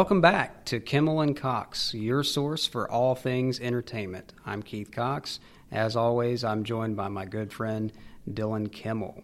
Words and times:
Welcome 0.00 0.22
back 0.22 0.64
to 0.64 0.80
Kimmell 0.80 1.22
and 1.22 1.36
Cox, 1.36 1.92
your 1.92 2.24
source 2.24 2.66
for 2.66 2.90
all 2.90 3.14
things 3.14 3.60
entertainment. 3.60 4.32
I'm 4.46 4.62
Keith 4.62 4.90
Cox. 4.90 5.40
As 5.70 5.94
always, 5.94 6.42
I'm 6.42 6.64
joined 6.64 6.96
by 6.96 7.08
my 7.08 7.26
good 7.26 7.52
friend 7.52 7.92
Dylan 8.26 8.68
Kimmell. 8.68 9.22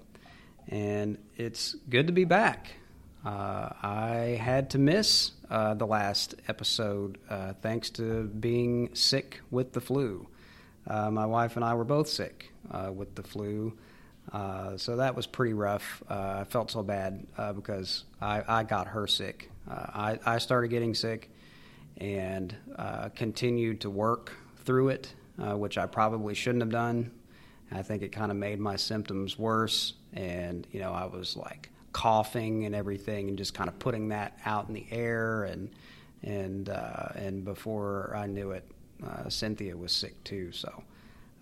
And 0.69 1.17
it's 1.39 1.75
good 1.89 2.09
to 2.09 2.13
be 2.13 2.27
back. 2.27 2.73
Uh, 3.25 3.71
I 3.83 4.39
had 4.39 4.69
to 4.73 4.79
miss 4.79 5.31
uh, 5.49 5.73
the 5.73 5.87
last 5.87 6.35
episode 6.47 7.17
uh, 7.31 7.55
thanks 7.63 7.89
to 7.93 8.25
being 8.25 8.95
sick 8.95 9.41
with 9.51 9.73
the 9.73 9.81
flu. 9.81 10.29
Uh, 10.87 11.11
my 11.11 11.25
wife 11.25 11.57
and 11.57 11.65
I 11.65 11.73
were 11.73 11.85
both 11.85 12.07
sick 12.07 12.53
uh, 12.71 12.93
with 12.95 13.15
the 13.15 13.23
flu. 13.23 13.73
Uh, 14.31 14.77
so 14.77 14.97
that 14.97 15.17
was 15.17 15.27
pretty 15.27 15.55
rough. 15.55 16.03
I 16.11 16.45
felt 16.45 16.71
so 16.71 16.83
bad 16.83 17.27
because 17.55 18.05
I, 18.21 18.43
I, 18.47 18.63
got 18.65 18.89
her 18.89 19.07
sick. 19.07 19.51
I, 19.69 20.19
I, 20.25 20.39
started 20.39 20.69
getting 20.69 20.95
sick 20.95 21.31
and 21.97 22.55
continued 23.15 23.81
to 23.83 23.91
work 23.91 24.33
through 24.65 24.91
it, 24.91 25.13
which 25.39 25.79
I 25.79 25.87
probably 25.87 26.35
shouldn't 26.35 26.63
have 26.63 26.71
done. 26.71 27.11
I 27.73 27.83
think 27.83 28.03
it 28.03 28.13
kind 28.13 28.31
of 28.31 28.37
made 28.37 28.61
my 28.61 28.77
symptoms 28.77 29.39
worse. 29.39 29.95
And, 30.13 30.67
you 30.71 30.81
know, 30.81 30.93
I 30.93 31.07
was 31.07 31.37
like, 31.37 31.71
coughing 31.97 32.67
and 32.67 32.75
everything, 32.75 33.31
and 33.31 33.39
just 33.39 33.55
kind 33.55 33.69
of 33.71 33.79
putting 33.79 34.09
that 34.09 34.39
out 34.45 34.69
in 34.69 34.75
the 34.75 34.87
air. 34.91 35.45
And 35.45 35.71
and 36.23 36.69
uh, 36.69 37.09
and 37.15 37.43
before 37.43 38.15
I 38.15 38.27
knew 38.27 38.51
it, 38.51 38.71
uh, 39.07 39.31
Cynthia 39.31 39.75
was 39.75 39.93
sick 39.93 40.23
too. 40.23 40.53
So, 40.53 40.83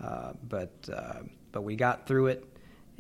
uh, 0.01 0.33
but 0.49 0.73
uh, 0.93 1.23
but 1.51 1.63
we 1.63 1.75
got 1.75 2.07
through 2.07 2.29
it, 2.29 2.45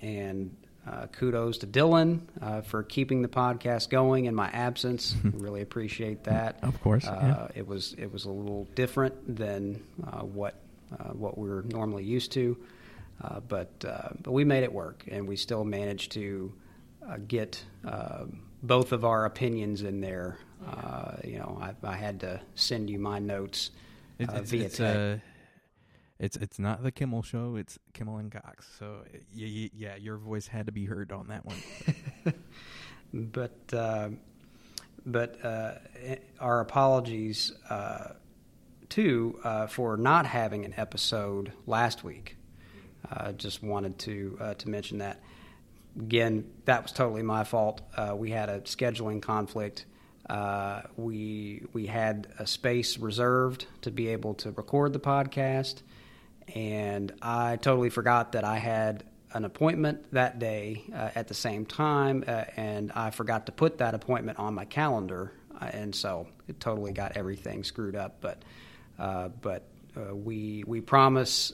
and 0.00 0.55
uh, 0.86 1.06
kudos 1.06 1.58
to 1.58 1.66
Dylan 1.66 2.20
uh, 2.40 2.60
for 2.60 2.82
keeping 2.82 3.22
the 3.22 3.28
podcast 3.28 3.88
going 3.90 4.27
in 4.27 4.34
my 4.34 4.48
absence. 4.48 5.14
really 5.24 5.62
appreciate 5.62 6.24
that. 6.24 6.58
Of 6.62 6.80
course, 6.82 7.04
yeah. 7.04 7.48
it 7.54 7.66
was 7.66 7.94
it 7.98 8.12
was 8.12 8.24
a 8.24 8.30
little 8.30 8.68
different 8.74 9.36
than 9.36 9.82
what 10.20 10.60
what 11.12 11.36
we're 11.38 11.62
normally 11.62 12.04
used 12.04 12.32
to, 12.32 12.56
but 13.48 13.78
but 13.80 14.32
we 14.32 14.44
made 14.44 14.64
it 14.64 14.72
work, 14.72 15.04
and 15.10 15.26
we 15.26 15.36
still 15.36 15.64
managed 15.64 16.12
to 16.12 16.52
uh, 17.08 17.19
get 17.28 17.62
uh, 17.86 18.24
both 18.62 18.92
of 18.92 19.04
our 19.04 19.26
opinions 19.26 19.82
in 19.82 20.00
there. 20.00 20.38
Uh, 20.66 21.16
you 21.22 21.38
know, 21.38 21.60
I, 21.60 21.74
I, 21.86 21.96
had 21.96 22.20
to 22.20 22.41
send 22.54 22.88
you 22.88 22.98
my 22.98 23.19
notes 23.19 23.70
it's, 24.19 24.32
uh, 24.32 24.36
it's, 24.36 24.50
via 24.50 24.64
it's, 24.64 24.80
uh, 24.80 25.19
it's 26.18 26.36
it's 26.36 26.58
not 26.58 26.82
the 26.82 26.92
Kimmell 26.92 27.24
show. 27.24 27.56
It's 27.56 27.78
Kimmell 27.92 28.20
and 28.20 28.30
Cox. 28.30 28.68
So 28.78 29.02
yeah, 29.32 29.68
yeah, 29.74 29.96
your 29.96 30.16
voice 30.16 30.46
had 30.46 30.66
to 30.66 30.72
be 30.72 30.84
heard 30.84 31.12
on 31.12 31.28
that 31.28 31.44
one. 31.44 31.56
but 33.12 33.58
uh, 33.72 34.10
but 35.04 35.38
our 36.40 36.60
apologies 36.60 37.52
too 38.88 39.40
for 39.68 39.96
not 39.96 40.26
having 40.26 40.64
an 40.64 40.74
episode 40.76 41.52
last 41.66 42.04
week. 42.04 42.36
just 43.36 43.62
wanted 43.62 43.98
to 44.00 44.54
to 44.58 44.68
mention 44.68 44.98
that 44.98 45.20
again, 45.98 46.50
that 46.64 46.82
was 46.82 46.92
totally 46.92 47.22
my 47.22 47.44
fault. 47.44 47.80
Uh, 47.96 48.14
we 48.16 48.30
had 48.30 48.48
a 48.48 48.60
scheduling 48.60 49.20
conflict. 49.22 49.86
Uh, 50.28 50.82
we 50.96 51.62
we 51.72 51.86
had 51.86 52.28
a 52.38 52.46
space 52.46 52.98
reserved 52.98 53.66
to 53.82 53.90
be 53.90 54.08
able 54.08 54.34
to 54.34 54.50
record 54.52 54.92
the 54.92 55.00
podcast, 55.00 55.82
and 56.55 57.12
I 57.23 57.56
totally 57.56 57.91
forgot 57.91 58.33
that 58.33 58.45
I 58.45 58.59
had 58.59 59.05
an 59.33 59.45
appointment 59.45 60.12
that 60.12 60.39
day 60.39 60.84
uh, 60.95 61.11
at 61.14 61.28
the 61.28 61.34
same 61.34 61.67
time, 61.67 62.25
uh, 62.27 62.45
and 62.56 62.92
I 62.92 63.11
forgot 63.11 63.47
to 63.47 63.53
put 63.53 63.78
that 63.78 63.95
appointment 63.95 64.39
on 64.39 64.54
my 64.54 64.65
calendar, 64.65 65.33
uh, 65.60 65.65
and 65.66 65.94
so 65.94 66.28
it 66.49 66.60
totally 66.60 66.93
got 66.93 67.16
everything 67.16 67.65
screwed 67.65 67.97
up. 67.97 68.21
But 68.21 68.43
uh, 68.99 69.28
but 69.28 69.69
we 70.12 70.65
we 70.66 70.81
promise 70.81 71.53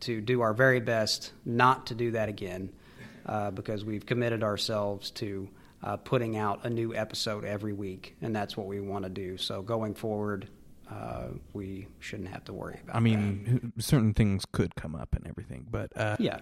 to 0.00 0.20
do 0.20 0.42
our 0.42 0.52
very 0.52 0.80
best 0.80 1.32
not 1.44 1.86
to 1.86 1.94
do 1.94 2.10
that 2.10 2.28
again 2.28 2.70
uh, 3.26 3.50
because 3.50 3.84
we've 3.84 4.04
committed 4.04 4.42
ourselves 4.42 5.10
to 5.12 5.48
uh, 5.82 5.96
putting 5.96 6.36
out 6.36 6.64
a 6.64 6.70
new 6.70 6.94
episode 6.94 7.44
every 7.44 7.72
week, 7.72 8.16
and 8.22 8.34
that's 8.34 8.56
what 8.56 8.66
we 8.66 8.80
want 8.80 9.04
to 9.04 9.10
do. 9.10 9.36
So 9.36 9.62
going 9.62 9.94
forward, 9.94 10.48
uh, 10.90 11.28
we 11.52 11.88
shouldn't 11.98 12.28
have 12.28 12.44
to 12.44 12.52
worry 12.52 12.78
about. 12.82 12.96
I 12.96 13.00
mean, 13.00 13.72
that. 13.74 13.82
certain 13.82 14.12
things 14.14 14.44
could 14.52 14.74
come 14.74 14.94
up 14.94 15.14
and 15.14 15.26
everything, 15.26 15.66
but 15.70 15.90
uh, 15.96 16.16
yeah. 16.18 16.40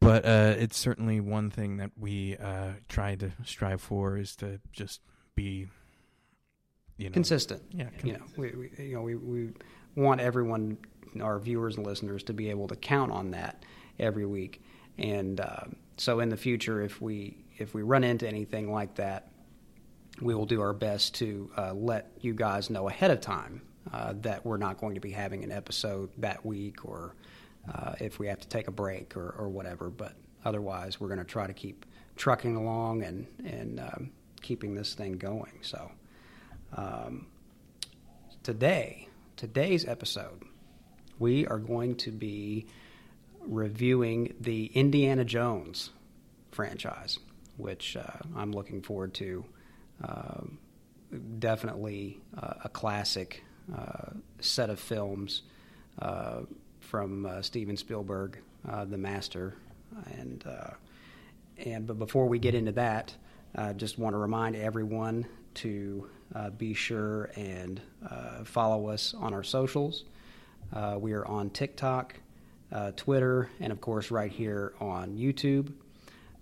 But 0.00 0.24
uh, 0.24 0.54
it's 0.58 0.76
certainly 0.76 1.20
one 1.20 1.50
thing 1.50 1.78
that 1.78 1.90
we 1.98 2.36
uh, 2.36 2.72
try 2.88 3.14
to 3.14 3.30
strive 3.44 3.80
for 3.80 4.16
is 4.16 4.36
to 4.36 4.60
just 4.72 5.00
be, 5.34 5.68
you 6.98 7.08
know, 7.08 7.12
consistent. 7.12 7.62
Yeah, 7.70 7.88
con- 7.98 8.10
you 8.10 8.12
know, 8.14 8.24
we, 8.36 8.50
we, 8.50 8.84
you 8.84 8.94
know 8.94 9.02
we, 9.02 9.14
we 9.14 9.50
want 9.94 10.20
everyone, 10.20 10.76
our 11.20 11.38
viewers 11.38 11.76
and 11.76 11.86
listeners, 11.86 12.22
to 12.24 12.32
be 12.32 12.50
able 12.50 12.68
to 12.68 12.76
count 12.76 13.12
on 13.12 13.30
that 13.30 13.64
every 13.98 14.26
week. 14.26 14.62
And 14.98 15.40
um, 15.40 15.76
so 15.96 16.20
in 16.20 16.28
the 16.28 16.36
future, 16.36 16.82
if 16.82 17.00
we 17.00 17.44
if 17.56 17.72
we 17.72 17.82
run 17.82 18.04
into 18.04 18.28
anything 18.28 18.70
like 18.70 18.96
that, 18.96 19.30
we 20.20 20.34
will 20.34 20.46
do 20.46 20.60
our 20.60 20.72
best 20.72 21.14
to 21.16 21.50
uh, 21.56 21.72
let 21.72 22.10
you 22.20 22.34
guys 22.34 22.68
know 22.68 22.88
ahead 22.88 23.10
of 23.10 23.20
time 23.20 23.62
uh, 23.92 24.14
that 24.22 24.44
we're 24.44 24.56
not 24.56 24.78
going 24.78 24.94
to 24.94 25.00
be 25.00 25.10
having 25.10 25.44
an 25.44 25.52
episode 25.52 26.10
that 26.18 26.44
week, 26.44 26.84
or 26.84 27.14
uh, 27.72 27.94
if 28.00 28.18
we 28.18 28.26
have 28.26 28.40
to 28.40 28.48
take 28.48 28.68
a 28.68 28.72
break 28.72 29.16
or, 29.16 29.34
or 29.38 29.48
whatever. 29.48 29.90
But 29.90 30.14
otherwise, 30.44 31.00
we're 31.00 31.08
going 31.08 31.18
to 31.18 31.24
try 31.24 31.46
to 31.46 31.52
keep 31.52 31.86
trucking 32.16 32.56
along 32.56 33.02
and 33.02 33.26
and 33.44 33.80
um, 33.80 34.10
keeping 34.42 34.74
this 34.74 34.94
thing 34.94 35.18
going. 35.18 35.58
So 35.62 35.90
um, 36.76 37.26
today, 38.42 39.08
today's 39.36 39.86
episode, 39.86 40.42
we 41.18 41.46
are 41.46 41.58
going 41.58 41.96
to 41.96 42.10
be 42.10 42.66
reviewing 43.40 44.34
the 44.40 44.66
Indiana 44.66 45.24
Jones 45.24 45.90
franchise, 46.50 47.18
which 47.56 47.96
uh, 47.96 48.02
I'm 48.34 48.52
looking 48.52 48.82
forward 48.82 49.14
to. 49.14 49.44
Uh, 50.02 50.42
definitely 51.38 52.20
uh, 52.36 52.54
a 52.64 52.68
classic 52.68 53.44
set 54.40 54.70
of 54.70 54.78
films 54.78 55.42
uh, 56.00 56.40
from 56.80 57.26
uh, 57.26 57.42
Steven 57.42 57.76
Spielberg, 57.76 58.38
the 58.86 58.98
master, 58.98 59.54
and 60.18 60.44
and 61.58 61.86
but 61.86 61.98
before 61.98 62.26
we 62.26 62.38
get 62.38 62.54
into 62.54 62.72
that, 62.72 63.14
I 63.54 63.72
just 63.72 63.98
want 63.98 64.14
to 64.14 64.18
remind 64.18 64.56
everyone 64.56 65.26
to 65.54 66.08
be 66.58 66.74
sure 66.74 67.30
and 67.36 67.80
follow 68.44 68.88
us 68.88 69.14
on 69.14 69.32
our 69.32 69.42
socials. 69.44 70.04
we 70.98 71.12
are 71.12 71.26
on 71.26 71.50
TikTok 71.50 72.20
uh, 72.72 72.92
Twitter, 72.96 73.50
and 73.60 73.72
of 73.72 73.80
course, 73.80 74.10
right 74.10 74.30
here 74.30 74.74
on 74.80 75.16
YouTube. 75.16 75.72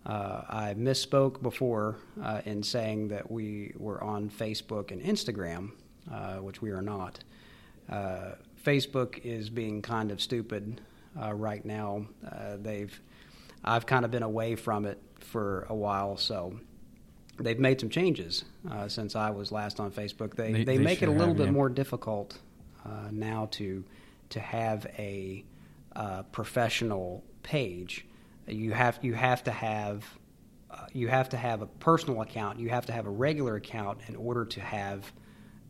Uh, 0.07 0.43
I 0.49 0.75
misspoke 0.77 1.41
before 1.43 1.97
uh, 2.23 2.43
in 2.45 2.63
saying 2.63 3.09
that 3.09 3.31
we 3.31 3.73
were 3.77 4.03
on 4.03 4.29
Facebook 4.29 4.91
and 4.91 5.01
Instagram, 5.03 5.71
uh, 5.71 5.73
which 6.41 6.62
we 6.62 6.70
are 6.70 6.82
not. 6.82 7.22
Uh, 7.88 8.32
Facebook 8.65 9.19
is 9.25 9.50
being 9.50 9.82
kind 9.82 10.10
of 10.10 10.20
stupid 10.20 10.81
uh, 11.20 11.32
right 11.34 11.65
now. 11.65 12.06
they've, 12.56 12.98
I've 13.62 13.87
kind 13.87 14.04
of 14.04 14.10
been 14.10 14.22
away 14.22 14.56
from 14.56 14.87
it 14.87 15.00
for 15.19 15.66
a 15.69 15.75
while, 15.75 16.16
so 16.16 16.59
they've 17.38 17.59
made 17.59 17.81
some 17.81 17.91
changes 17.91 18.44
since 18.88 19.16
I 19.16 19.31
was 19.31 19.53
last 19.53 19.81
on 19.81 19.91
Facebook. 19.91 20.34
They 20.34 20.53
they, 20.53 20.65
they, 20.65 20.76
they 20.76 20.84
make 20.84 21.03
it 21.03 21.09
a 21.09 21.12
little 21.12 21.28
have, 21.28 21.37
bit 21.37 21.47
yeah. 21.47 21.53
more 21.53 21.69
difficult 21.69 22.38
now 23.10 23.48
to 23.53 23.84
to 24.31 24.41
have 24.41 24.86
a 24.98 25.44
uh, 25.97 26.22
professional 26.32 27.22
page, 27.45 28.04
you 28.48 28.72
have 28.72 28.98
you 29.03 29.15
have 29.15 29.45
to 29.45 29.53
have 29.53 30.04
uh, 30.71 30.86
you 30.92 31.07
have 31.07 31.28
to 31.28 31.36
have 31.36 31.62
a 31.62 31.66
personal 31.66 32.21
account. 32.21 32.59
You 32.59 32.68
have 32.71 32.86
to 32.86 32.92
have 32.92 33.07
a 33.07 33.10
regular 33.10 33.54
account 33.57 34.00
in 34.09 34.16
order 34.16 34.45
to 34.45 34.60
have 34.60 35.12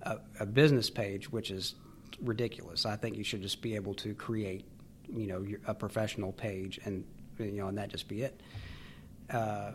a, 0.04 0.18
a, 0.40 0.46
business 0.46 0.90
page, 0.90 1.30
which 1.30 1.50
is 1.50 1.74
ridiculous. 2.20 2.86
I 2.86 2.96
think 2.96 3.16
you 3.16 3.24
should 3.24 3.42
just 3.42 3.62
be 3.62 3.74
able 3.74 3.94
to 3.94 4.14
create, 4.14 4.64
you 5.12 5.26
know, 5.26 5.44
a 5.66 5.74
professional 5.74 6.32
page, 6.32 6.78
and 6.84 7.04
you 7.38 7.52
know, 7.52 7.68
and 7.68 7.78
that 7.78 7.88
just 7.88 8.08
be 8.08 8.22
it. 8.22 8.40
Uh, 9.30 9.72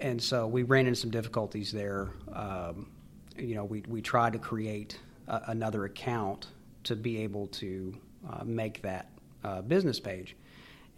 and 0.00 0.22
so 0.22 0.46
we 0.46 0.62
ran 0.62 0.86
into 0.86 1.00
some 1.00 1.10
difficulties 1.10 1.72
there. 1.72 2.10
Um, 2.32 2.90
you 3.36 3.54
know, 3.54 3.64
we 3.64 3.82
we 3.86 4.00
tried 4.00 4.32
to 4.34 4.38
create 4.38 4.98
a, 5.28 5.42
another 5.48 5.84
account 5.84 6.48
to 6.84 6.96
be 6.96 7.18
able 7.18 7.48
to 7.48 7.98
uh, 8.28 8.44
make 8.44 8.82
that 8.82 9.10
uh, 9.44 9.62
business 9.62 10.00
page, 10.00 10.36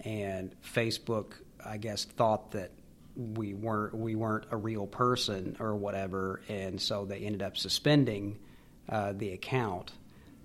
and 0.00 0.54
Facebook, 0.62 1.32
I 1.64 1.76
guess, 1.78 2.04
thought 2.04 2.52
that 2.52 2.72
we 3.16 3.54
weren't 3.54 3.94
we 3.94 4.14
weren't 4.14 4.46
a 4.50 4.56
real 4.56 4.86
person 4.86 5.56
or 5.58 5.74
whatever, 5.74 6.42
and 6.48 6.80
so 6.80 7.04
they 7.04 7.18
ended 7.18 7.42
up 7.42 7.56
suspending 7.56 8.38
uh, 8.88 9.12
the 9.12 9.32
account, 9.32 9.92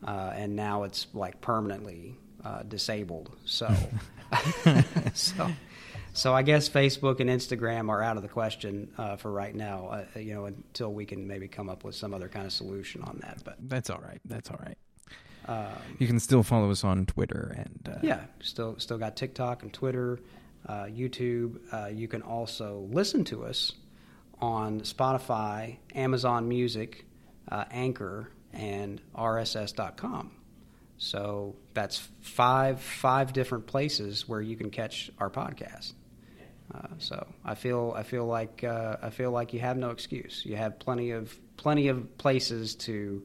uh, 0.06 0.31
and 0.36 0.56
now 0.56 0.84
it's 0.84 1.07
like 1.13 1.42
permanently 1.42 2.16
uh, 2.44 2.63
disabled. 2.63 3.31
So, 3.45 3.74
so, 5.13 5.50
so 6.13 6.34
I 6.34 6.42
guess 6.44 6.68
Facebook 6.69 7.19
and 7.19 7.30
Instagram 7.30 7.90
are 7.90 8.01
out 8.01 8.18
of 8.18 8.24
the 8.24 8.30
question 8.30 8.92
uh, 8.98 9.16
for 9.16 9.31
right 9.31 9.56
now. 9.56 10.06
Uh, 10.16 10.19
you 10.19 10.34
know, 10.34 10.45
until 10.45 10.94
we 10.94 11.06
can 11.06 11.28
maybe 11.28 11.48
come 11.48 11.69
up 11.69 11.84
with 11.84 11.95
some 11.95 12.13
other 12.13 12.28
kind 12.28 12.45
of 12.45 12.51
solution 12.51 13.01
on 13.04 13.19
that. 13.22 13.40
But 13.44 13.57
That's 13.69 13.90
all 13.90 14.00
right. 14.00 14.19
That's 14.25 14.50
all 14.51 14.60
right. 14.66 14.78
um, 15.48 15.81
You 16.00 16.07
can 16.07 16.19
still 16.19 16.44
follow 16.44 16.69
us 16.72 16.84
on 16.84 17.06
Twitter 17.06 17.56
and 17.57 17.95
uh, 17.95 18.00
yeah, 18.01 18.22
still 18.42 18.75
still 18.80 18.98
got 18.98 19.16
TikTok 19.16 19.63
and 19.63 19.72
Twitter, 19.74 20.19
uh, 20.68 20.84
YouTube. 20.86 21.60
Uh, 21.72 21.88
you 21.88 22.07
can 22.07 22.22
also 22.22 22.88
listen 22.92 23.24
to 23.25 23.45
us 23.45 23.72
on 24.42 24.81
Spotify, 24.81 25.78
Amazon 25.95 26.50
Music, 26.50 27.06
uh, 27.50 27.66
Anchor, 27.72 28.30
and 28.51 29.01
RSS.com. 29.16 30.31
So 30.98 31.56
that's 31.74 32.07
five 32.22 32.81
five 32.81 33.34
different 33.34 33.66
places 33.68 34.28
where 34.28 34.42
you 34.42 34.56
can 34.56 34.69
catch 34.69 35.12
our 35.19 35.30
podcast. 35.30 35.94
Uh, 36.74 36.88
so 36.98 37.28
I 37.44 37.56
feel 37.56 37.94
I 37.95 38.04
feel 38.04 38.25
like 38.25 38.63
uh, 38.63 38.98
I 39.01 39.10
feel 39.10 39.31
like 39.31 39.54
you 39.54 39.60
have 39.60 39.78
no 39.78 39.90
excuse. 39.90 40.44
You 40.45 40.56
have 40.56 40.80
plenty 40.80 41.12
of 41.12 41.36
plenty 41.57 41.90
of 41.90 42.18
places 42.18 42.75
to 42.75 43.24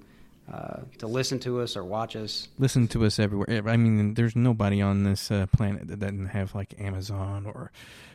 uh, 0.53 0.81
to 0.99 1.06
listen 1.06 1.38
to 1.41 1.61
us 1.61 1.76
or 1.76 1.85
watch 1.85 2.17
us. 2.17 2.49
listen 2.59 2.88
to 2.88 3.05
us 3.05 3.19
everywhere. 3.19 3.62
I 3.69 3.76
mean, 3.76 4.15
there's 4.15 4.35
nobody 4.35 4.81
on 4.81 5.05
this 5.05 5.31
uh, 5.31 5.47
planet 5.53 5.88
that 5.88 6.00
doesn't 6.00 6.29
have 6.29 6.55
like 6.55 6.75
Amazon 6.81 7.44
or, 7.44 7.70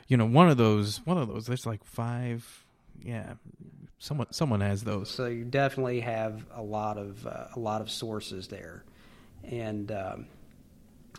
you 0.08 0.18
know, 0.18 0.26
one 0.26 0.50
of 0.50 0.58
those. 0.58 0.98
One 1.06 1.18
of 1.20 1.28
those. 1.28 1.46
There's 1.46 1.68
like 1.68 1.84
five. 1.84 2.66
Yeah, 3.04 3.34
someone 4.04 4.28
someone 4.32 4.60
has 4.60 4.84
those. 4.84 5.10
So 5.10 5.28
you 5.28 5.46
definitely 5.46 6.02
have 6.02 6.46
a 6.54 6.62
lot 6.62 6.98
of 6.98 7.26
uh, 7.26 7.48
a 7.56 7.60
lot 7.60 7.80
of 7.82 7.90
sources 7.90 8.50
there, 8.50 8.84
and 9.44 9.90
um, 9.92 10.28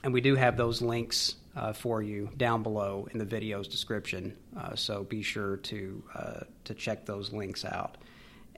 and 0.03 0.13
we 0.13 0.21
do 0.21 0.35
have 0.35 0.59
those 0.59 0.83
links 0.83 1.37
uh, 1.57 1.73
for 1.73 2.03
you 2.03 2.29
down 2.37 2.63
below 2.63 3.09
in 3.11 3.19
the 3.19 3.25
video's 3.25 3.69
description. 3.69 4.37
Uh, 4.57 4.75
so 4.75 5.03
be 5.03 5.23
sure 5.23 5.57
to 5.57 6.05
uh, 6.15 6.41
to 6.65 6.75
check 6.75 7.07
those 7.07 7.33
links 7.33 7.65
out, 7.65 7.97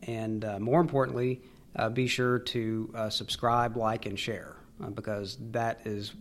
and 0.03 0.45
uh, 0.45 0.59
more 0.59 0.81
importantly, 0.81 1.41
uh, 1.77 1.89
be 1.89 2.09
sure 2.09 2.41
to 2.41 2.93
subscribe, 3.11 3.77
like, 3.77 4.07
and 4.07 4.19
share 4.19 4.57
because 4.95 5.39
that 5.53 5.87
is 5.87 6.13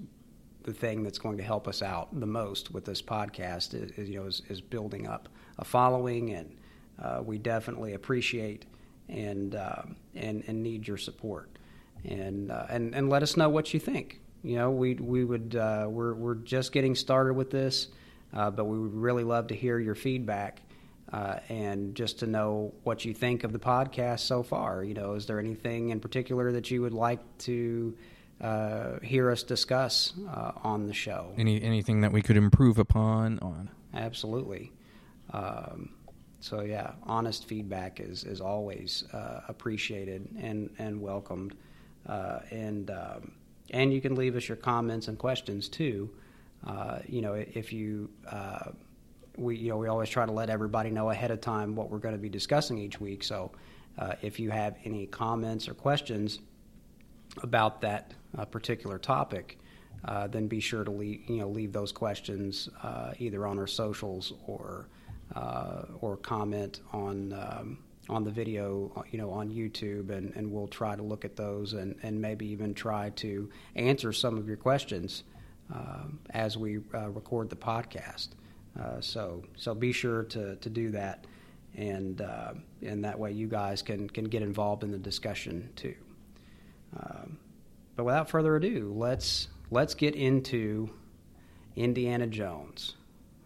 the 0.63 0.74
thing 0.74 1.04
that's 1.04 1.19
going 1.19 1.38
to 1.38 1.44
help 1.44 1.68
us 1.68 1.81
out 1.81 2.19
the 2.19 2.28
most 2.28 2.72
with 2.72 2.86
this 2.86 3.02
podcast. 3.02 3.74
Is, 3.74 3.92
is, 3.98 4.10
you 4.10 4.19
know 4.19 4.28
is, 4.28 4.44
is 4.48 4.62
building 4.62 5.07
up 5.07 5.28
a 5.57 5.66
following 5.66 6.30
and 6.30 6.56
uh, 7.01 7.21
we 7.24 7.38
definitely 7.38 7.94
appreciate 7.94 8.65
and 9.09 9.56
uh, 9.56 9.83
and 10.15 10.44
and 10.47 10.63
need 10.63 10.88
your 10.88 10.97
support 10.97 11.50
and 12.03 12.51
uh, 12.51 12.65
and 12.69 12.95
and 12.95 13.09
let 13.09 13.24
us 13.24 13.38
know 13.38 13.50
what 13.50 13.74
you 13.74 13.80
think. 13.80 14.21
You 14.44 14.57
know, 14.57 14.71
we 14.71 14.95
we 14.95 15.24
would 15.24 15.56
uh, 15.56 15.88
we're 15.89 16.13
we're 16.13 16.36
just 16.36 16.71
getting 16.71 16.95
started 16.95 17.33
with 17.33 17.50
this, 17.50 17.88
uh, 18.33 18.51
but 18.51 18.65
we 18.65 18.80
would 18.80 18.94
really 18.94 19.24
love 19.24 19.47
to 19.47 19.56
hear 19.56 19.80
your 19.80 19.95
feedback 19.95 20.62
uh, 21.12 21.39
and 21.50 21.95
just 21.95 22.19
to 22.19 22.27
know 22.27 22.74
what 22.83 23.06
you 23.06 23.13
think 23.13 23.44
of 23.44 23.53
the 23.53 23.59
podcast 23.59 24.19
so 24.19 24.44
far. 24.44 24.83
You 24.83 24.94
know, 24.94 25.13
is 25.13 25.25
there 25.25 25.39
anything 25.39 25.89
in 25.89 26.00
particular 26.00 26.51
that 26.51 26.69
you 26.69 26.81
would 26.81 26.94
like 26.94 27.19
to 27.39 27.97
uh, 28.42 29.00
hear 29.01 29.31
us 29.31 29.44
discuss 29.44 30.13
uh, 30.30 30.51
on 30.63 30.88
the 30.88 30.94
show? 30.94 31.33
Any 31.38 31.62
anything 31.62 32.01
that 32.01 32.12
we 32.12 32.21
could 32.21 32.38
improve 32.38 32.77
upon 32.77 33.39
on. 33.39 33.71
Absolutely. 33.94 34.74
Um, 35.31 35.94
so 36.45 36.62
yeah, 36.62 36.92
honest 37.01 37.45
feedback 37.45 38.00
is 38.00 38.24
is 38.24 38.39
always 38.39 39.03
uh, 39.13 39.42
appreciated 39.47 40.30
and 40.39 40.69
and 40.77 41.01
welcomed, 41.01 41.56
uh, 42.06 42.42
and 42.51 42.92
um, 42.92 43.31
and 43.71 43.92
you 43.92 44.00
can 44.00 44.13
leave 44.13 44.36
us 44.36 44.47
your 44.47 44.56
comments 44.56 45.07
and 45.07 45.18
questions 45.18 45.68
too. 45.68 46.07
Uh, 46.63 47.00
you 47.07 47.24
know, 47.24 47.33
if 47.33 47.74
you 47.74 48.12
uh, 48.30 48.69
we 49.38 49.57
you 49.57 49.69
know 49.69 49.77
we 49.77 49.88
always 49.88 50.07
try 50.07 50.24
to 50.24 50.31
let 50.31 50.51
everybody 50.51 50.92
know 50.92 51.09
ahead 51.09 51.31
of 51.31 51.42
time 51.42 51.75
what 51.75 51.89
we're 51.89 51.97
going 51.97 52.13
to 52.13 52.21
be 52.21 52.30
discussing 52.30 52.77
each 52.77 53.01
week. 53.01 53.24
So 53.24 53.51
uh, 53.97 54.13
if 54.21 54.39
you 54.39 54.51
have 54.51 54.75
any 54.86 55.07
comments 55.07 55.68
or 55.68 55.74
questions 55.74 56.42
about 57.42 57.81
that 57.81 58.13
uh, 58.38 58.45
particular 58.45 59.00
topic, 59.00 59.57
then 60.30 60.45
be 60.45 60.59
sure 60.59 60.83
to 60.83 60.92
leave 60.92 61.27
you 61.27 61.38
know 61.38 61.50
leave 61.50 61.74
those 61.74 61.92
questions 61.92 62.69
either 63.18 63.47
on 63.47 63.57
our 63.57 63.65
socials 63.65 64.31
or 64.45 64.86
or 65.33 66.18
comment 66.18 66.81
on 66.94 67.33
um, 67.33 67.77
on 68.10 68.24
the 68.24 68.31
video 68.31 68.92
uh, 68.95 69.01
you 69.10 69.18
know 69.18 69.31
on 69.31 69.50
YouTube 69.50 70.10
and, 70.10 70.33
and 70.36 70.51
we'll 70.51 70.68
try 70.68 70.95
to 70.95 71.01
look 71.01 71.25
at 71.25 71.36
those 71.36 71.74
and, 71.74 71.95
and 72.04 72.22
maybe 72.22 72.45
even 72.48 72.74
try 72.74 73.10
to 73.12 73.50
answer 73.75 74.13
some 74.13 74.38
of 74.38 74.48
your 74.48 74.57
questions 74.57 75.24
um, 75.74 76.19
as 76.30 76.57
we 76.57 76.80
uh, 76.94 77.10
record 77.10 77.50
the 77.50 77.56
podcast. 77.56 78.30
Uh, 78.80 79.00
so 79.00 79.44
so 79.57 79.74
be 79.74 79.92
sure 79.92 80.24
to, 80.24 80.56
to 80.57 80.69
do 80.69 80.92
that 80.92 81.25
and 81.75 82.21
uh, 82.21 82.54
and 82.81 83.04
that 83.04 83.18
way 83.18 83.31
you 83.31 83.48
guys 83.48 83.81
can 83.81 84.10
can 84.10 84.25
get 84.25 84.42
involved 84.42 84.83
in 84.83 84.92
the 84.92 84.98
discussion 84.98 85.69
too. 85.75 85.95
Um, 86.98 87.38
but 87.95 88.06
without 88.06 88.30
further 88.30 88.56
ado, 88.56 88.94
let's 88.95 89.48
let's 89.71 89.94
get 89.94 90.16
into 90.16 90.89
Indiana 91.75 92.28
Jones, 92.28 92.95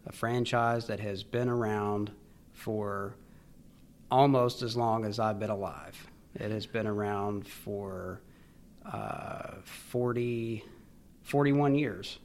a 0.10 0.12
franchise 0.12 0.88
that 0.88 1.00
has 1.00 1.24
been 1.24 1.48
around 1.48 2.12
for 2.52 3.16
almost 4.12 4.64
as 4.64 4.76
long 4.76 5.06
as 5.06 5.20
I've 5.20 5.40
been 5.40 5.52
alive. 5.52 6.10
It 6.36 6.52
has 6.52 6.66
been 6.66 6.88
around 6.88 7.48
for 7.48 8.22
uh, 8.86 9.62
40, 9.64 10.64
41 11.22 11.76
years. 11.76 12.20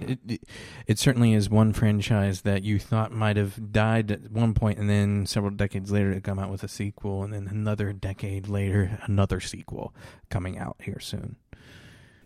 It, 0.00 0.18
it, 0.26 0.40
it 0.86 0.98
certainly 0.98 1.34
is 1.34 1.50
one 1.50 1.72
franchise 1.72 2.42
that 2.42 2.62
you 2.62 2.78
thought 2.78 3.12
might 3.12 3.36
have 3.36 3.72
died 3.72 4.10
at 4.10 4.30
one 4.30 4.54
point, 4.54 4.78
and 4.78 4.88
then 4.88 5.26
several 5.26 5.52
decades 5.52 5.90
later, 5.92 6.12
it 6.12 6.24
come 6.24 6.38
out 6.38 6.50
with 6.50 6.64
a 6.64 6.68
sequel, 6.68 7.22
and 7.22 7.32
then 7.32 7.48
another 7.48 7.92
decade 7.92 8.48
later, 8.48 8.98
another 9.04 9.40
sequel 9.40 9.94
coming 10.30 10.58
out 10.58 10.76
here 10.82 10.98
soon. 11.00 11.36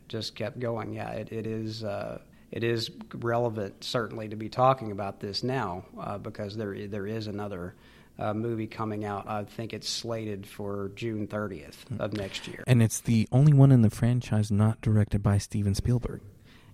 Just 0.06 0.34
kept 0.34 0.60
going. 0.60 0.94
Yeah, 0.94 1.10
it, 1.10 1.30
it 1.30 1.46
is. 1.46 1.84
Uh, 1.84 2.20
it 2.50 2.64
is 2.64 2.90
relevant, 3.14 3.84
certainly, 3.84 4.28
to 4.28 4.36
be 4.36 4.48
talking 4.48 4.90
about 4.92 5.20
this 5.20 5.42
now 5.42 5.84
uh, 6.00 6.18
because 6.18 6.56
there 6.56 6.86
there 6.88 7.06
is 7.06 7.26
another 7.26 7.74
uh, 8.18 8.34
movie 8.34 8.66
coming 8.66 9.04
out. 9.04 9.28
I 9.28 9.44
think 9.44 9.72
it's 9.72 9.88
slated 9.88 10.46
for 10.46 10.90
June 10.96 11.28
30th 11.28 11.76
of 12.00 12.12
next 12.14 12.48
year. 12.48 12.64
And 12.66 12.82
it's 12.82 13.00
the 13.00 13.28
only 13.30 13.52
one 13.52 13.70
in 13.70 13.82
the 13.82 13.90
franchise 13.90 14.50
not 14.50 14.80
directed 14.80 15.22
by 15.22 15.38
Steven 15.38 15.74
Spielberg. 15.74 16.20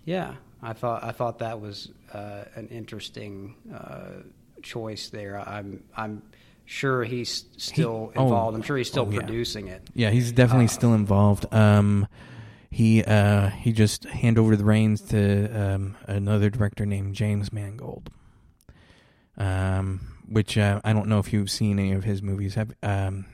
Yeah, 0.05 0.35
I 0.63 0.73
thought 0.75 1.03
I 1.05 1.13
thought 1.13 1.39
that 1.41 1.61
was 1.61 1.91
uh, 2.13 2.45
an 2.55 2.69
interesting 2.69 3.55
uh, 3.75 4.23
choice 4.63 5.09
there. 5.11 5.39
I'm 5.41 5.83
I'm 5.97 6.23
sure 6.67 7.05
he's 7.05 7.45
still 7.59 8.11
He- 8.15 8.19
oh, 8.19 8.25
involved. 8.25 8.57
I'm 8.57 8.63
sure 8.63 8.77
he's 8.77 8.89
still 8.89 9.07
oh, 9.07 9.11
yeah. 9.11 9.19
producing 9.21 9.69
it. 9.69 9.83
Yeah, 9.95 10.11
he's 10.11 10.33
definitely 10.33 10.67
Uh, 10.67 10.69
still 10.69 10.95
involved. 10.95 11.47
Um, 11.53 12.07
he 12.75 13.05
uh, 13.05 13.51
he 13.51 13.73
just 13.73 14.03
hand 14.03 14.37
over 14.37 14.57
the 14.57 14.65
reins 14.65 15.01
to 15.01 15.47
um, 15.49 15.97
another 16.09 16.51
director 16.51 16.85
named 16.85 17.15
James 17.15 17.53
Mangold. 17.53 18.11
Um, 19.39 20.01
which 20.29 20.59
uh, 20.59 20.81
I 20.83 20.93
don't 20.93 21.07
know 21.07 21.21
if 21.21 21.33
you've 21.33 21.53
seen 21.53 21.79
any 21.79 21.93
of 21.93 22.03
his 22.03 22.21
movies. 22.21 22.55
Have 22.57 22.73
um, 22.83 23.27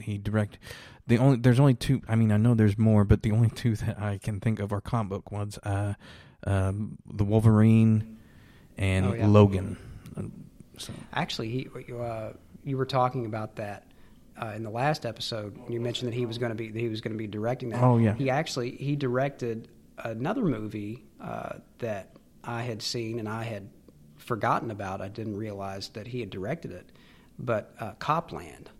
he 0.00 0.18
direct 0.18 0.58
the 1.06 1.18
only? 1.18 1.36
There's 1.36 1.60
only 1.60 1.74
two. 1.74 2.02
I 2.08 2.16
mean, 2.16 2.32
I 2.32 2.36
know 2.36 2.54
there's 2.54 2.76
more, 2.76 3.04
but 3.04 3.22
the 3.22 3.30
only 3.30 3.50
two 3.50 3.76
that 3.86 4.00
I 4.00 4.18
can 4.18 4.40
think 4.40 4.58
of 4.58 4.72
are 4.72 4.80
comic 4.80 5.10
book 5.10 5.30
ones. 5.30 5.56
Uh, 5.62 5.94
um, 6.44 6.98
the 7.06 7.24
Wolverine 7.24 8.18
and 8.76 9.06
Oh, 9.06 9.14
yeah. 9.14 9.26
Logan. 9.28 9.76
So 10.78 10.92
Actually, 11.12 11.50
he 11.50 11.68
you, 11.86 12.00
uh, 12.00 12.32
you 12.64 12.76
were 12.76 12.86
talking 12.86 13.24
about 13.24 13.54
that 13.56 13.84
uh, 14.40 14.52
in 14.56 14.62
the 14.62 14.70
last 14.70 15.04
episode. 15.04 15.58
You 15.68 15.80
mentioned 15.80 16.10
that 16.10 16.16
he 16.16 16.26
was 16.26 16.38
going 16.38 16.50
to 16.50 16.56
be 16.56 16.70
that 16.70 16.78
he 16.78 16.88
was 16.88 17.00
going 17.00 17.12
to 17.12 17.18
be 17.18 17.26
directing 17.26 17.70
that. 17.70 17.82
Oh, 17.82 17.98
yeah. 17.98 18.14
He 18.14 18.30
actually 18.30 18.72
he 18.72 18.96
directed 18.96 19.68
another 19.98 20.44
movie 20.44 21.04
uh, 21.20 21.54
that 21.78 22.16
I 22.42 22.62
had 22.62 22.82
seen 22.82 23.18
and 23.18 23.28
I 23.28 23.44
had 23.44 23.68
forgotten 24.16 24.70
about. 24.70 25.00
I 25.00 25.08
didn't 25.08 25.36
realize 25.36 25.88
that 25.90 26.06
he 26.06 26.20
had 26.20 26.30
directed 26.30 26.72
it, 26.72 26.90
but 27.38 27.74
uh, 27.78 27.92
Cop 27.92 28.32
Land 28.32 28.70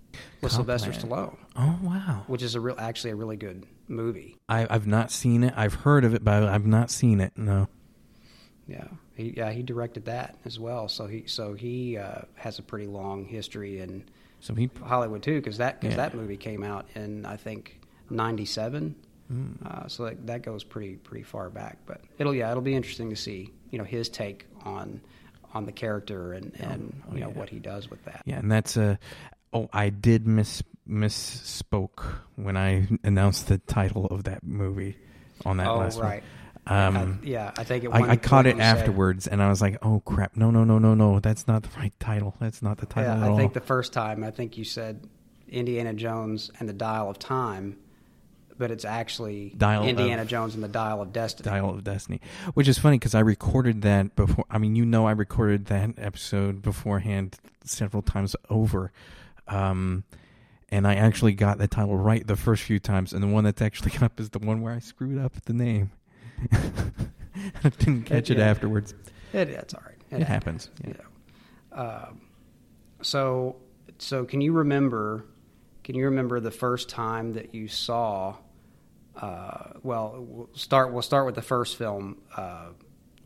with 0.40 0.52
Sylvester 0.52 0.90
Stallone, 0.90 1.36
oh 1.56 1.78
wow, 1.82 2.24
which 2.26 2.42
is 2.42 2.54
a 2.54 2.60
real 2.60 2.76
actually 2.78 3.10
a 3.10 3.16
really 3.16 3.36
good 3.36 3.66
movie. 3.86 4.36
I, 4.48 4.66
I've 4.68 4.86
not 4.86 5.10
seen 5.10 5.44
it. 5.44 5.52
I've 5.56 5.74
heard 5.74 6.04
of 6.04 6.14
it, 6.14 6.24
but 6.24 6.44
I've 6.44 6.66
not 6.66 6.90
seen 6.90 7.20
it. 7.20 7.32
No. 7.36 7.68
Yeah, 8.66 8.86
he 9.14 9.34
yeah 9.36 9.50
he 9.50 9.62
directed 9.62 10.06
that 10.06 10.38
as 10.44 10.58
well. 10.58 10.88
So 10.88 11.06
he 11.06 11.24
so 11.26 11.52
he 11.52 11.98
uh, 11.98 12.22
has 12.34 12.58
a 12.58 12.62
pretty 12.62 12.86
long 12.86 13.24
history 13.24 13.80
in 13.80 14.04
So 14.40 14.54
he 14.54 14.70
Hollywood 14.82 15.22
too, 15.22 15.36
because 15.36 15.58
that 15.58 15.80
cause 15.80 15.90
Yeah. 15.92 15.96
that 15.96 16.14
movie 16.14 16.36
came 16.36 16.64
out 16.64 16.86
in 16.94 17.26
I 17.26 17.36
think 17.36 17.80
'97. 18.10 18.94
Mm. 19.32 19.64
Uh, 19.64 19.86
so 19.86 20.04
that, 20.06 20.26
that 20.26 20.42
goes 20.42 20.64
pretty 20.64 20.96
pretty 20.96 21.22
far 21.22 21.50
back. 21.50 21.78
But 21.86 22.00
it'll 22.18 22.34
yeah 22.34 22.50
it'll 22.50 22.62
be 22.62 22.74
interesting 22.74 23.10
to 23.10 23.16
see 23.16 23.52
you 23.70 23.78
know 23.78 23.84
his 23.84 24.08
take 24.08 24.46
on 24.64 25.00
on 25.54 25.66
the 25.66 25.72
character 25.72 26.32
and 26.32 26.52
and 26.58 27.02
oh, 27.08 27.14
you 27.14 27.20
know 27.20 27.28
yeah. 27.28 27.38
what 27.38 27.48
he 27.48 27.58
does 27.58 27.88
with 27.90 28.04
that. 28.04 28.22
Yeah, 28.24 28.38
and 28.38 28.50
that's 28.50 28.76
a. 28.76 28.98
Oh, 29.52 29.68
I 29.72 29.90
did 29.90 30.26
miss 30.26 30.62
misspoke 30.88 32.04
when 32.36 32.56
I 32.56 32.88
announced 33.04 33.48
the 33.48 33.58
title 33.58 34.06
of 34.06 34.24
that 34.24 34.42
movie 34.44 34.96
on 35.44 35.56
that 35.58 35.68
oh 35.68 35.78
last 35.78 35.98
right. 35.98 36.22
one. 36.22 36.30
Um, 36.70 36.96
I, 36.96 37.26
yeah, 37.26 37.50
I 37.58 37.64
think 37.64 37.82
it. 37.82 37.88
I, 37.88 38.10
I 38.10 38.16
caught 38.16 38.46
it 38.46 38.60
afterwards, 38.60 39.24
said, 39.24 39.32
and 39.32 39.42
I 39.42 39.48
was 39.48 39.60
like, 39.60 39.84
"Oh 39.84 40.00
crap! 40.04 40.36
No, 40.36 40.52
no, 40.52 40.62
no, 40.62 40.78
no, 40.78 40.94
no! 40.94 41.18
That's 41.18 41.48
not 41.48 41.64
the 41.64 41.68
right 41.76 41.92
title. 41.98 42.36
That's 42.38 42.62
not 42.62 42.78
the 42.78 42.86
title 42.86 43.16
yeah, 43.16 43.26
I 43.26 43.28
all." 43.30 43.36
think 43.36 43.54
the 43.54 43.60
first 43.60 43.92
time, 43.92 44.22
I 44.22 44.30
think 44.30 44.56
you 44.56 44.62
said 44.62 45.04
Indiana 45.48 45.92
Jones 45.92 46.48
and 46.60 46.68
the 46.68 46.72
Dial 46.72 47.10
of 47.10 47.18
Time, 47.18 47.76
but 48.56 48.70
it's 48.70 48.84
actually 48.84 49.52
Dial 49.58 49.84
Indiana 49.84 50.22
of, 50.22 50.28
Jones 50.28 50.54
and 50.54 50.62
the 50.62 50.68
Dial 50.68 51.02
of 51.02 51.12
Destiny. 51.12 51.50
Dial 51.50 51.70
of 51.70 51.82
Destiny, 51.82 52.20
which 52.54 52.68
is 52.68 52.78
funny 52.78 52.98
because 52.98 53.16
I 53.16 53.20
recorded 53.20 53.82
that 53.82 54.14
before. 54.14 54.44
I 54.48 54.58
mean, 54.58 54.76
you 54.76 54.86
know, 54.86 55.08
I 55.08 55.12
recorded 55.12 55.66
that 55.66 55.94
episode 55.98 56.62
beforehand 56.62 57.36
several 57.64 58.04
times 58.04 58.36
over. 58.48 58.92
Um, 59.48 60.04
and 60.70 60.86
I 60.86 60.94
actually 60.94 61.32
got 61.32 61.58
the 61.58 61.66
title 61.66 61.96
right 61.96 62.24
the 62.24 62.36
first 62.36 62.62
few 62.62 62.78
times, 62.78 63.12
and 63.12 63.20
the 63.22 63.26
one 63.26 63.42
that's 63.42 63.60
actually 63.60 63.92
up 64.00 64.20
is 64.20 64.30
the 64.30 64.38
one 64.38 64.62
where 64.62 64.72
I 64.72 64.78
screwed 64.78 65.18
up 65.18 65.32
the 65.46 65.52
name. 65.52 65.90
I 66.52 67.68
didn't 67.78 68.04
catch 68.04 68.30
it, 68.30 68.38
yeah. 68.38 68.48
afterwards. 68.48 68.94
It, 69.32 69.48
it's 69.48 69.74
all 69.74 69.82
right. 69.86 69.96
It, 70.10 70.22
it 70.22 70.26
happens. 70.26 70.70
Yeah. 70.86 70.94
Uh, 71.72 72.08
so, 73.02 73.56
so 73.98 74.24
can 74.24 74.40
you 74.40 74.52
remember? 74.52 75.24
Can 75.84 75.94
you 75.94 76.06
remember 76.06 76.40
the 76.40 76.50
first 76.50 76.88
time 76.88 77.32
that 77.34 77.54
you 77.54 77.68
saw? 77.68 78.36
Uh, 79.16 79.72
well, 79.82 80.14
we'll 80.18 80.50
start. 80.54 80.92
We'll 80.92 81.02
start 81.02 81.26
with 81.26 81.34
the 81.34 81.42
first 81.42 81.76
film. 81.76 82.18
Uh, 82.36 82.68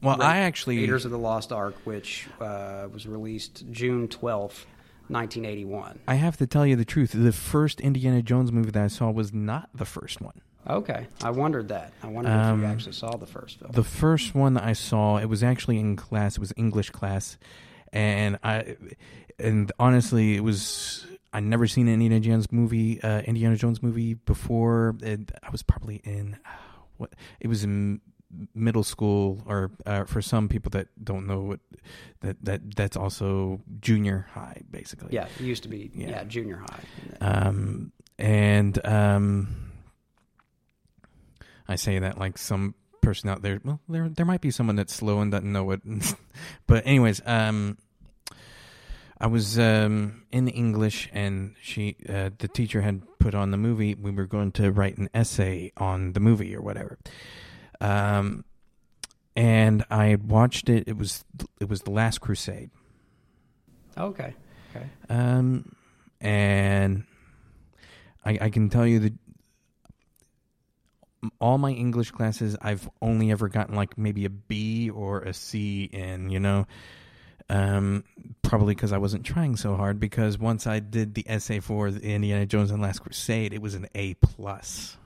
well, 0.02 0.18
Ra- 0.18 0.26
I 0.26 0.37
actually 0.38 0.78
Raiders 0.78 1.04
of 1.04 1.11
the 1.11 1.18
Lost 1.18 1.52
Ark, 1.52 1.76
which 1.85 2.26
uh, 2.40 2.88
was 2.92 3.06
released 3.06 3.64
June 3.71 4.09
twelfth. 4.09 4.66
1981. 5.09 5.99
I 6.09 6.14
have 6.14 6.38
to 6.38 6.47
tell 6.47 6.66
you 6.66 6.76
the 6.76 6.85
truth. 6.87 7.12
The 7.12 7.30
first 7.30 7.78
Indiana 7.83 8.23
Jones 8.23 8.50
movie 8.50 8.71
that 8.71 8.83
I 8.83 8.87
saw 8.87 9.11
was 9.11 9.35
not 9.35 9.68
the 9.75 9.85
first 9.85 10.23
one. 10.23 10.40
Okay, 10.68 11.06
I 11.23 11.30
wondered 11.30 11.68
that. 11.68 11.92
I 12.02 12.09
wondered 12.09 12.33
um, 12.33 12.61
if 12.61 12.66
you 12.66 12.73
actually 12.73 12.92
saw 12.92 13.16
the 13.16 13.26
first 13.26 13.59
film. 13.59 13.73
The 13.73 13.85
first 13.85 14.35
one 14.35 14.54
that 14.54 14.64
I 14.64 14.73
saw, 14.73 15.18
it 15.18 15.26
was 15.26 15.42
actually 15.42 15.78
in 15.78 15.97
class. 15.97 16.35
It 16.35 16.40
was 16.40 16.52
English 16.56 16.90
class, 16.90 17.37
and 17.92 18.38
I, 18.42 18.76
and 19.38 19.71
honestly, 19.78 20.37
it 20.37 20.40
was. 20.40 21.06
I 21.33 21.40
never 21.40 21.66
seen 21.66 21.88
an 21.88 21.94
Indiana 21.94 22.21
Jones 22.21 22.52
movie, 22.52 23.02
uh, 23.02 23.21
Indiana 23.23 23.56
Jones 23.56 23.83
movie 23.83 24.14
before. 24.14 24.94
It, 25.02 25.33
I 25.42 25.50
was 25.50 25.62
probably 25.64 25.97
in 26.04 26.38
what 26.97 27.12
it 27.40 27.49
was 27.49 27.64
in 27.64 28.00
middle 28.54 28.85
school, 28.85 29.42
or 29.47 29.73
uh, 29.85 30.04
for 30.04 30.23
some 30.23 30.49
people 30.49 30.71
that 30.71 30.88
don't 31.02 31.26
know 31.26 31.40
what 31.40 31.61
that 32.21 32.42
that 32.44 32.76
that's 32.76 32.97
also 32.97 33.61
junior 33.80 34.28
high, 34.33 34.62
basically. 34.71 35.09
Yeah, 35.11 35.26
it 35.38 35.42
used 35.42 35.64
to 35.64 35.68
be. 35.68 35.90
Yeah, 35.94 36.11
yeah 36.11 36.25
junior 36.25 36.62
high. 36.66 36.85
Um, 37.21 37.92
and 38.18 38.78
um 38.87 39.63
I 41.75 41.76
say 41.76 41.99
that 41.99 42.19
like 42.19 42.38
some 42.38 42.76
person 43.02 43.28
out 43.28 43.43
there. 43.43 43.61
Well, 43.64 43.81
there 43.88 44.09
there 44.09 44.25
might 44.25 44.40
be 44.40 44.52
someone 44.52 44.76
that's 44.76 44.95
slow 44.95 45.19
and 45.19 45.33
doesn't 45.33 45.52
know 45.52 45.73
it. 45.73 45.81
but 46.69 46.87
anyways, 46.87 47.21
um, 47.26 47.78
I 49.21 49.26
was 49.26 49.59
um, 49.59 50.23
in 50.31 50.47
English, 50.47 51.11
and 51.12 51.57
she, 51.61 51.97
uh, 52.09 52.31
the 52.38 52.47
teacher 52.47 52.83
had 52.83 53.02
put 53.19 53.35
on 53.35 53.50
the 53.50 53.57
movie. 53.57 53.97
We 53.97 54.12
were 54.12 54.26
going 54.26 54.52
to 54.52 54.71
write 54.71 54.97
an 54.99 55.09
essay 55.12 55.73
on 55.76 56.12
the 56.12 56.21
movie 56.21 56.54
or 56.54 56.62
whatever. 56.62 56.97
Um, 57.81 58.45
and 59.35 59.85
I 59.90 60.07
had 60.07 60.31
watched 60.31 60.69
it. 60.69 60.85
It 60.87 60.97
was 60.97 61.25
it 61.61 61.69
was 61.69 61.83
the 61.83 61.90
Last 61.90 62.21
Crusade. 62.21 62.71
Okay. 63.99 64.33
Okay. 64.71 64.87
Um, 65.09 65.75
and 66.21 67.02
I, 68.25 68.38
I 68.43 68.50
can 68.50 68.69
tell 68.69 68.87
you 68.87 69.00
that 69.00 69.12
all 71.40 71.59
my 71.59 71.71
English 71.71 72.11
classes, 72.11 72.57
I've 72.61 72.88
only 73.00 73.31
ever 73.31 73.49
gotten 73.49 73.75
like 73.75 73.97
maybe 73.99 74.25
a 74.25 74.31
B 74.31 74.90
or 74.90 75.21
a 75.21 75.33
C 75.35 75.85
in, 75.85 76.31
you 76.31 76.40
know. 76.40 76.66
Um, 77.50 78.04
probably 78.43 78.75
because 78.75 78.93
I 78.93 78.99
wasn't 78.99 79.25
trying 79.25 79.57
so 79.57 79.76
hard. 79.76 80.00
Because 80.00 80.38
once 80.38 80.66
I 80.66 80.81
did 80.81 81.14
the 81.14 81.25
essay 81.28 81.61
for 81.61 81.90
the 81.90 82.02
Indiana 82.02 82.47
Jones 82.47 82.71
and 82.71 82.83
the 82.83 82.87
Last 82.87 83.00
Crusade, 83.00 83.52
it 83.52 83.62
was 83.62 83.75
an 83.75 83.87
A 83.95 84.14
plus. 84.14 84.97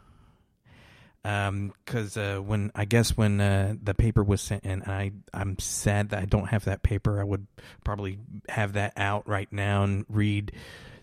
Um, 1.25 1.73
because 1.85 2.17
uh, 2.17 2.39
when 2.39 2.71
I 2.75 2.85
guess 2.85 3.17
when 3.17 3.41
uh, 3.41 3.75
the 3.83 3.93
paper 3.95 4.23
was 4.23 4.41
sent 4.41 4.65
in, 4.65 4.83
I 4.85 5.13
I'm 5.35 5.59
sad 5.59 6.11
that 6.11 6.23
I 6.23 6.25
don't 6.25 6.49
have 6.49 6.65
that 6.67 6.83
paper. 6.83 7.21
I 7.21 7.25
would 7.25 7.47
probably 7.85 8.19
have 8.49 8.75
that 8.75 8.93
out 8.97 9.29
right 9.29 9.53
now 9.53 9.83
and 9.83 10.07
read 10.09 10.53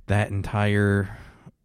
that 0.07 0.29
entire 0.29 1.17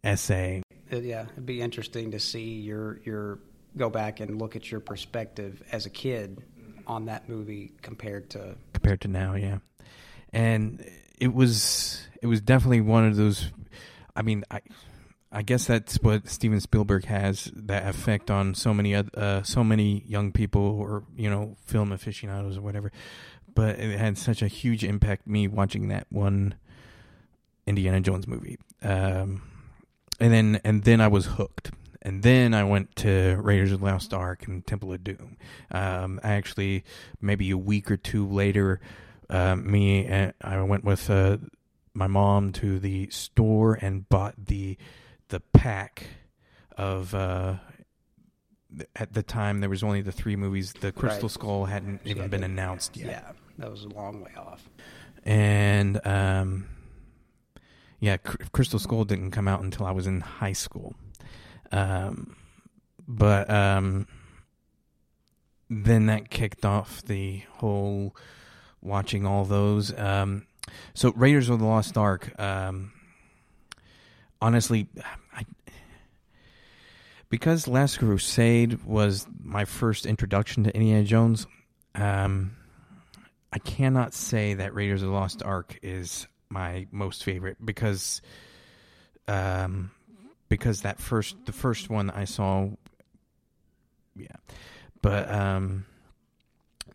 essay 0.03 0.63
it, 0.91 1.03
yeah, 1.03 1.25
it'd 1.31 1.45
be 1.45 1.61
interesting 1.61 2.11
to 2.11 2.19
see 2.19 2.59
your 2.59 2.99
your 3.03 3.39
go 3.77 3.89
back 3.89 4.19
and 4.19 4.39
look 4.39 4.55
at 4.55 4.69
your 4.69 4.81
perspective 4.81 5.63
as 5.71 5.85
a 5.85 5.89
kid 5.89 6.43
on 6.85 7.05
that 7.05 7.29
movie 7.29 7.71
compared 7.81 8.29
to 8.31 8.55
compared 8.73 9.01
to 9.01 9.07
now. 9.07 9.35
Yeah, 9.35 9.59
and 10.33 10.85
it 11.17 11.33
was 11.33 12.07
it 12.21 12.27
was 12.27 12.41
definitely 12.41 12.81
one 12.81 13.05
of 13.07 13.15
those. 13.15 13.49
I 14.15 14.21
mean, 14.21 14.43
I 14.51 14.61
I 15.31 15.43
guess 15.43 15.65
that's 15.65 15.95
what 16.01 16.27
Steven 16.27 16.59
Spielberg 16.59 17.05
has 17.05 17.49
that 17.55 17.87
effect 17.87 18.29
on 18.29 18.53
so 18.53 18.73
many 18.73 18.93
uh, 18.95 19.43
so 19.43 19.63
many 19.63 20.03
young 20.05 20.33
people 20.33 20.61
or 20.61 21.05
you 21.15 21.29
know 21.29 21.55
film 21.65 21.91
aficionados 21.91 22.57
or 22.57 22.61
whatever. 22.61 22.91
But 23.53 23.79
it 23.79 23.97
had 23.97 24.17
such 24.17 24.41
a 24.41 24.47
huge 24.47 24.83
impact 24.83 25.27
me 25.27 25.47
watching 25.47 25.89
that 25.89 26.07
one 26.09 26.55
Indiana 27.65 28.01
Jones 28.01 28.27
movie. 28.27 28.57
Um, 28.81 29.41
and 30.21 30.33
then 30.33 30.61
and 30.63 30.83
then 30.83 31.01
I 31.01 31.07
was 31.07 31.25
hooked. 31.25 31.71
And 32.03 32.23
then 32.23 32.55
I 32.55 32.63
went 32.63 32.95
to 32.97 33.37
Raiders 33.39 33.71
of 33.71 33.79
the 33.79 33.85
Lost 33.85 34.11
Ark 34.11 34.47
and 34.47 34.65
Temple 34.65 34.91
of 34.91 35.03
Doom. 35.03 35.37
Um, 35.69 36.19
actually, 36.23 36.83
maybe 37.19 37.51
a 37.51 37.57
week 37.57 37.91
or 37.91 37.97
two 37.97 38.27
later, 38.27 38.81
uh, 39.29 39.55
me 39.55 40.05
and 40.05 40.33
I 40.41 40.59
went 40.63 40.83
with 40.83 41.09
uh, 41.11 41.37
my 41.93 42.07
mom 42.07 42.53
to 42.53 42.79
the 42.79 43.07
store 43.11 43.77
and 43.79 44.07
bought 44.09 44.33
the 44.37 44.77
the 45.27 45.41
pack 45.41 46.07
of. 46.77 47.13
Uh, 47.13 47.55
at 48.95 49.11
the 49.11 49.21
time, 49.21 49.59
there 49.59 49.69
was 49.69 49.83
only 49.83 50.01
the 50.01 50.13
three 50.13 50.37
movies. 50.37 50.71
The 50.71 50.93
Crystal 50.93 51.27
right. 51.27 51.31
Skull 51.31 51.65
hadn't 51.65 52.01
even 52.05 52.29
been 52.29 52.43
announced 52.43 52.95
yet. 52.95 53.07
Yeah, 53.07 53.31
that 53.57 53.69
was 53.69 53.83
a 53.83 53.89
long 53.89 54.21
way 54.21 54.31
off. 54.37 54.69
And 55.25 55.99
um, 56.07 56.67
yeah, 58.01 58.17
Crystal 58.17 58.79
Skull 58.79 59.05
didn't 59.05 59.29
come 59.29 59.47
out 59.47 59.61
until 59.61 59.85
I 59.85 59.91
was 59.91 60.07
in 60.07 60.21
high 60.21 60.53
school. 60.53 60.95
Um, 61.71 62.35
but 63.07 63.47
um, 63.47 64.07
then 65.69 66.07
that 66.07 66.31
kicked 66.31 66.65
off 66.65 67.03
the 67.03 67.43
whole 67.57 68.15
watching 68.81 69.25
all 69.27 69.45
those. 69.45 69.97
Um, 69.97 70.47
so 70.95 71.11
Raiders 71.15 71.47
of 71.47 71.59
the 71.59 71.65
Lost 71.65 71.95
Ark. 71.95 72.33
Um, 72.39 72.91
honestly, 74.41 74.87
I 75.35 75.45
because 77.29 77.67
Last 77.67 77.99
Crusade 77.99 78.83
was 78.83 79.27
my 79.41 79.63
first 79.63 80.07
introduction 80.07 80.63
to 80.63 80.73
Indiana 80.73 81.03
Jones. 81.03 81.45
Um, 81.93 82.57
I 83.53 83.59
cannot 83.59 84.15
say 84.15 84.55
that 84.55 84.73
Raiders 84.73 85.03
of 85.03 85.09
the 85.09 85.13
Lost 85.13 85.43
Ark 85.43 85.77
is 85.83 86.25
my 86.51 86.87
most 86.91 87.23
favorite 87.23 87.57
because 87.63 88.21
um 89.27 89.91
because 90.49 90.81
that 90.81 90.99
first 90.99 91.35
the 91.45 91.53
first 91.53 91.89
one 91.89 92.09
I 92.09 92.25
saw 92.25 92.69
yeah. 94.15 94.27
But 95.01 95.31
um 95.31 95.85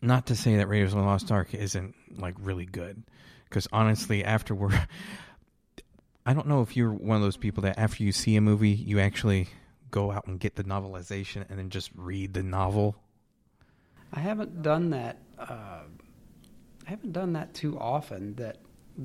not 0.01 0.27
to 0.27 0.35
say 0.35 0.57
that 0.57 0.67
Raiders 0.67 0.93
of 0.93 0.99
the 0.99 1.05
Lost 1.05 1.31
Ark 1.31 1.53
isn't 1.53 1.95
like 2.17 2.35
really 2.39 2.65
good 2.65 3.03
cuz 3.49 3.67
honestly 3.71 4.23
afterward 4.23 4.73
I 6.25 6.33
don't 6.33 6.47
know 6.47 6.61
if 6.61 6.75
you're 6.75 6.91
one 6.93 7.15
of 7.15 7.23
those 7.23 7.37
people 7.37 7.63
that 7.63 7.79
after 7.79 8.03
you 8.03 8.11
see 8.11 8.35
a 8.35 8.41
movie 8.41 8.71
you 8.71 8.99
actually 8.99 9.47
go 9.89 10.11
out 10.11 10.27
and 10.27 10.39
get 10.39 10.55
the 10.55 10.63
novelization 10.63 11.49
and 11.49 11.57
then 11.57 11.69
just 11.69 11.89
read 11.95 12.33
the 12.33 12.43
novel. 12.43 12.97
I 14.13 14.19
haven't 14.19 14.61
done 14.61 14.91
that 14.91 15.17
uh 15.39 15.83
I 16.85 16.89
haven't 16.89 17.11
done 17.11 17.33
that 17.33 17.53
too 17.53 17.77
often 17.77 18.35
that 18.35 18.59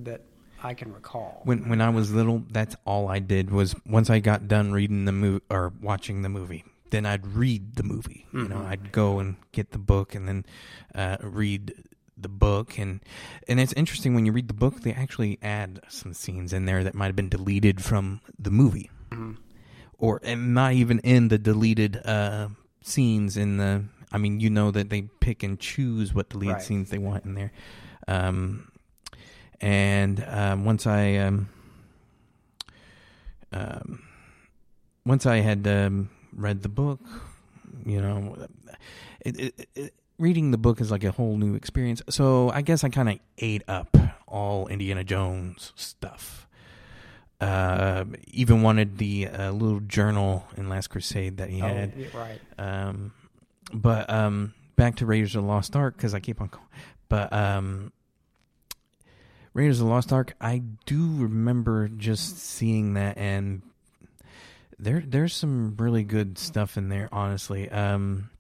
that 0.05 0.23
I 0.63 0.75
can 0.75 0.93
recall. 0.93 1.43
When 1.45 1.69
when 1.69 1.81
I 1.81 1.91
was 1.91 2.13
little, 2.13 2.43
that's 2.51 2.77
all 2.85 3.09
I 3.09 3.19
did 3.19 3.51
was 3.51 3.75
once 3.87 4.11
I 4.11 4.21
got 4.21 4.49
done 4.49 4.73
reading 4.73 5.05
the 5.05 5.13
movie 5.13 5.45
or 5.51 5.73
watching 5.81 6.23
the 6.23 6.29
movie, 6.29 6.65
then 6.91 7.05
I'd 7.05 7.27
read 7.27 7.77
the 7.77 7.83
movie. 7.83 8.27
Mm-hmm. 8.29 8.43
You 8.43 8.49
know, 8.49 8.57
mm-hmm. 8.57 8.67
I'd 8.67 8.93
go 8.93 9.19
and 9.19 9.37
get 9.51 9.73
the 9.73 9.79
book 9.79 10.15
and 10.15 10.29
then 10.29 10.47
uh, 10.95 11.17
read 11.23 11.75
the 12.17 12.29
book 12.29 12.79
and 12.79 13.01
and 13.49 13.59
it's 13.59 13.73
interesting 13.73 14.15
when 14.15 14.25
you 14.25 14.33
read 14.33 14.49
the 14.49 14.55
book 14.55 14.83
they 14.83 14.93
actually 14.93 15.39
add 15.43 15.81
some 15.89 16.13
scenes 16.15 16.53
in 16.53 16.67
there 16.67 16.85
that 16.85 16.95
might 16.95 17.07
have 17.07 17.17
been 17.17 17.29
deleted 17.29 17.83
from 17.83 18.21
the 18.39 18.51
movie 18.51 18.91
mm-hmm. 19.11 19.33
or 19.99 20.21
and 20.23 20.55
not 20.55 20.73
even 20.73 20.99
in 21.01 21.29
the 21.29 21.39
deleted 21.39 22.01
uh, 22.05 22.49
scenes 22.81 23.37
in 23.37 23.57
the 23.57 23.83
i 24.13 24.19
mean 24.19 24.41
you 24.41 24.51
know 24.51 24.71
that 24.71 24.89
they 24.89 25.03
pick 25.21 25.43
and 25.43 25.59
choose 25.59 26.15
what 26.15 26.29
deleted 26.29 26.55
right. 26.55 26.63
scenes 26.63 26.91
they 26.91 26.99
want 26.99 27.25
in 27.25 27.35
there 27.35 27.53
um, 28.09 28.69
and 29.63 30.23
um, 30.29 30.65
once 30.67 30.87
I 30.87 31.15
um, 31.17 31.49
um, 33.53 34.03
once 35.07 35.27
I 35.27 35.37
had 35.39 35.67
um, 35.67 36.11
read 36.35 36.63
the 36.63 36.69
book, 36.69 37.01
you 37.87 38.01
know, 38.01 38.37
it, 39.21 39.41
it, 39.41 39.69
it, 39.75 39.95
reading 40.19 40.51
the 40.51 40.59
book 40.59 40.81
is 40.81 40.91
like 40.91 41.05
a 41.05 41.11
whole 41.13 41.37
new 41.37 41.55
experience. 41.55 42.03
So 42.11 42.51
I 42.51 42.63
guess 42.63 42.85
I 42.85 42.89
kind 42.89 43.09
of 43.09 43.19
ate 43.39 43.63
up 43.69 43.97
all 44.27 44.67
Indiana 44.69 45.05
Jones 45.05 45.73
stuff. 45.77 46.47
Uh, 47.41 48.05
even 48.29 48.63
wanted 48.63 48.99
the 48.99 49.27
uh, 49.27 49.51
little 49.51 49.81
journal 49.81 50.45
in 50.57 50.69
Last 50.69 50.89
Crusade 50.91 51.39
that 51.39 51.51
he 51.51 51.61
Oh, 51.61 51.67
had. 51.67 51.93
right. 52.15 52.41
Um, 52.57 53.13
but 53.75 54.09
um, 54.09 54.55
back 54.77 54.95
to 54.97 55.07
Raiders 55.07 55.35
of 55.35 55.43
the 55.43 55.49
Lost 55.49 55.75
Ark 55.75 55.97
because 55.97 56.15
I 56.15 56.21
keep 56.21 56.41
on. 56.41 56.47
Going. 56.49 56.65
But 57.09 57.33
um, 57.33 57.93
Raiders 59.55 59.81
of 59.81 59.87
the 59.87 59.93
Lost 59.93 60.13
Ark, 60.13 60.35
I 60.41 60.63
do 60.87 61.17
remember 61.17 61.89
just 61.89 62.39
seeing 62.39 62.95
that, 62.95 63.19
and 63.19 63.61
there 64.79 65.03
there's 65.07 65.35
some 65.35 65.77
really 65.77 66.05
good 66.05 66.39
stuff 66.39 66.77
in 66.79 66.89
there. 66.89 67.09
Honestly, 67.13 67.69
um, 67.71 68.31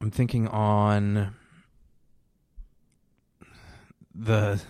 I'm 0.00 0.10
thinking 0.10 0.48
on 0.48 1.34
the 4.14 4.60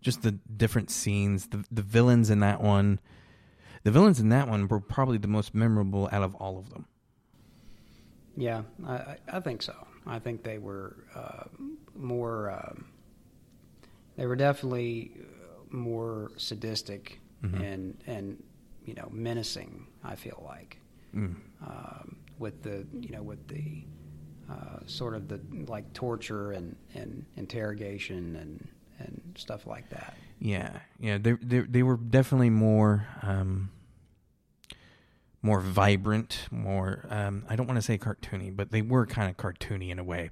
just 0.00 0.22
the 0.22 0.32
different 0.32 0.90
scenes, 0.90 1.48
the 1.48 1.64
the 1.70 1.82
villains 1.82 2.30
in 2.30 2.40
that 2.40 2.60
one. 2.62 3.00
The 3.82 3.90
villains 3.90 4.20
in 4.20 4.28
that 4.28 4.46
one 4.46 4.68
were 4.68 4.78
probably 4.80 5.18
the 5.18 5.26
most 5.26 5.54
memorable 5.54 6.08
out 6.12 6.22
of 6.22 6.34
all 6.36 6.58
of 6.58 6.68
them. 6.70 6.84
Yeah, 8.36 8.62
I, 8.86 9.16
I- 9.26 9.40
think 9.40 9.62
so. 9.62 9.74
I 10.06 10.18
think 10.18 10.44
they 10.44 10.58
were 10.58 10.96
uh, 11.14 11.44
more. 11.96 12.50
um 12.50 12.84
they 14.20 14.26
were 14.26 14.36
definitely 14.36 15.12
uh, 15.18 15.74
more 15.74 16.30
sadistic 16.36 17.20
Mhm. 17.42 17.62
and 17.64 18.02
and 18.06 18.42
you 18.84 18.92
know 18.94 19.08
menacing. 19.10 19.86
I 20.04 20.14
feel 20.14 20.42
like 20.46 20.76
Mm. 21.16 21.36
um, 21.66 22.16
with 22.38 22.62
the 22.62 22.86
you 23.00 23.10
know 23.10 23.22
with 23.22 23.48
the 23.48 23.82
uh, 24.50 24.80
sort 24.86 25.14
of 25.14 25.26
the 25.28 25.40
like 25.66 25.90
torture 25.94 26.52
and, 26.52 26.76
and 26.94 27.24
interrogation 27.36 28.36
and 28.36 28.68
and 28.98 29.20
stuff 29.36 29.66
like 29.66 29.88
that. 29.90 30.14
Yeah, 30.38 30.80
yeah, 30.98 31.16
they 31.16 31.32
they 31.32 31.60
they 31.60 31.82
were 31.82 31.96
definitely 31.96 32.50
more 32.50 33.06
um, 33.22 33.70
more 35.42 35.60
vibrant, 35.60 36.46
more 36.50 37.06
um, 37.08 37.44
I 37.48 37.56
don't 37.56 37.66
want 37.66 37.78
to 37.78 37.82
say 37.82 37.96
cartoony, 37.96 38.54
but 38.54 38.70
they 38.70 38.82
were 38.82 39.06
kind 39.06 39.30
of 39.30 39.36
cartoony 39.38 39.88
in 39.90 39.98
a 39.98 40.04
way. 40.04 40.30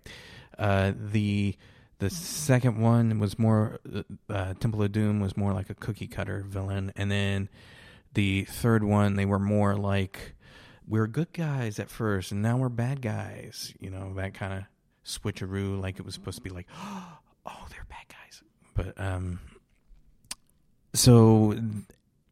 Uh, 0.59 0.93
the 0.95 1.57
the 1.99 2.11
second 2.11 2.81
one 2.81 3.19
was 3.19 3.39
more 3.39 3.81
uh, 3.93 4.03
uh, 4.31 4.55
Temple 4.55 4.83
of 4.83 4.93
Doom 4.93 5.21
was 5.21 5.37
more 5.37 5.53
like 5.53 5.71
a 5.71 5.75
cookie 5.75 6.07
cutter 6.07 6.45
villain, 6.47 6.93
and 6.97 7.11
then 7.11 7.49
the 8.15 8.45
third 8.45 8.85
one 8.85 9.15
they 9.15 9.27
were 9.27 9.39
more 9.39 9.77
like 9.77 10.35
we're 10.87 11.07
good 11.07 11.33
guys 11.33 11.79
at 11.79 11.91
first, 11.91 12.33
and 12.33 12.41
now 12.41 12.57
we're 12.57 12.69
bad 12.69 13.03
guys. 13.03 13.75
You 13.81 13.91
know 13.91 14.15
that 14.15 14.35
kind 14.35 14.53
of 14.53 14.65
switcheroo, 15.05 15.81
like 15.81 15.99
it 15.99 16.05
was 16.05 16.15
supposed 16.15 16.39
to 16.39 16.43
be 16.43 16.51
like, 16.51 16.69
oh, 16.77 17.67
they're 17.71 17.87
bad 17.89 18.07
guys, 18.09 18.43
but 18.75 19.01
um, 19.01 19.41
so 20.95 21.59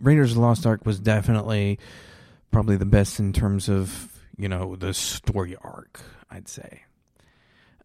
Raiders 0.01 0.31
of 0.31 0.37
the 0.37 0.43
Lost 0.43 0.67
Ark 0.67 0.87
was 0.87 1.01
definitely 1.01 1.79
probably 2.51 2.77
the 2.77 2.87
best 2.87 3.19
in 3.19 3.33
terms 3.33 3.69
of 3.69 4.13
you 4.37 4.49
know 4.49 4.77
the 4.77 4.95
story 4.95 5.57
arc. 5.61 6.01
I'd 6.31 6.49
say, 6.49 6.83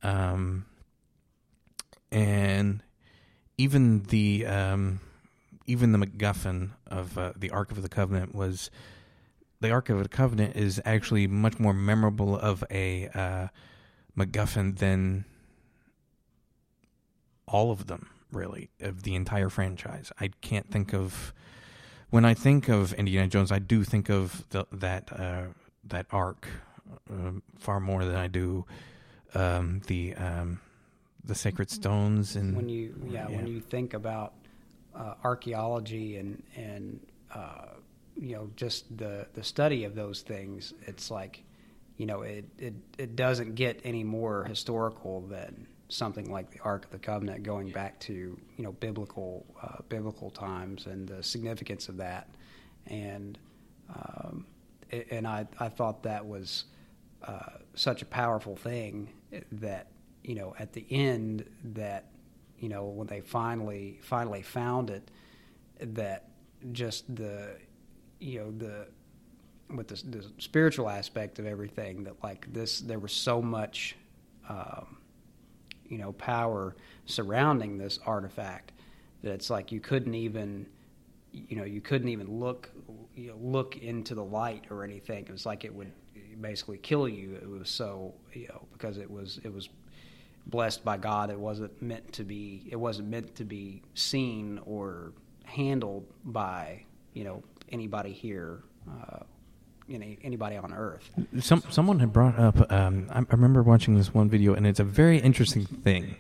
um, 0.03 0.65
and 2.11 2.83
even 3.57 4.03
the 4.03 4.45
um, 4.45 4.99
even 5.67 5.91
the 5.91 5.99
MacGuffin 5.99 6.71
of 6.87 7.17
uh, 7.17 7.33
the 7.35 7.51
Ark 7.51 7.71
of 7.71 7.81
the 7.81 7.89
Covenant 7.89 8.35
was 8.35 8.69
the 9.59 9.71
Ark 9.71 9.89
of 9.89 10.01
the 10.01 10.09
Covenant 10.09 10.55
is 10.55 10.81
actually 10.85 11.27
much 11.27 11.59
more 11.59 11.73
memorable 11.73 12.37
of 12.37 12.63
a 12.71 13.07
uh, 13.09 13.47
MacGuffin 14.17 14.77
than 14.77 15.25
all 17.47 17.71
of 17.71 17.87
them, 17.87 18.09
really, 18.31 18.69
of 18.79 19.03
the 19.03 19.15
entire 19.15 19.49
franchise. 19.49 20.11
I 20.19 20.29
can't 20.41 20.69
think 20.71 20.93
of 20.93 21.33
when 22.09 22.25
I 22.25 22.33
think 22.33 22.67
of 22.67 22.93
Indiana 22.93 23.27
Jones, 23.27 23.51
I 23.51 23.59
do 23.59 23.83
think 23.83 24.09
of 24.09 24.45
the, 24.49 24.65
that 24.71 25.11
uh, 25.17 25.43
that 25.85 26.07
arc 26.11 26.47
uh, 27.09 27.31
far 27.57 27.79
more 27.79 28.03
than 28.03 28.15
I 28.15 28.27
do 28.27 28.65
um, 29.33 29.81
the 29.87 30.15
um, 30.15 30.59
the 31.25 31.35
sacred 31.35 31.69
stones 31.69 32.35
and 32.35 32.55
when 32.55 32.69
you 32.69 32.95
yeah, 33.09 33.27
when 33.27 33.47
you 33.47 33.59
think 33.59 33.93
about 33.93 34.33
uh, 34.95 35.13
archaeology 35.23 36.17
and 36.17 36.41
and 36.55 36.99
uh, 37.33 37.65
you 38.19 38.35
know 38.35 38.49
just 38.55 38.97
the 38.97 39.27
the 39.33 39.43
study 39.43 39.83
of 39.83 39.95
those 39.95 40.21
things, 40.21 40.73
it's 40.87 41.11
like 41.11 41.43
you 41.97 42.05
know 42.05 42.21
it 42.23 42.45
it 42.57 42.73
it 42.97 43.15
doesn't 43.15 43.55
get 43.55 43.79
any 43.83 44.03
more 44.03 44.43
historical 44.45 45.21
than 45.21 45.67
something 45.89 46.31
like 46.31 46.49
the 46.51 46.59
Ark 46.61 46.85
of 46.85 46.91
the 46.91 46.99
Covenant, 46.99 47.43
going 47.43 47.69
back 47.69 47.99
to 48.01 48.13
you 48.13 48.63
know 48.63 48.71
biblical 48.73 49.45
uh, 49.61 49.77
biblical 49.89 50.29
times 50.31 50.87
and 50.87 51.07
the 51.07 51.21
significance 51.21 51.87
of 51.89 51.97
that, 51.97 52.27
and 52.87 53.37
um, 53.93 54.45
a- 54.91 55.13
and 55.13 55.27
I 55.27 55.47
I 55.59 55.69
thought 55.69 56.03
that 56.03 56.25
was 56.25 56.65
uh, 57.23 57.39
such 57.75 58.01
a 58.01 58.05
powerful 58.05 58.55
thing 58.55 59.09
that 59.53 59.87
you 60.23 60.35
know 60.35 60.55
at 60.59 60.73
the 60.73 60.85
end 60.89 61.45
that 61.63 62.05
you 62.59 62.69
know 62.69 62.85
when 62.85 63.07
they 63.07 63.21
finally 63.21 63.99
finally 64.01 64.41
found 64.41 64.89
it 64.89 65.09
that 65.79 66.29
just 66.71 67.15
the 67.15 67.55
you 68.19 68.39
know 68.39 68.51
the 68.51 68.87
with 69.75 69.87
the, 69.87 69.95
the 70.09 70.25
spiritual 70.37 70.89
aspect 70.89 71.39
of 71.39 71.45
everything 71.45 72.03
that 72.03 72.21
like 72.23 72.51
this 72.53 72.81
there 72.81 72.99
was 72.99 73.13
so 73.13 73.41
much 73.41 73.95
um, 74.49 74.97
you 75.87 75.97
know 75.97 76.11
power 76.13 76.75
surrounding 77.05 77.77
this 77.77 77.99
artifact 78.05 78.73
that 79.23 79.31
it's 79.31 79.49
like 79.49 79.71
you 79.71 79.79
couldn't 79.79 80.15
even 80.15 80.65
you 81.31 81.55
know 81.55 81.63
you 81.63 81.81
couldn't 81.81 82.09
even 82.09 82.39
look 82.39 82.69
you 83.15 83.29
know, 83.29 83.37
look 83.41 83.77
into 83.77 84.15
the 84.15 84.23
light 84.23 84.65
or 84.69 84.83
anything. 84.83 85.25
It 85.25 85.31
was 85.31 85.45
like 85.45 85.65
it 85.65 85.73
would 85.73 85.91
basically 86.41 86.77
kill 86.77 87.07
you. 87.07 87.35
It 87.35 87.47
was 87.47 87.69
so 87.69 88.13
you 88.33 88.47
know 88.47 88.67
because 88.73 88.97
it 88.97 89.09
was 89.09 89.39
it 89.43 89.53
was 89.53 89.69
blessed 90.45 90.83
by 90.83 90.97
God 90.97 91.29
it 91.29 91.39
wasn't 91.39 91.81
meant 91.81 92.11
to 92.13 92.23
be 92.23 92.67
it 92.69 92.75
wasn't 92.75 93.07
meant 93.07 93.35
to 93.35 93.45
be 93.45 93.81
seen 93.93 94.59
or 94.65 95.13
handled 95.43 96.05
by 96.25 96.83
you 97.13 97.23
know 97.23 97.43
anybody 97.69 98.11
here 98.11 98.63
uh, 98.89 99.19
any 99.89 100.17
anybody 100.23 100.55
on 100.57 100.73
earth 100.73 101.09
Some 101.39 101.63
someone 101.69 101.99
had 101.99 102.13
brought 102.13 102.37
up. 102.39 102.71
Um, 102.71 103.07
I, 103.11 103.19
I 103.19 103.25
remember 103.31 103.63
watching 103.63 103.95
this 103.95 104.13
one 104.13 104.29
video, 104.29 104.53
and 104.53 104.65
it's 104.65 104.79
a 104.79 104.83
very 104.85 105.17
interesting 105.19 105.65
thing. 105.65 106.15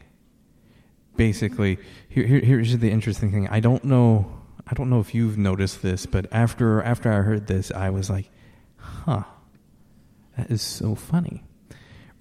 Basically, 1.15 1.77
here, 2.09 2.25
here 2.25 2.39
here's 2.39 2.77
the 2.77 2.89
interesting 2.89 3.31
thing. 3.31 3.47
I 3.49 3.59
don't 3.59 3.83
know. 3.83 4.41
I 4.67 4.73
don't 4.73 4.89
know 4.89 4.99
if 4.99 5.13
you've 5.13 5.37
noticed 5.37 5.81
this, 5.81 6.05
but 6.05 6.25
after 6.31 6.81
after 6.81 7.11
I 7.11 7.17
heard 7.21 7.47
this, 7.47 7.71
I 7.71 7.89
was 7.89 8.09
like, 8.09 8.29
"Huh, 8.77 9.23
that 10.37 10.49
is 10.49 10.61
so 10.61 10.95
funny." 10.95 11.43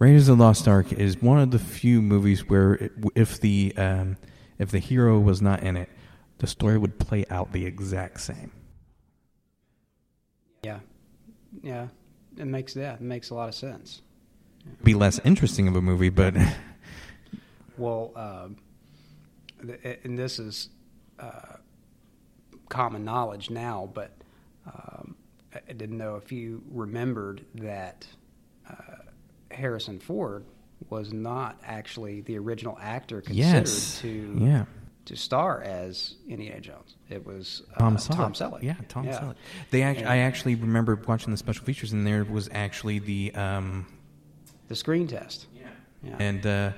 Raiders 0.01 0.29
of 0.29 0.39
the 0.39 0.45
Lost 0.45 0.67
Ark 0.67 0.93
is 0.93 1.21
one 1.23 1.39
of 1.39 1.51
the 1.53 1.59
few 1.59 2.01
movies 2.03 2.49
where, 2.49 2.73
it, 2.73 2.93
if 3.15 3.41
the 3.41 3.73
um, 3.77 4.17
if 4.59 4.71
the 4.71 4.79
hero 4.79 5.21
was 5.21 5.41
not 5.43 5.63
in 5.63 5.77
it, 5.77 5.89
the 6.39 6.47
story 6.47 6.79
would 6.79 6.99
play 6.99 7.25
out 7.31 7.53
the 7.53 7.67
exact 7.67 8.21
same. 8.21 8.51
yeah. 10.63 10.81
Yeah. 11.63 11.89
It 12.37 12.47
makes 12.47 12.75
yeah 12.77 12.95
it 12.95 13.01
makes 13.03 13.31
a 13.31 13.35
lot 13.35 13.49
of 13.49 13.55
sense. 13.55 14.03
Be 14.83 14.95
less 14.95 15.21
interesting 15.25 15.69
of 15.69 15.77
a 15.77 15.83
movie, 15.83 16.09
but 16.11 16.35
Well, 17.77 18.13
th- 19.67 20.01
and 20.05 20.19
this 20.19 20.39
is 20.39 20.69
uh, 21.19 21.57
common 22.69 23.05
knowledge 23.05 23.51
now, 23.51 23.91
but 23.93 24.13
um, 24.67 25.17
I 25.55 25.61
I 25.69 25.73
didn't 25.73 25.99
know 25.99 26.17
if 26.17 26.33
you 26.33 26.63
remembered 26.71 27.45
that 27.57 28.07
uh, 28.69 29.00
Harrison 29.51 29.99
Ford 29.99 30.45
was 30.89 31.13
not 31.13 31.59
actually 31.65 32.21
the 32.23 32.39
original 32.39 32.79
actor 32.81 33.21
considered 33.21 33.67
yes, 33.69 34.01
to 34.01 34.37
yeah. 34.41 34.65
to 35.07 35.17
star 35.17 35.61
as 35.63 36.15
Indiana 36.29 36.61
Jones. 36.61 36.97
It 37.09 37.27
was 37.27 37.63
uh, 37.75 37.79
Tom 37.79 37.97
Selleck. 37.97 38.17
Tom 38.17 38.33
Selleck. 38.33 38.63
Yeah, 38.63 38.77
Tom 38.89 39.07
Selleck. 39.07 39.35
They 39.71 39.83
act- 39.83 40.01
And- 40.01 40.09
I 40.09 40.19
actually 40.19 40.55
remember 40.55 40.99
watching 41.07 41.31
the 41.33 41.37
special 41.37 41.65
features, 41.65 41.93
and 41.93 42.07
there 42.07 42.25
was 42.25 42.49
actually 42.53 42.99
the 43.01 43.35
um, 43.35 43.87
The 44.69 44.77
screen 44.77 45.07
test. 45.07 45.47
yeah, 45.55 45.69
Yeah. 46.03 46.17
and 46.19 46.47
uh, 46.47 46.73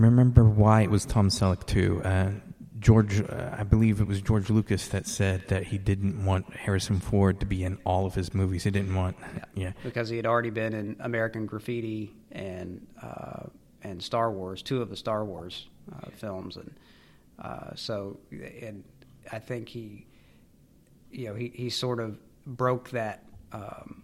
I 0.00 0.04
remember 0.04 0.44
why 0.44 0.82
it 0.82 0.90
was 0.90 1.04
Tom 1.06 1.28
Selleck 1.30 1.64
too. 1.66 2.02
Uh, 2.04 2.30
George, 2.84 3.22
uh, 3.22 3.56
I 3.58 3.62
believe 3.62 4.02
it 4.02 4.06
was 4.06 4.20
George 4.20 4.50
Lucas 4.50 4.88
that 4.88 5.06
said 5.06 5.48
that 5.48 5.64
he 5.64 5.78
didn't 5.78 6.22
want 6.22 6.54
Harrison 6.54 7.00
Ford 7.00 7.40
to 7.40 7.46
be 7.46 7.64
in 7.64 7.78
all 7.84 8.04
of 8.04 8.14
his 8.14 8.34
movies. 8.34 8.64
He 8.64 8.70
didn't 8.70 8.94
want, 8.94 9.16
yeah, 9.54 9.72
because 9.82 10.10
he 10.10 10.18
had 10.18 10.26
already 10.26 10.50
been 10.50 10.74
in 10.74 10.96
American 11.00 11.46
Graffiti 11.46 12.14
and 12.30 12.86
uh, 13.02 13.44
and 13.82 14.02
Star 14.02 14.30
Wars, 14.30 14.60
two 14.60 14.82
of 14.82 14.90
the 14.90 14.96
Star 14.96 15.24
Wars 15.24 15.66
uh, 15.96 16.10
films, 16.12 16.58
and 16.58 16.74
uh, 17.38 17.74
so 17.74 18.20
and 18.30 18.84
I 19.32 19.38
think 19.38 19.70
he, 19.70 20.06
you 21.10 21.28
know, 21.28 21.34
he, 21.34 21.52
he 21.54 21.70
sort 21.70 22.00
of 22.00 22.18
broke 22.44 22.90
that 22.90 23.24
um, 23.52 24.02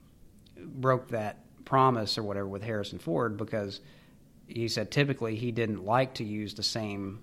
broke 0.56 1.08
that 1.08 1.44
promise 1.66 2.16
or 2.16 2.22
whatever 2.22 2.48
with 2.48 2.62
Harrison 2.62 2.98
Ford 2.98 3.36
because 3.36 3.82
he 4.48 4.68
said 4.68 4.90
typically 4.90 5.36
he 5.36 5.52
didn't 5.52 5.84
like 5.84 6.14
to 6.14 6.24
use 6.24 6.54
the 6.54 6.62
same 6.62 7.20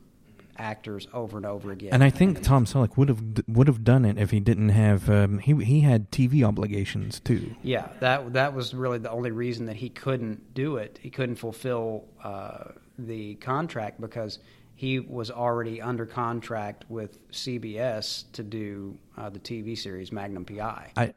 actors 0.58 1.08
over 1.14 1.38
and 1.38 1.46
over 1.46 1.72
again. 1.72 1.90
And 1.94 2.04
I 2.04 2.10
think 2.10 2.42
Tom 2.42 2.66
Selleck 2.66 2.98
would 2.98 3.10
have 3.10 3.22
would 3.48 3.68
have 3.68 3.84
done 3.84 4.06
it 4.06 4.18
if 4.18 4.32
he 4.32 4.40
didn't 4.40 4.70
have 4.70 5.10
um, 5.10 5.40
he 5.40 5.54
he 5.64 5.82
had 5.82 6.12
TV 6.12 6.44
obligations 6.44 7.20
too. 7.20 7.56
Yeah, 7.64 7.90
that 8.00 8.34
that 8.34 8.54
was 8.54 8.74
really 8.74 8.98
the 9.00 9.12
only 9.12 9.32
reason 9.32 9.66
that 9.66 9.78
he 9.78 9.90
couldn't 9.90 10.54
do 10.54 10.78
it. 10.78 11.00
He 11.02 11.10
couldn't 11.10 11.36
fulfill 11.36 12.06
uh, 12.24 12.72
the 12.98 13.36
contract 13.36 14.02
because 14.02 14.40
he 14.76 15.00
was 15.00 15.32
already 15.32 15.82
under 15.82 16.06
contract 16.06 16.86
with 16.90 17.28
CBS 17.32 18.26
to 18.34 18.44
do 18.44 18.98
uh, 19.18 19.30
the 19.30 19.40
TV 19.40 19.78
series 19.78 20.12
Magnum 20.12 20.46
PI. 20.46 20.92
I 20.96 21.14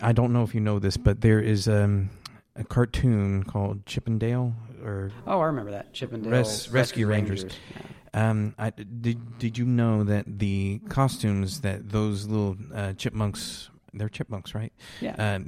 I 0.00 0.12
don't 0.12 0.32
know 0.32 0.42
if 0.42 0.54
you 0.54 0.60
know 0.60 0.78
this, 0.78 0.96
but 0.96 1.20
there 1.20 1.40
is 1.40 1.68
um, 1.68 2.10
a 2.54 2.64
cartoon 2.64 3.44
called 3.44 3.86
Chip 3.86 4.08
'n 4.08 4.18
Dale 4.18 4.54
or 4.86 5.10
oh, 5.26 5.40
I 5.40 5.46
remember 5.46 5.72
that 5.72 5.92
Chippendale 5.92 6.30
Dale 6.30 6.40
Res- 6.40 6.70
Rescue 6.70 7.06
Rangers. 7.06 7.42
Rangers. 7.42 7.58
Yeah. 7.74 7.82
Um, 8.16 8.54
I, 8.58 8.70
did 8.70 9.38
did 9.38 9.58
you 9.58 9.66
know 9.66 10.02
that 10.04 10.38
the 10.38 10.80
costumes 10.88 11.60
that 11.60 11.90
those 11.90 12.26
little 12.26 12.56
uh, 12.74 12.94
chipmunks 12.94 13.68
they're 13.92 14.08
chipmunks, 14.08 14.54
right? 14.54 14.72
Yeah. 15.00 15.14
Uh, 15.18 15.40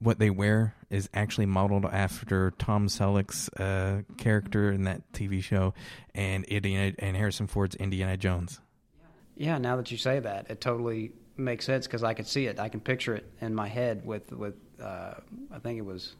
what 0.00 0.18
they 0.18 0.30
wear 0.30 0.74
is 0.90 1.08
actually 1.14 1.46
modeled 1.46 1.84
after 1.84 2.52
Tom 2.52 2.88
Selleck's 2.88 3.48
uh, 3.60 4.02
character 4.16 4.70
in 4.72 4.84
that 4.84 5.12
TV 5.12 5.42
show, 5.42 5.74
and 6.14 6.44
Indiana 6.44 6.94
and 6.98 7.16
Harrison 7.16 7.46
Ford's 7.46 7.74
Indiana 7.76 8.16
Jones. 8.16 8.60
Yeah. 9.36 9.58
Now 9.58 9.76
that 9.76 9.90
you 9.90 9.96
say 9.96 10.20
that, 10.20 10.50
it 10.50 10.60
totally 10.60 11.12
makes 11.36 11.64
sense 11.64 11.86
because 11.86 12.02
I 12.02 12.14
could 12.14 12.26
see 12.26 12.46
it. 12.46 12.58
I 12.58 12.68
can 12.68 12.80
picture 12.80 13.14
it 13.14 13.30
in 13.40 13.54
my 13.54 13.68
head 13.68 14.04
with 14.04 14.32
with 14.32 14.54
uh, 14.82 15.14
I 15.52 15.58
think 15.58 15.78
it 15.78 15.84
was 15.84 16.14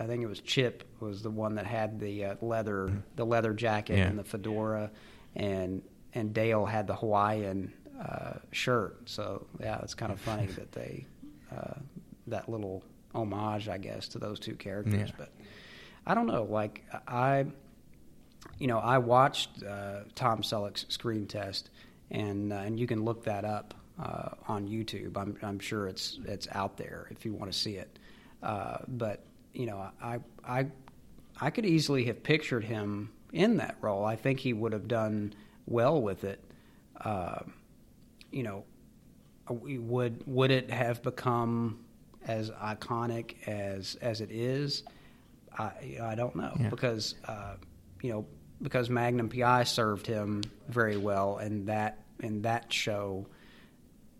I 0.00 0.06
think 0.06 0.22
it 0.22 0.26
was 0.26 0.40
Chip 0.40 0.84
was 1.00 1.22
the 1.22 1.30
one 1.30 1.54
that 1.54 1.66
had 1.66 2.00
the 2.00 2.24
uh, 2.24 2.34
leather 2.40 2.92
the 3.16 3.24
leather 3.24 3.52
jacket 3.52 3.98
yeah. 3.98 4.06
and 4.06 4.18
the 4.18 4.24
fedora, 4.24 4.90
and 5.36 5.82
and 6.14 6.32
Dale 6.32 6.64
had 6.64 6.86
the 6.86 6.94
Hawaiian 6.94 7.72
uh, 8.00 8.34
shirt. 8.50 9.08
So 9.08 9.46
yeah, 9.60 9.80
it's 9.82 9.94
kind 9.94 10.12
of 10.12 10.20
funny 10.20 10.46
that 10.46 10.72
they 10.72 11.06
uh, 11.54 11.74
that 12.26 12.48
little 12.48 12.82
homage, 13.14 13.68
I 13.68 13.78
guess, 13.78 14.08
to 14.08 14.18
those 14.18 14.40
two 14.40 14.56
characters. 14.56 15.10
Yeah. 15.10 15.14
But 15.16 15.32
I 16.06 16.14
don't 16.14 16.26
know. 16.26 16.44
Like 16.44 16.84
I, 17.06 17.46
you 18.58 18.66
know, 18.66 18.78
I 18.78 18.98
watched 18.98 19.62
uh, 19.62 20.00
Tom 20.14 20.42
Selleck's 20.42 20.86
screen 20.88 21.26
test, 21.26 21.70
and 22.10 22.52
uh, 22.52 22.56
and 22.56 22.78
you 22.80 22.86
can 22.86 23.04
look 23.04 23.24
that 23.24 23.44
up 23.44 23.74
uh, 24.02 24.30
on 24.48 24.68
YouTube. 24.68 25.16
I'm 25.16 25.36
I'm 25.42 25.60
sure 25.60 25.86
it's 25.86 26.18
it's 26.24 26.48
out 26.50 26.76
there 26.76 27.06
if 27.10 27.24
you 27.24 27.32
want 27.32 27.52
to 27.52 27.58
see 27.58 27.76
it. 27.76 27.98
but 28.42 29.24
you 29.54 29.66
know, 29.66 29.90
I 30.02 30.18
I 30.46 30.66
I 31.40 31.50
could 31.50 31.64
easily 31.64 32.04
have 32.04 32.22
pictured 32.22 32.64
him 32.64 33.10
in 33.32 33.56
that 33.58 33.76
role. 33.80 34.04
I 34.04 34.16
think 34.16 34.40
he 34.40 34.52
would 34.52 34.72
have 34.72 34.88
done 34.88 35.34
well 35.66 36.00
with 36.00 36.24
it. 36.24 36.42
Uh, 37.00 37.40
you 38.30 38.42
know, 38.42 38.64
would 39.48 40.22
would 40.26 40.50
it 40.50 40.70
have 40.70 41.02
become 41.02 41.80
as 42.26 42.50
iconic 42.50 43.46
as 43.46 43.96
as 43.96 44.20
it 44.20 44.30
is? 44.30 44.82
I 45.56 45.98
I 46.02 46.14
don't 46.14 46.34
know 46.34 46.52
yeah. 46.58 46.68
because 46.68 47.14
uh, 47.26 47.54
you 48.02 48.12
know 48.12 48.26
because 48.60 48.90
Magnum 48.90 49.28
PI 49.28 49.64
served 49.64 50.06
him 50.06 50.42
very 50.68 50.96
well, 50.96 51.38
and 51.38 51.66
that 51.68 52.00
and 52.20 52.42
that 52.42 52.72
show, 52.72 53.26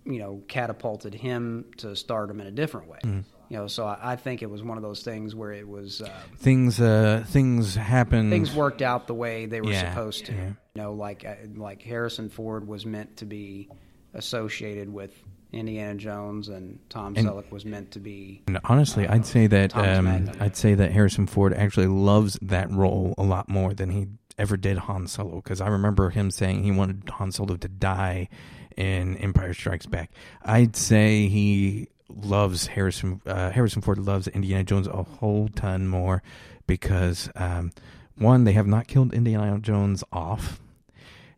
you 0.04 0.18
know, 0.18 0.42
catapulted 0.48 1.14
him 1.14 1.64
to 1.78 1.94
stardom 1.96 2.40
in 2.40 2.46
a 2.46 2.50
different 2.50 2.88
way. 2.88 2.98
Mm 3.02 3.24
you 3.48 3.56
know 3.56 3.66
so 3.66 3.86
I, 3.86 4.12
I, 4.12 4.16
think 4.16 4.42
it 4.42 4.50
was 4.50 4.62
one 4.62 4.76
of 4.76 4.82
those 4.82 5.02
things 5.02 5.34
where 5.34 5.52
it 5.52 5.66
was 5.66 6.00
uh, 6.00 6.10
things 6.36 6.80
uh, 6.80 7.24
things 7.26 7.74
happened 7.74 8.30
things 8.30 8.54
worked 8.54 8.82
out 8.82 9.06
the 9.06 9.14
way 9.14 9.46
they 9.46 9.60
were 9.60 9.72
yeah, 9.72 9.90
supposed 9.90 10.26
to 10.26 10.32
yeah. 10.32 10.48
you 10.48 10.82
know 10.82 10.92
like 10.92 11.24
uh, 11.24 11.34
like 11.54 11.82
Harrison 11.82 12.28
Ford 12.28 12.66
was 12.66 12.86
meant 12.86 13.18
to 13.18 13.24
be 13.24 13.68
associated 14.14 14.92
with 14.92 15.12
Indiana 15.52 15.94
Jones 15.94 16.48
and 16.48 16.78
Tom 16.88 17.14
and, 17.16 17.26
Selleck 17.26 17.50
was 17.50 17.64
meant 17.64 17.92
to 17.92 18.00
be 18.00 18.42
honestly 18.64 19.06
I'd 19.06 19.26
say 19.26 19.46
that 19.46 19.76
um, 19.76 20.30
I'd 20.40 20.56
say 20.56 20.74
that 20.74 20.92
Harrison 20.92 21.26
Ford 21.26 21.54
actually 21.54 21.86
loves 21.86 22.38
that 22.42 22.70
role 22.70 23.14
a 23.18 23.22
lot 23.22 23.48
more 23.48 23.74
than 23.74 23.90
he 23.90 24.08
ever 24.38 24.56
did 24.56 24.78
Han 24.78 25.06
Solo 25.06 25.36
because 25.36 25.60
I 25.60 25.68
remember 25.68 26.10
him 26.10 26.30
saying 26.30 26.64
he 26.64 26.70
wanted 26.70 27.08
Han 27.08 27.30
Solo 27.30 27.56
to 27.56 27.68
die 27.68 28.28
in 28.76 29.16
Empire 29.18 29.54
Strikes 29.54 29.86
Back. 29.86 30.10
I'd 30.42 30.76
say 30.76 31.28
he 31.28 31.88
loves 32.08 32.68
Harrison 32.68 33.20
uh, 33.26 33.50
Harrison 33.50 33.82
Ford 33.82 33.98
loves 33.98 34.28
Indiana 34.28 34.64
Jones 34.64 34.86
a 34.86 35.02
whole 35.02 35.48
ton 35.48 35.88
more 35.88 36.22
because 36.66 37.30
um, 37.34 37.72
one 38.16 38.44
they 38.44 38.52
have 38.52 38.66
not 38.66 38.86
killed 38.86 39.12
Indiana 39.12 39.58
Jones 39.58 40.04
off, 40.12 40.60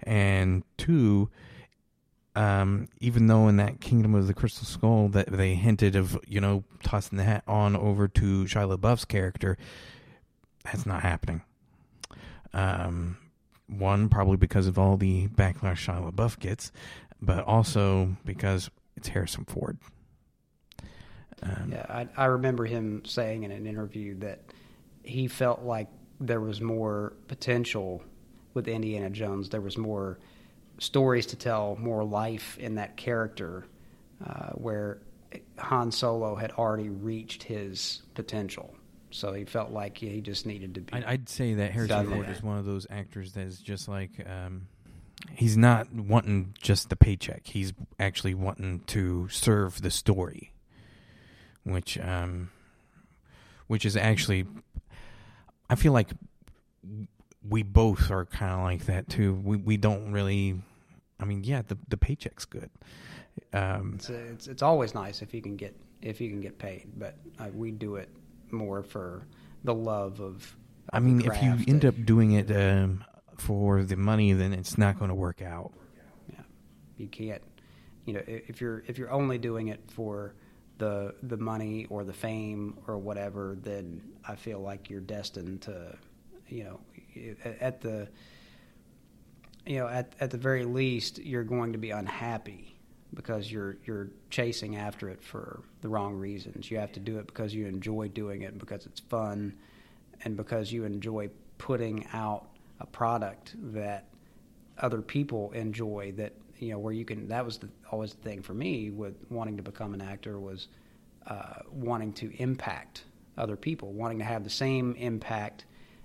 and 0.03 0.63
two. 0.77 1.31
Um, 2.35 2.89
even 3.01 3.29
though 3.29 3.49
in 3.49 3.57
that 3.57 3.81
Kingdom 3.81 4.15
of 4.15 4.27
the 4.27 4.35
Crystal 4.35 4.67
Skull 4.67 5.09
that 5.09 5.29
they 5.33 5.55
hinted 5.55 5.97
of 5.97 6.19
you 6.27 6.41
know 6.41 6.65
tossing 6.83 7.17
the 7.17 7.25
hat 7.25 7.43
on 7.47 7.75
over 7.75 8.09
to 8.09 8.45
Shia 8.45 8.77
LaBeouf's 8.77 9.07
character, 9.07 9.57
that's 10.63 10.85
not 10.85 11.03
happening. 11.03 11.41
Um, 12.53 13.17
one 13.69 14.11
probably 14.11 14.37
because 14.37 14.67
of 14.67 14.79
all 14.79 14.99
the 14.99 15.29
backlash 15.29 15.87
Shia 15.87 16.13
LaBeouf 16.13 16.39
gets, 16.39 16.73
but 17.23 17.43
also 17.45 18.17
because 18.25 18.71
it's 18.97 19.09
Harrison 19.09 19.47
Ford. 19.47 19.79
Um, 21.43 21.71
yeah, 21.73 21.87
I, 21.89 22.09
I 22.17 22.25
remember 22.27 22.65
him 22.65 23.03
saying 23.05 23.43
in 23.43 23.51
an 23.51 23.67
interview 23.67 24.19
that 24.21 24.41
he 25.03 25.29
felt 25.29 25.63
like 25.63 25.89
there 26.21 26.41
was 26.41 26.61
more 26.61 27.13
potential 27.29 28.03
with 28.55 28.69
Indiana 28.69 29.11
Jones. 29.11 29.51
There 29.51 29.61
was 29.61 29.77
more 29.77 30.19
stories 30.79 31.27
to 31.27 31.37
tell, 31.37 31.77
more 31.77 32.05
life 32.05 32.59
in 32.59 32.77
that 32.77 32.97
character, 32.97 33.67
uh, 34.25 34.51
where 34.53 34.99
Han 35.59 35.93
Solo 35.93 36.35
had 36.35 36.53
already 36.53 36.89
reached 36.89 37.43
his 37.43 38.03
potential. 38.15 38.75
So 39.11 39.33
he 39.33 39.45
felt 39.45 39.71
like 39.71 39.99
he 39.99 40.21
just 40.21 40.47
needed 40.47 40.75
to 40.75 40.81
be. 40.81 40.93
I'd 40.93 41.29
say 41.29 41.55
that 41.55 41.73
Harrison 41.73 42.11
Ford 42.11 42.29
is 42.29 42.43
one 42.43 42.59
of 42.59 42.65
those 42.65 42.87
actors 42.91 43.33
that 43.33 43.47
is 43.47 43.59
just 43.59 43.89
like 43.89 44.11
um, 44.29 44.67
he's 45.33 45.57
not 45.57 45.93
wanting 45.93 46.55
just 46.61 46.91
the 46.91 46.97
paycheck. 46.97 47.47
He's 47.47 47.73
actually 47.99 48.35
wanting 48.35 48.81
to 48.89 49.29
serve 49.29 49.81
the 49.81 49.91
story 49.91 50.53
which 51.67 51.99
um, 51.99 52.51
which 53.67 53.85
is 53.85 53.97
actually, 53.97 54.47
I 55.69 55.75
feel 55.75 55.93
like 55.93 56.11
we 57.49 57.63
both 57.63 58.11
are 58.11 58.25
kind 58.25 58.53
of 58.53 58.61
like 58.61 58.87
that 58.87 59.09
too. 59.09 59.35
We 59.35 59.57
we 59.57 59.77
don't 59.77 60.13
really, 60.13 60.61
I 61.21 61.25
mean, 61.25 61.45
yeah, 61.45 61.63
the 61.67 61.77
the 61.89 61.97
paycheck's 61.97 62.45
good. 62.45 62.71
Um, 63.53 63.95
it's, 63.97 64.09
it's, 64.09 64.47
it's 64.47 64.63
always 64.63 64.95
nice 64.95 65.21
if 65.21 65.35
you 65.35 65.43
can 65.43 65.57
get 65.57 65.77
if 66.03 66.21
you 66.21 66.31
can 66.31 66.41
get 66.41 66.59
paid, 66.59 66.89
but 66.97 67.17
uh, 67.39 67.49
we 67.53 67.73
do 67.73 67.97
it 67.97 68.09
more 68.51 68.83
for 68.83 69.27
the 69.65 69.75
love 69.75 70.21
of. 70.21 70.37
of 70.37 70.57
I 70.93 71.01
mean, 71.01 71.21
if 71.21 71.43
you 71.43 71.57
end 71.67 71.85
up 71.85 71.95
doing 72.05 72.33
it 72.33 72.51
um, 72.51 73.05
for 73.37 73.83
the 73.83 73.97
money, 73.97 74.33
then 74.33 74.53
it's 74.53 74.79
not 74.79 74.99
going 74.99 75.09
to 75.09 75.15
work 75.15 75.43
out. 75.43 75.73
Yeah, 76.31 76.43
you 76.97 77.09
can't. 77.09 77.43
You 78.05 78.15
know, 78.15 78.23
if 78.25 78.61
you're 78.61 78.85
if 78.87 78.99
you're 78.99 79.11
only 79.11 79.37
doing 79.37 79.69
it 79.69 79.81
for 79.89 80.37
the 80.79 81.15
the 81.23 81.37
money 81.37 81.87
or 81.89 82.05
the 82.05 82.13
fame 82.13 82.79
or 82.87 82.99
whatever, 82.99 83.57
then 83.63 84.03
I 84.27 84.37
feel 84.37 84.61
like 84.61 84.91
you're 84.91 85.01
destined 85.01 85.63
to, 85.63 85.97
you 86.49 86.65
know, 86.65 86.81
at 87.61 87.81
the 87.81 88.09
you 89.65 89.79
know 89.79 89.89
at 89.89 90.13
at 90.21 90.31
the 90.31 90.39
very 90.39 90.65
least 90.65 91.19
you're 91.19 91.45
going 91.45 91.73
to 91.73 91.79
be 91.79 91.91
unhappy 91.91 92.77
because 93.15 93.51
you're 93.51 93.77
you're 93.85 94.11
chasing 94.31 94.77
after 94.77 95.09
it 95.09 95.23
for 95.23 95.63
the 95.81 95.89
wrong 95.89 96.15
reasons. 96.15 96.71
You 96.71 96.79
have 96.79 96.93
to 96.93 97.01
do 97.01 97.19
it 97.19 97.27
because 97.27 97.55
you 97.55 97.67
enjoy 97.67 98.09
doing 98.09 98.43
it 98.43 98.59
because 98.59 98.87
it's 98.87 99.01
fun 99.01 99.55
and 100.25 100.37
because 100.37 100.73
you 100.73 100.85
enjoy 100.85 101.31
putting 101.59 102.07
out 102.13 102.49
a 102.81 102.87
product 102.87 103.55
that 103.73 104.05
other 104.79 105.01
people 105.01 105.51
enjoy 105.53 106.13
that 106.17 106.33
you 106.59 106.71
know 106.71 106.79
where 106.79 106.93
you 106.93 107.05
can 107.05 107.29
that 107.29 107.45
was 107.45 107.59
the, 107.59 107.69
always 107.91 108.15
the 108.15 108.23
thing 108.23 108.43
for 108.43 108.55
me 108.55 108.91
with 108.91 109.15
wanting 109.31 109.57
to 109.57 109.63
become 109.63 109.95
an 109.95 110.01
actor 110.01 110.39
was 110.39 110.69
uh, 111.27 111.61
wanting 111.71 112.13
to 112.13 112.33
impact 112.41 113.05
other 113.37 113.57
people 113.57 113.93
wanting 113.93 114.19
to 114.19 114.25
have 114.25 114.45
the 114.45 114.51
same 114.51 114.95
impact 114.95 115.65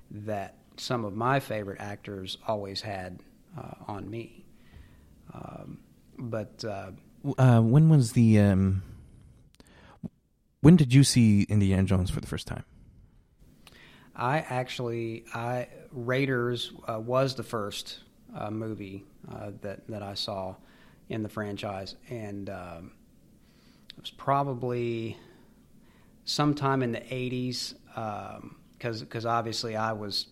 that 0.09 0.55
some 0.77 1.05
of 1.05 1.15
my 1.15 1.39
favorite 1.39 1.79
actors 1.79 2.37
always 2.47 2.81
had 2.81 3.19
uh, 3.57 3.75
on 3.87 4.09
me. 4.09 4.45
Um, 5.33 5.79
but 6.17 6.63
uh, 6.65 6.91
uh, 7.37 7.61
when 7.61 7.89
was 7.89 8.13
the 8.13 8.39
um, 8.39 8.83
when 10.61 10.75
did 10.75 10.93
you 10.93 11.03
see 11.03 11.43
Indiana 11.43 11.83
Jones 11.83 12.09
for 12.09 12.19
the 12.19 12.27
first 12.27 12.47
time? 12.47 12.63
I 14.15 14.39
actually 14.39 15.25
I 15.33 15.67
Raiders 15.91 16.71
uh, 16.87 16.99
was 16.99 17.35
the 17.35 17.43
first 17.43 17.99
uh, 18.35 18.51
movie 18.51 19.05
uh, 19.29 19.51
that 19.61 19.87
that 19.87 20.03
I 20.03 20.13
saw 20.13 20.55
in 21.09 21.23
the 21.23 21.29
franchise, 21.29 21.95
and 22.09 22.49
um, 22.49 22.91
it 23.95 24.01
was 24.01 24.11
probably 24.11 25.17
sometime 26.25 26.81
in 26.83 26.91
the 26.91 27.01
'80s, 27.01 27.73
because 28.77 29.01
because 29.01 29.25
obviously 29.25 29.75
I 29.75 29.93
was 29.93 30.27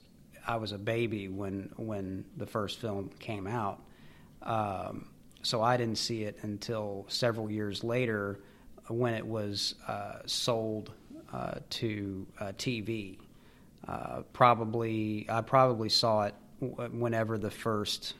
I 0.47 0.55
was 0.55 0.71
a 0.71 0.77
baby 0.77 1.27
when 1.27 1.71
when 1.75 2.25
the 2.37 2.45
first 2.45 2.79
film 2.79 3.09
came 3.19 3.47
out, 3.47 3.81
um, 4.43 5.09
so 5.43 5.61
I 5.61 5.77
didn't 5.77 5.97
see 5.97 6.23
it 6.23 6.37
until 6.41 7.05
several 7.07 7.49
years 7.51 7.83
later 7.83 8.39
when 8.89 9.13
it 9.13 9.25
was 9.25 9.75
uh, 9.87 10.19
sold 10.25 10.91
uh, 11.31 11.59
to 11.69 12.27
uh, 12.39 12.45
TV. 12.57 13.17
Uh, 13.87 14.23
probably 14.33 15.25
I 15.29 15.41
probably 15.41 15.89
saw 15.89 16.23
it 16.23 16.35
whenever 16.59 17.37
the 17.37 17.51
first 17.51 18.15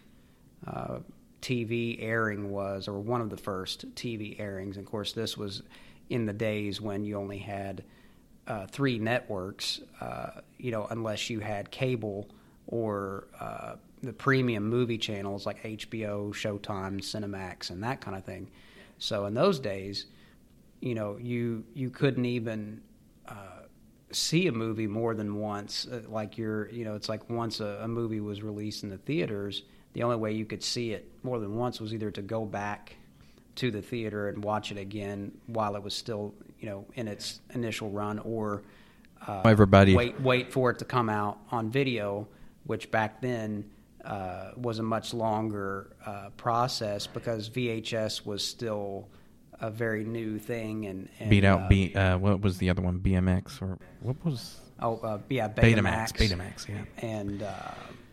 uh, 0.68 1.00
TV 1.42 1.98
airing 2.02 2.52
was, 2.52 2.88
or 2.88 3.00
one 3.00 3.22
of 3.22 3.30
the 3.30 3.38
first 3.38 3.94
TV 3.96 4.40
airings. 4.40 4.78
And 4.78 4.86
of 4.86 4.92
course, 4.92 5.14
this 5.14 5.38
was 5.38 5.64
in 6.10 6.26
the 6.26 6.34
days 6.34 6.82
when 6.82 7.04
you 7.04 7.18
only 7.18 7.38
had 7.38 7.84
uh, 8.48 8.66
three 8.68 8.98
networks, 9.00 9.82
uh, 10.02 10.42
you 10.58 10.72
know, 10.72 10.88
unless 10.90 11.30
you 11.30 11.40
had 11.40 11.70
cable 11.72 12.28
or 12.68 13.28
uh, 13.40 13.76
the 14.02 14.14
premium 14.14 14.68
movie 14.68 14.98
channels 14.98 15.46
like 15.46 15.62
HBO, 15.64 16.32
Showtime, 16.34 17.00
Cinemax, 17.00 17.70
and 17.70 17.84
that 17.84 18.02
kind 18.02 18.18
of 18.18 18.24
thing. 18.24 18.50
So 18.98 19.26
in 19.26 19.34
those 19.34 19.60
days, 19.60 20.08
you 20.82 20.96
know, 20.96 21.18
you 21.18 21.64
you 21.74 21.90
couldn't 21.90 22.26
even 22.26 22.82
uh, 23.28 23.64
see 24.12 24.48
a 24.48 24.52
movie 24.52 24.88
more 24.88 25.14
than 25.14 25.36
once. 25.36 25.88
Uh, 25.88 26.02
like 26.08 26.38
you're, 26.38 26.70
you 26.70 26.86
know, 26.86 26.96
it's 26.96 27.10
like 27.10 27.30
once 27.30 27.60
a, 27.60 27.80
a 27.84 27.88
movie 27.88 28.20
was 28.20 28.42
released 28.42 28.84
in 28.84 28.90
the 28.90 28.98
theaters 28.98 29.64
the 30.00 30.06
only 30.06 30.16
way 30.16 30.32
you 30.32 30.46
could 30.46 30.64
see 30.64 30.94
it 30.94 31.12
more 31.24 31.40
than 31.40 31.58
once 31.58 31.82
was 31.82 31.94
either 31.94 32.10
to 32.10 32.22
go 32.22 32.46
back 32.46 32.96
to 33.56 33.70
the 33.70 33.82
theater 33.82 34.30
and 34.30 34.42
watch 34.42 34.72
it 34.72 34.78
again 34.78 35.30
while 35.48 35.76
it 35.76 35.84
was 35.84 35.94
still, 35.94 36.34
you 36.58 36.70
know, 36.70 36.86
in 36.94 37.06
its 37.06 37.42
initial 37.54 37.90
run, 37.90 38.18
or 38.20 38.64
uh, 39.28 39.42
everybody 39.44 39.94
wait 39.94 40.18
wait 40.22 40.54
for 40.54 40.70
it 40.72 40.80
to 40.80 40.86
come 40.86 41.10
out 41.10 41.40
on 41.52 41.70
video, 41.70 42.26
which 42.64 42.90
back 42.92 43.20
then 43.20 43.70
uh, 44.06 44.52
was 44.56 44.80
a 44.80 44.84
much 44.84 45.14
longer 45.14 45.94
uh, 46.06 46.30
process 46.38 47.06
because 47.06 47.50
VHS 47.50 48.26
was 48.26 48.42
still 48.42 49.10
a 49.60 49.70
very 49.70 50.06
new 50.06 50.40
thing 50.40 50.86
and, 50.86 51.10
and 51.20 51.30
beat 51.30 51.44
out 51.44 51.64
uh, 51.64 51.68
B. 51.68 51.94
Uh, 51.94 52.18
what 52.18 52.40
was 52.40 52.58
the 52.58 52.70
other 52.70 52.82
one? 52.82 53.00
BMX 53.00 53.62
or 53.62 53.78
what 54.00 54.16
was? 54.24 54.62
Oh, 54.82 54.96
uh, 55.00 55.20
yeah, 55.28 55.50
Betamax. 55.50 56.14
Betamax, 56.14 56.70
yeah, 56.70 56.86
and 57.06 57.44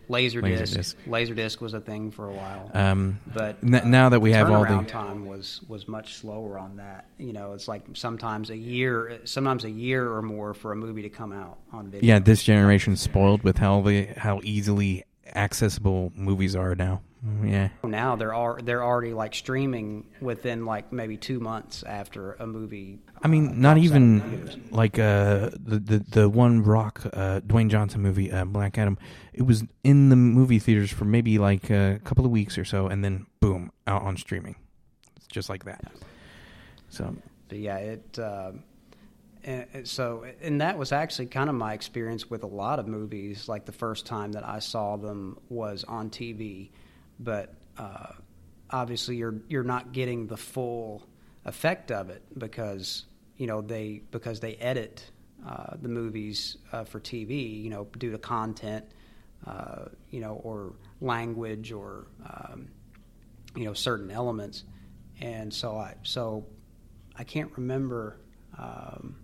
Laserdisc. 0.09 0.43
Laserdisc. 0.43 0.95
Laserdisc 1.07 1.61
was 1.61 1.75
a 1.75 1.81
thing 1.81 2.11
for 2.11 2.29
a 2.29 2.33
while. 2.33 2.71
Um, 2.75 3.21
but 3.35 3.57
n- 3.63 3.75
uh, 3.75 3.85
now 3.85 4.09
that 4.09 4.21
we 4.21 4.33
have 4.33 4.51
all 4.51 4.65
the 4.65 4.85
time 4.85 5.27
was 5.27 5.61
was 5.69 5.89
much 5.89 6.15
slower 6.15 6.59
on 6.59 6.77
that. 6.77 7.07
You 7.19 7.33
know, 7.33 7.53
it's 7.53 7.69
like 7.69 7.83
sometimes 7.95 8.51
a 8.51 8.57
year, 8.57 9.21
sometimes 9.25 9.65
a 9.65 9.71
year 9.71 10.11
or 10.13 10.23
more 10.23 10.55
for 10.55 10.73
a 10.73 10.77
movie 10.77 11.03
to 11.03 11.11
come 11.11 11.33
out 11.33 11.59
on 11.73 11.89
video. 11.91 12.07
Yeah, 12.07 12.19
this 12.19 12.43
generation 12.43 12.97
spoiled 12.97 13.43
with 13.43 13.59
how 13.59 13.81
the 13.81 14.07
how 14.17 14.41
easily 14.43 15.05
accessible 15.35 16.13
movies 16.15 16.55
are 16.55 16.75
now. 16.75 17.03
Yeah. 17.43 17.71
Now 17.83 18.17
they're 18.17 18.35
are 18.35 18.61
they're 18.63 18.85
already 18.85 19.13
like 19.13 19.35
streaming 19.35 20.07
within 20.21 20.65
like 20.65 20.93
maybe 20.93 21.17
two 21.17 21.41
months 21.41 21.83
after 21.83 22.35
a 22.35 22.47
movie. 22.47 23.01
I 23.23 23.29
mean, 23.29 23.49
uh, 23.49 23.53
not 23.55 23.79
even 23.79 24.69
like 24.71 24.99
uh, 24.99 25.51
the 25.53 25.79
the 25.79 26.05
the 26.09 26.29
one 26.29 26.63
Rock 26.63 27.03
uh, 27.13 27.41
Dwayne 27.41 27.69
Johnson 27.69 28.03
movie, 28.03 28.31
uh, 28.31 28.45
Black 28.45 28.79
Adam. 28.79 28.99
It 29.33 29.43
was 29.43 29.65
in 29.83 30.09
the 30.09 30.17
movie 30.17 30.59
theaters 30.59 30.91
for 30.91 31.05
maybe 31.05 31.39
like 31.39 31.71
a 31.71 32.01
couple 32.05 32.25
of 32.25 32.31
weeks 32.31 32.59
or 32.59 32.65
so, 32.65 32.87
and 32.87 33.05
then 33.05 33.27
boom, 33.41 33.73
out 33.87 34.03
on 34.03 34.17
streaming. 34.17 34.57
It's 35.17 35.27
just 35.27 35.49
like 35.49 35.65
that. 35.65 35.93
So. 36.91 37.15
But 37.49 37.59
yeah, 37.59 37.77
it. 37.77 38.19
Uh, 38.19 38.53
and 39.45 39.87
so 39.87 40.25
and 40.43 40.61
that 40.61 40.77
was 40.77 40.91
actually 40.91 41.27
kind 41.27 41.49
of 41.49 41.55
my 41.55 41.73
experience 41.73 42.29
with 42.29 42.43
a 42.43 42.49
lot 42.49 42.81
of 42.81 42.89
movies 42.89 43.49
like 43.49 43.65
the 43.65 43.71
first 43.71 44.05
time 44.05 44.33
that 44.33 44.45
i 44.45 44.59
saw 44.59 44.97
them 44.97 45.39
was 45.49 45.85
on 45.85 46.11
tv 46.11 46.71
but 47.19 47.55
uh, 47.79 48.13
obviously 48.71 49.17
you're 49.17 49.41
you're 49.49 49.65
not 49.65 49.93
getting 49.93 50.27
the 50.27 50.37
full 50.37 51.07
effect 51.45 51.93
of 51.93 52.11
it 52.11 52.23
because 52.39 53.05
you 53.37 53.47
know 53.47 53.61
they 53.61 54.03
because 54.11 54.41
they 54.41 54.55
edit 54.57 55.11
uh, 55.47 55.77
the 55.81 55.89
movies 55.89 56.57
uh, 56.73 56.83
for 56.83 56.99
TV, 56.99 57.63
you 57.63 57.71
know, 57.71 57.87
due 57.99 58.11
to 58.11 58.19
content, 58.19 58.85
uh, 59.47 59.85
you 60.11 60.21
know, 60.21 60.41
or 60.43 60.73
language 61.01 61.71
or 61.71 62.07
um, 62.29 62.69
you 63.55 63.65
know 63.65 63.73
certain 63.73 64.11
elements, 64.11 64.65
and 65.21 65.53
so 65.53 65.77
I 65.77 65.95
so 66.03 66.47
I 67.17 67.25
can't 67.25 67.51
remember. 67.57 68.19
Um, 68.59 69.17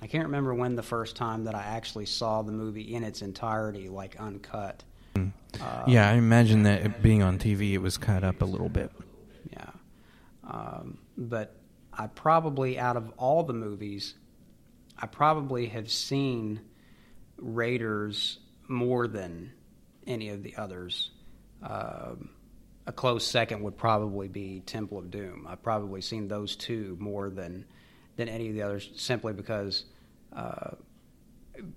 I 0.00 0.06
can't 0.06 0.24
remember 0.24 0.52
when 0.52 0.74
the 0.74 0.82
first 0.82 1.16
time 1.16 1.44
that 1.44 1.54
I 1.54 1.62
actually 1.62 2.06
saw 2.06 2.42
the 2.42 2.52
movie 2.52 2.94
in 2.94 3.04
its 3.04 3.22
entirety, 3.22 3.88
like 3.88 4.20
uncut. 4.20 4.82
Uh, 5.16 5.84
yeah, 5.86 6.08
I 6.10 6.14
imagine 6.14 6.62
that 6.64 6.82
it 6.82 7.02
being 7.02 7.22
on 7.22 7.38
TV, 7.38 7.72
it 7.72 7.78
was 7.78 7.98
cut 7.98 8.24
up 8.24 8.42
a 8.42 8.44
little 8.44 8.68
bit. 8.68 8.90
Yeah, 9.52 9.70
um, 10.48 10.98
but 11.16 11.54
I 11.92 12.06
probably 12.06 12.78
out 12.78 12.96
of 12.96 13.12
all 13.18 13.42
the 13.42 13.52
movies, 13.52 14.14
I 14.98 15.06
probably 15.06 15.66
have 15.66 15.90
seen 15.90 16.60
Raiders 17.36 18.38
more 18.68 19.06
than 19.06 19.52
any 20.06 20.30
of 20.30 20.42
the 20.42 20.56
others. 20.56 21.10
Uh, 21.62 22.14
a 22.86 22.92
close 22.92 23.24
second 23.24 23.62
would 23.62 23.76
probably 23.76 24.28
be 24.28 24.60
Temple 24.60 24.98
of 24.98 25.10
Doom. 25.10 25.46
I've 25.48 25.62
probably 25.62 26.00
seen 26.00 26.28
those 26.28 26.56
two 26.56 26.96
more 26.98 27.30
than 27.30 27.64
than 28.16 28.28
any 28.28 28.48
of 28.48 28.54
the 28.54 28.62
others, 28.62 28.90
simply 28.96 29.32
because 29.32 29.84
uh, 30.34 30.72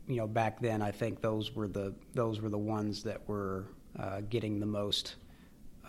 you 0.08 0.16
know, 0.18 0.28
back 0.28 0.60
then 0.60 0.82
I 0.82 0.92
think 0.92 1.22
those 1.22 1.54
were 1.54 1.68
the 1.68 1.94
those 2.14 2.42
were 2.42 2.50
the 2.50 2.58
ones 2.58 3.04
that 3.04 3.28
were 3.28 3.66
uh, 3.98 4.22
getting 4.30 4.60
the 4.60 4.66
most 4.66 5.16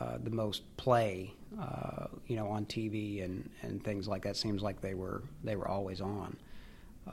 uh, 0.01 0.19
the 0.23 0.31
most 0.31 0.77
play, 0.77 1.33
uh, 1.61 2.07
you 2.27 2.37
know, 2.37 2.49
on 2.49 2.67
TV 2.67 3.25
and, 3.25 3.49
and 3.63 3.83
things 3.83 4.07
like 4.07 4.23
that. 4.23 4.37
Seems 4.37 4.63
like 4.63 4.81
they 4.81 4.95
were 4.95 5.23
they 5.43 5.57
were 5.57 5.69
always 5.69 6.01
on, 6.01 6.37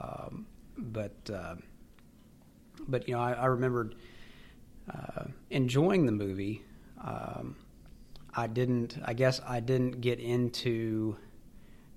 um, 0.00 0.46
but 0.76 1.14
uh, 1.32 1.54
but 2.88 3.08
you 3.08 3.14
know 3.14 3.20
I, 3.20 3.32
I 3.32 3.46
remembered 3.46 3.94
uh, 4.92 5.24
enjoying 5.50 6.06
the 6.06 6.12
movie. 6.12 6.62
Um, 7.02 7.56
I 8.34 8.46
didn't. 8.48 8.98
I 9.04 9.14
guess 9.14 9.40
I 9.46 9.60
didn't 9.60 10.00
get 10.00 10.18
into 10.18 11.16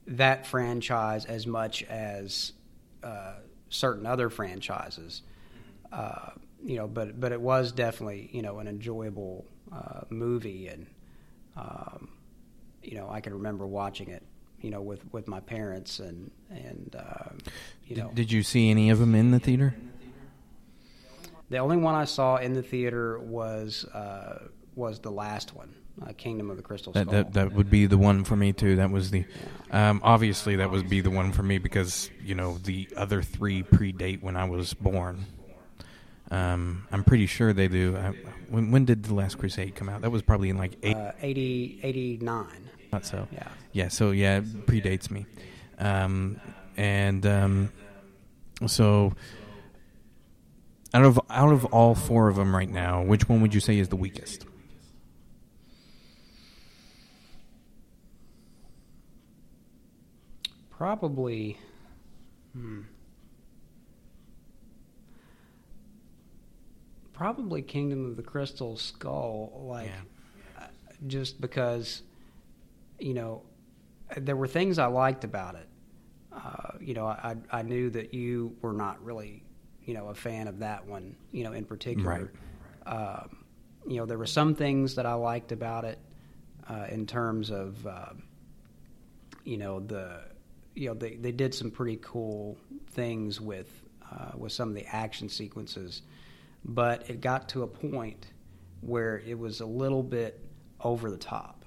that 0.08 0.48
franchise 0.48 1.26
as 1.26 1.46
much 1.46 1.84
as 1.84 2.54
uh, 3.04 3.34
certain 3.70 4.06
other 4.06 4.30
franchises. 4.30 5.22
Uh, 5.92 6.32
you 6.64 6.76
know, 6.76 6.88
but 6.88 7.20
but 7.20 7.32
it 7.32 7.40
was 7.40 7.72
definitely 7.72 8.30
you 8.34 8.42
know 8.42 8.60
an 8.60 8.68
enjoyable 8.68 9.46
uh, 9.72 10.02
movie, 10.10 10.68
and 10.68 10.88
um, 11.56 12.10
you 12.84 12.96
know 12.96 13.10
I 13.10 13.22
can 13.22 13.34
remember 13.34 13.66
watching 13.66 14.10
it, 14.10 14.24
you 14.62 14.70
know, 14.70 14.82
with, 14.82 15.02
with 15.14 15.28
my 15.28 15.40
parents, 15.40 16.00
and 16.00 16.32
and 16.50 16.96
uh, 16.98 17.30
you 17.86 17.96
know. 17.96 18.12
Did 18.14 18.32
you 18.32 18.44
see 18.44 18.70
any 18.70 18.90
of 18.90 19.00
them 19.00 19.16
in 19.16 19.32
the 19.32 19.40
theater? 19.40 19.76
The 21.50 21.60
only 21.60 21.78
one 21.78 21.96
I 21.96 22.04
saw 22.04 22.38
in 22.38 22.54
the 22.54 22.64
theater 22.64 23.20
was 23.20 23.86
uh, 23.86 24.48
was 24.76 25.00
the 25.00 25.12
last 25.12 25.56
one 25.56 25.74
uh, 26.02 26.14
Kingdom 26.18 26.50
of 26.50 26.58
the 26.58 26.64
Crystal 26.64 26.94
Skull. 26.94 27.06
That, 27.06 27.12
that, 27.12 27.34
that 27.34 27.54
would 27.54 27.70
be 27.70 27.86
the 27.86 27.98
one 27.98 28.24
for 28.24 28.36
me 28.36 28.54
too. 28.54 28.76
That 28.76 28.92
was 28.92 29.12
the 29.12 29.26
um, 29.72 30.02
obviously 30.04 30.58
that 30.58 30.70
would 30.72 30.90
be 30.90 31.02
the 31.02 31.10
one 31.10 31.32
for 31.32 31.44
me 31.44 31.58
because 31.58 32.10
you 32.24 32.36
know 32.36 32.58
the 32.60 32.88
other 32.96 33.22
three 33.22 33.64
predate 33.64 34.22
when 34.22 34.36
I 34.36 34.46
was 34.46 34.74
born. 34.74 35.26
Um, 36.30 36.88
I'm 36.92 37.04
pretty 37.04 37.26
sure 37.26 37.54
they 37.54 37.68
do. 37.68 37.96
I, 37.96 38.14
when 38.50 38.72
when 38.72 38.86
did 38.86 39.04
the 39.04 39.14
Last 39.14 39.38
Crusade 39.38 39.76
come 39.76 39.90
out? 39.90 40.02
That 40.02 40.12
was 40.12 40.22
probably 40.22 40.50
in 40.50 40.58
like 40.58 40.74
eight, 40.84 40.96
uh, 40.96 41.14
80, 41.22 41.80
89. 41.84 42.48
Not 42.92 43.06
so. 43.06 43.28
Yeah. 43.32 43.48
Yeah. 43.72 43.88
So 43.88 44.12
yeah, 44.12 44.42
predates 44.42 45.10
me. 45.10 45.26
Um, 45.80 46.40
and 46.76 47.26
um, 47.26 47.72
so 48.68 49.14
out 50.94 51.06
of 51.06 51.20
out 51.30 51.52
of 51.52 51.66
all 51.66 51.96
four 51.96 52.28
of 52.28 52.36
them 52.36 52.56
right 52.56 52.70
now, 52.70 53.02
which 53.04 53.28
one 53.28 53.42
would 53.42 53.54
you 53.54 53.60
say 53.60 53.80
is 53.80 53.90
the 53.90 53.96
weakest? 53.96 54.46
Probably. 60.78 61.58
Hmm. 62.54 62.82
Probably 67.14 67.64
Kingdom 67.64 68.06
of 68.06 68.16
the 68.16 68.22
Crystal 68.22 68.78
Skull, 68.78 69.66
like 69.68 69.88
yeah. 69.88 70.64
Uh, 70.64 70.68
just 71.08 71.42
because, 71.42 72.04
you 73.00 73.16
know, 73.16 73.42
there 74.18 74.36
were 74.36 74.48
things 74.48 74.78
I 74.78 74.86
liked 74.86 75.24
about 75.24 75.56
it. 75.56 75.68
Uh, 76.32 76.78
you 76.80 76.94
know, 76.94 77.08
I 77.08 77.36
I 77.52 77.64
knew 77.64 77.90
that 77.90 78.14
you 78.14 78.56
were 78.62 78.74
not 78.74 79.04
really, 79.04 79.44
you 79.84 79.96
know, 79.96 80.10
a 80.10 80.14
fan 80.14 80.48
of 80.48 80.60
that 80.60 80.86
one, 80.86 81.16
you 81.32 81.44
know, 81.44 81.54
in 81.54 81.66
particular. 81.66 82.30
Right. 82.86 82.96
Um, 82.96 83.38
you 83.88 83.98
know, 83.98 84.06
there 84.06 84.20
were 84.20 84.28
some 84.28 84.54
things 84.54 84.94
that 84.94 85.08
I 85.08 85.14
liked 85.16 85.52
about 85.52 85.86
it 85.86 85.98
uh, 86.70 86.86
in 86.90 87.08
terms 87.08 87.50
of, 87.50 87.88
uh, 87.88 88.14
you 89.44 89.58
know, 89.58 89.80
the 89.80 90.22
you 90.78 90.90
know 90.90 90.94
they 90.94 91.16
they 91.16 91.32
did 91.32 91.56
some 91.56 91.72
pretty 91.72 91.98
cool 92.02 92.58
things 92.92 93.42
with 93.42 93.84
uh, 94.12 94.32
with 94.38 94.52
some 94.52 94.70
of 94.70 94.76
the 94.76 94.86
action 94.86 95.28
sequences, 95.28 96.04
but 96.64 97.10
it 97.10 97.20
got 97.20 97.50
to 97.50 97.64
a 97.64 97.68
point 97.68 98.28
where 98.82 99.18
it 99.26 99.38
was 99.38 99.60
a 99.60 99.66
little 99.66 100.04
bit 100.04 100.40
over 100.80 101.10
the 101.10 101.18
top. 101.18 101.66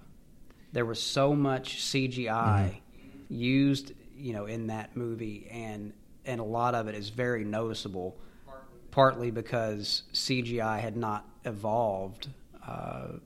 There 0.73 0.87
was 0.87 1.03
so 1.03 1.35
much 1.35 1.79
CGI 1.79 2.29
mm-hmm. 2.29 2.79
used, 3.29 3.93
you 4.17 4.33
know, 4.33 4.47
in 4.47 4.69
that 4.69 4.97
movie, 4.97 5.49
and 5.51 5.93
and 6.25 6.41
a 6.41 6.45
lot 6.45 6.77
of 6.77 6.87
it 6.87 6.95
is 6.95 7.11
very 7.11 7.45
noticeable. 7.45 8.17
Partly 8.93 9.31
because 9.31 10.03
CGI 10.13 10.81
had 10.81 10.97
not 10.97 11.25
evolved 11.45 12.29
uh, 12.67 13.19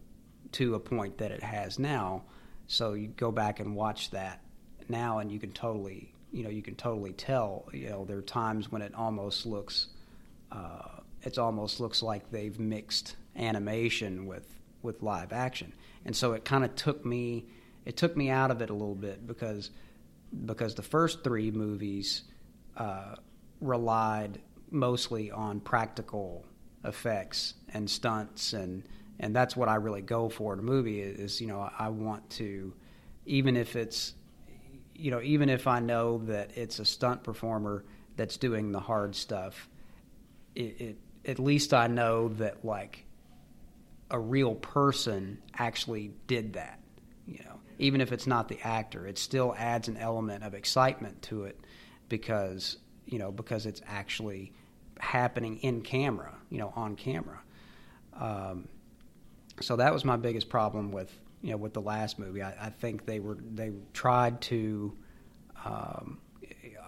to 0.53 0.75
a 0.75 0.81
point 0.81 1.19
that 1.19 1.31
it 1.31 1.43
has 1.43 1.79
now, 1.79 2.25
so 2.67 2.93
you 2.93 3.09
go 3.09 3.33
back 3.33 3.61
and 3.61 3.75
watch 3.75 4.11
that 4.11 4.44
now, 4.89 5.19
and 5.19 5.31
you 5.31 5.39
can 5.39 5.53
totally, 5.53 6.13
you 6.33 6.43
know, 6.43 6.51
you 6.51 6.63
can 6.63 6.75
totally 6.75 7.13
tell. 7.13 7.69
You 7.73 7.91
know, 7.91 8.05
there 8.05 8.19
are 8.19 8.23
times 8.23 8.71
when 8.71 8.83
it 8.83 8.95
almost 8.95 9.47
looks, 9.47 9.89
uh, 10.53 11.01
it 11.23 11.39
almost 11.39 11.81
looks 11.81 12.03
like 12.03 12.31
they've 12.31 12.59
mixed 12.59 13.17
animation 13.37 14.27
with 14.27 14.47
with 14.83 15.03
live 15.03 15.33
action, 15.33 15.73
and 16.05 16.15
so 16.15 16.33
it 16.33 16.45
kind 16.45 16.65
of 16.65 16.75
took 16.75 17.05
me 17.05 17.47
it 17.85 17.97
took 17.97 18.17
me 18.17 18.31
out 18.31 18.51
of 18.51 18.63
it 18.63 18.71
a 18.71 18.73
little 18.73 18.95
bit 18.95 19.27
because 19.27 19.71
because 20.47 20.75
the 20.75 20.83
first 20.83 21.23
three 21.23 21.51
movies 21.51 22.23
uh, 22.77 23.15
relied 23.61 24.41
mostly 24.71 25.31
on 25.31 25.61
practical 25.61 26.45
effects 26.85 27.55
and 27.73 27.89
stunts 27.89 28.53
and 28.53 28.83
and 29.21 29.35
that's 29.35 29.57
what 29.57 29.69
I 29.69 29.77
really 29.77 30.03
go 30.03 30.29
for 30.29 30.53
in 30.53 30.59
a 30.59 30.63
movie 30.63 31.01
is, 31.01 31.19
is 31.19 31.41
you 31.41 31.47
know 31.47 31.71
I 31.79 31.89
want 31.89 32.29
to 32.31 32.75
even 33.27 33.57
if 33.57 33.77
it's 33.77 34.15
you 34.95 35.11
know 35.11 35.21
even 35.23 35.49
if 35.49 35.67
I 35.67 35.81
know 35.81 36.19
that 36.27 36.57
it's 36.57 36.79
a 36.79 36.85
stunt 36.85 37.23
performer 37.25 37.85
that's 38.17 38.37
doing 38.37 38.73
the 38.73 38.81
hard 38.81 39.15
stuff 39.15 39.69
it, 40.55 40.81
it 40.81 40.97
at 41.27 41.39
least 41.39 41.73
I 41.73 41.87
know 41.87 42.29
that 42.29 42.65
like 42.65 43.05
a 44.11 44.19
real 44.19 44.55
person 44.55 45.39
actually 45.59 46.13
did 46.27 46.55
that. 46.55 46.79
You 47.27 47.41
know, 47.45 47.61
even 47.79 48.01
if 48.01 48.13
it's 48.13 48.27
not 48.27 48.49
the 48.49 48.61
actor, 48.61 49.07
it 49.07 49.19
still 49.19 49.55
adds 49.57 49.89
an 49.89 49.97
element 49.97 50.45
of 50.45 50.55
excitement 50.55 51.23
to 51.23 51.45
it 51.45 51.59
because 52.09 52.77
you 53.07 53.19
know 53.19 53.33
because 53.33 53.67
it's 53.67 53.83
actually 53.87 54.53
happening 55.01 55.59
in 55.59 55.83
camera, 55.83 56.35
you 56.51 56.59
know, 56.59 56.73
on 56.77 56.97
camera. 56.97 57.41
Um, 58.15 58.69
so 59.61 59.77
that 59.77 59.93
was 59.93 60.05
my 60.05 60.17
biggest 60.17 60.49
problem 60.49 60.93
with 60.93 61.13
you 61.45 61.51
know 61.51 61.59
with 61.59 61.75
the 61.75 61.81
last 61.83 62.19
movie. 62.19 62.43
I, 62.43 62.55
I 62.59 62.71
think 62.71 63.05
they 63.05 63.21
were 63.21 63.37
they 63.53 63.71
tried 63.93 64.41
to 64.43 64.97
um, 65.65 66.19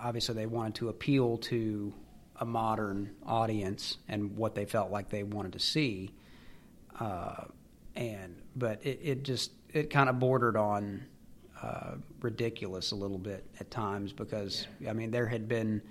obviously 0.01 0.35
they 0.35 0.47
wanted 0.47 0.77
to 0.77 0.89
appeal 0.89 1.37
to 1.39 1.93
a 2.37 2.47
modern 2.47 3.15
audience 3.25 3.99
and 4.09 4.37
what 4.37 4.55
they 4.55 4.65
felt 4.65 4.91
like 4.91 5.11
they 5.11 5.23
wanted 5.23 5.53
to 5.53 5.59
see 5.59 6.11
uh, 6.99 7.45
and 7.95 8.37
but 8.57 8.85
it, 8.85 9.01
it 9.03 9.23
just 9.23 9.53
it 9.73 9.91
kind 9.91 10.09
of 10.09 10.19
bordered 10.19 10.57
on 10.57 11.05
uh, 11.63 11.93
ridiculous 12.21 12.93
a 12.93 12.97
little 12.97 13.19
bit 13.19 13.45
at 13.61 13.71
times 13.71 14.13
because 14.13 14.67
yeah. 14.81 14.89
I 14.89 14.93
mean 14.95 15.11
there 15.11 15.27
had 15.27 15.49
been 15.49 15.83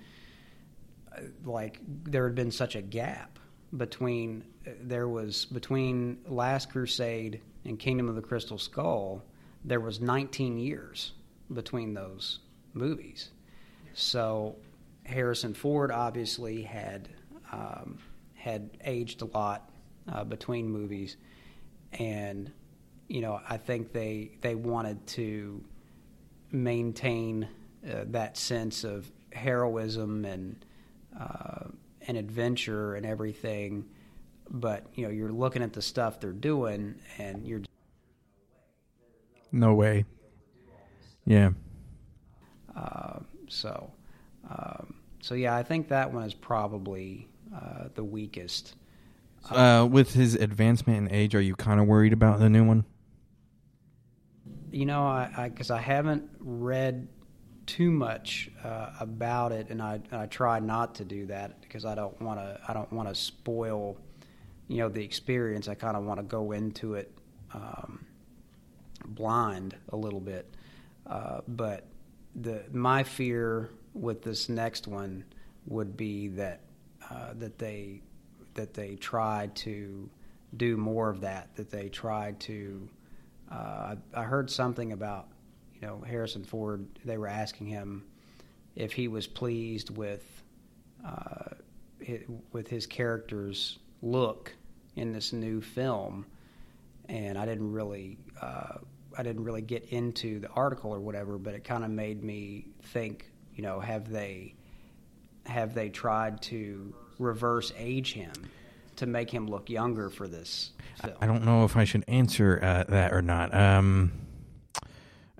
uh, 1.16 1.20
like 1.44 1.80
there 1.86 2.24
had 2.24 2.34
been 2.34 2.50
such 2.50 2.74
a 2.74 2.82
gap 2.82 3.38
between 3.76 4.44
uh, 4.66 4.70
there 4.82 5.08
was 5.08 5.44
between 5.44 6.18
Last 6.26 6.70
Crusade 6.70 7.40
and 7.66 7.78
Kingdom 7.78 8.08
of 8.08 8.14
the 8.14 8.22
Crystal 8.22 8.58
Skull 8.58 9.22
there 9.64 9.80
was 9.80 10.00
19 10.00 10.58
years 10.58 11.12
between 11.52 11.94
those 11.94 12.40
movies 12.74 13.30
so 13.94 14.56
Harrison 15.06 15.54
Ford 15.54 15.90
obviously 15.90 16.62
had 16.62 17.08
um, 17.50 17.98
had 18.34 18.70
aged 18.84 19.22
a 19.22 19.24
lot 19.24 19.70
uh, 20.12 20.24
between 20.24 20.68
movies, 20.68 21.16
and 21.92 22.52
you 23.08 23.20
know 23.20 23.40
I 23.48 23.56
think 23.56 23.92
they 23.92 24.32
they 24.40 24.54
wanted 24.54 25.06
to 25.08 25.64
maintain 26.50 27.48
uh, 27.88 28.04
that 28.08 28.36
sense 28.36 28.84
of 28.84 29.10
heroism 29.32 30.24
and 30.24 30.64
uh, 31.18 31.68
and 32.06 32.16
adventure 32.16 32.94
and 32.96 33.06
everything. 33.06 33.88
But 34.48 34.86
you 34.94 35.04
know 35.04 35.10
you're 35.10 35.32
looking 35.32 35.62
at 35.62 35.72
the 35.72 35.82
stuff 35.82 36.20
they're 36.20 36.32
doing, 36.32 36.96
and 37.18 37.46
you're 37.46 37.62
no 39.52 39.74
way. 39.74 40.04
Yeah. 41.24 41.50
Uh, 42.76 43.20
so, 43.48 43.90
um, 44.48 44.94
so 45.20 45.34
yeah, 45.34 45.56
I 45.56 45.62
think 45.62 45.88
that 45.88 46.12
one 46.12 46.24
is 46.24 46.34
probably 46.34 47.28
uh, 47.54 47.88
the 47.94 48.04
weakest. 48.04 48.74
Uh, 49.50 49.86
with 49.90 50.12
his 50.12 50.34
advancement 50.34 50.98
in 50.98 51.14
age, 51.14 51.34
are 51.34 51.40
you 51.40 51.54
kind 51.54 51.80
of 51.80 51.86
worried 51.86 52.12
about 52.12 52.40
the 52.40 52.48
new 52.48 52.64
one? 52.64 52.84
You 54.70 54.86
know, 54.86 55.06
I 55.06 55.48
because 55.48 55.70
I, 55.70 55.78
I, 55.78 55.80
haven't 55.80 56.28
read 56.40 57.08
too 57.64 57.90
much 57.90 58.50
uh, 58.64 58.90
about 59.00 59.52
it, 59.52 59.68
and 59.70 59.80
I 59.80 60.00
I 60.10 60.26
try 60.26 60.58
not 60.58 60.96
to 60.96 61.04
do 61.04 61.26
that 61.26 61.60
because 61.62 61.84
I 61.84 61.94
don't 61.94 62.20
want 62.20 62.40
to 62.40 62.60
I 62.68 62.72
don't 62.72 62.92
want 62.92 63.08
to 63.08 63.14
spoil, 63.14 63.96
you 64.68 64.78
know, 64.78 64.88
the 64.88 65.02
experience. 65.02 65.68
I 65.68 65.74
kind 65.74 65.96
of 65.96 66.04
want 66.04 66.18
to 66.18 66.24
go 66.24 66.52
into 66.52 66.94
it 66.94 67.12
um, 67.52 68.04
blind 69.04 69.76
a 69.90 69.96
little 69.96 70.20
bit, 70.20 70.52
uh, 71.06 71.40
but 71.46 71.86
the 72.34 72.64
my 72.72 73.02
fear 73.02 73.70
with 73.94 74.22
this 74.22 74.48
next 74.48 74.86
one 74.86 75.24
would 75.66 75.96
be 75.96 76.28
that 76.28 76.60
uh, 77.10 77.32
that 77.34 77.58
they 77.58 78.02
that 78.54 78.74
they 78.74 78.96
tried 78.96 79.54
to 79.54 80.08
do 80.56 80.76
more 80.76 81.08
of 81.08 81.20
that. 81.20 81.54
That 81.56 81.70
they 81.70 81.88
tried 81.88 82.40
to. 82.40 82.88
Uh, 83.50 83.54
I, 83.54 83.96
I 84.14 84.22
heard 84.24 84.50
something 84.50 84.92
about 84.92 85.28
you 85.74 85.86
know 85.86 86.02
Harrison 86.06 86.44
Ford. 86.44 86.86
They 87.04 87.18
were 87.18 87.28
asking 87.28 87.68
him 87.68 88.04
if 88.74 88.92
he 88.92 89.08
was 89.08 89.26
pleased 89.26 89.96
with 89.96 90.24
uh, 91.04 91.54
with 92.52 92.68
his 92.68 92.86
character's 92.86 93.78
look 94.02 94.54
in 94.94 95.12
this 95.12 95.32
new 95.32 95.60
film, 95.60 96.26
and 97.08 97.38
I 97.38 97.46
didn't 97.46 97.72
really 97.72 98.18
uh, 98.40 98.78
I 99.16 99.22
didn't 99.22 99.44
really 99.44 99.62
get 99.62 99.84
into 99.90 100.40
the 100.40 100.48
article 100.48 100.92
or 100.92 101.00
whatever, 101.00 101.38
but 101.38 101.54
it 101.54 101.64
kind 101.64 101.84
of 101.84 101.90
made 101.90 102.22
me 102.22 102.66
think. 102.82 103.30
You 103.54 103.62
know, 103.62 103.80
have 103.80 104.10
they 104.10 104.54
have 105.46 105.74
they 105.74 105.88
tried 105.88 106.42
to 106.42 106.94
reverse 107.18 107.72
age 107.78 108.12
him 108.12 108.32
to 108.96 109.06
make 109.06 109.30
him 109.30 109.46
look 109.46 109.70
younger 109.70 110.10
for 110.10 110.26
this 110.26 110.72
film. 111.02 111.14
I 111.20 111.26
don't 111.26 111.44
know 111.44 111.64
if 111.64 111.76
I 111.76 111.84
should 111.84 112.04
answer 112.08 112.58
uh, 112.62 112.84
that 112.90 113.12
or 113.12 113.22
not. 113.22 113.54
Um, 113.54 114.12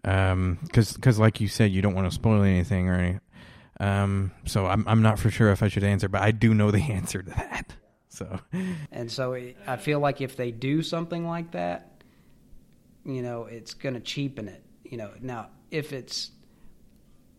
um, 0.04 0.58
because 0.62 0.96
cause 0.96 1.18
like 1.18 1.40
you 1.40 1.48
said, 1.48 1.72
you 1.72 1.82
don't 1.82 1.94
want 1.94 2.08
to 2.08 2.14
spoil 2.14 2.42
anything 2.42 2.88
or 2.88 2.94
any. 2.94 3.18
Um, 3.80 4.32
so 4.46 4.66
I'm 4.66 4.86
I'm 4.86 5.02
not 5.02 5.18
for 5.18 5.30
sure 5.30 5.50
if 5.50 5.62
I 5.62 5.68
should 5.68 5.84
answer, 5.84 6.08
but 6.08 6.22
I 6.22 6.30
do 6.30 6.54
know 6.54 6.70
the 6.70 6.82
answer 6.92 7.22
to 7.22 7.30
that. 7.30 7.74
So, 8.16 8.40
and 8.90 9.10
so 9.10 9.34
I 9.66 9.76
feel 9.76 10.00
like 10.00 10.20
if 10.20 10.36
they 10.36 10.50
do 10.50 10.82
something 10.82 11.26
like 11.26 11.52
that, 11.52 12.02
you 13.04 13.22
know, 13.22 13.44
it's 13.44 13.74
going 13.74 13.94
to 13.94 14.00
cheapen 14.00 14.48
it. 14.48 14.62
You 14.84 14.96
know, 14.98 15.10
now 15.20 15.48
if 15.70 15.92
it's 15.92 16.30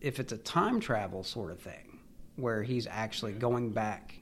if 0.00 0.20
it's 0.20 0.32
a 0.32 0.38
time 0.38 0.80
travel 0.80 1.24
sort 1.24 1.50
of 1.50 1.60
thing, 1.60 1.98
where 2.36 2.62
he's 2.62 2.86
actually 2.86 3.32
going 3.32 3.70
back. 3.70 4.14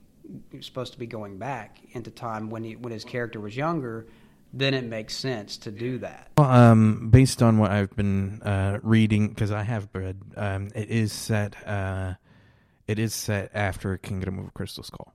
Supposed 0.60 0.92
to 0.92 0.98
be 0.98 1.06
going 1.06 1.38
back 1.38 1.78
into 1.92 2.10
time 2.10 2.50
when 2.50 2.64
he 2.64 2.74
when 2.74 2.92
his 2.92 3.04
character 3.04 3.38
was 3.38 3.56
younger. 3.56 4.08
Then 4.52 4.74
it 4.74 4.82
makes 4.84 5.14
sense 5.14 5.56
to 5.58 5.70
do 5.70 5.98
that. 5.98 6.30
Well, 6.36 6.50
um, 6.50 7.10
based 7.10 7.44
on 7.44 7.58
what 7.58 7.70
I've 7.70 7.94
been 7.94 8.42
uh, 8.42 8.80
reading, 8.82 9.28
because 9.28 9.52
I 9.52 9.62
have 9.62 9.88
read, 9.92 10.20
um, 10.36 10.70
it 10.74 10.90
is 10.90 11.12
set. 11.12 11.54
Uh, 11.64 12.14
it 12.88 12.98
is 12.98 13.14
set 13.14 13.52
after 13.54 13.96
Kingdom 13.98 14.40
of 14.40 14.52
Crystal 14.52 14.82
Skull. 14.82 15.12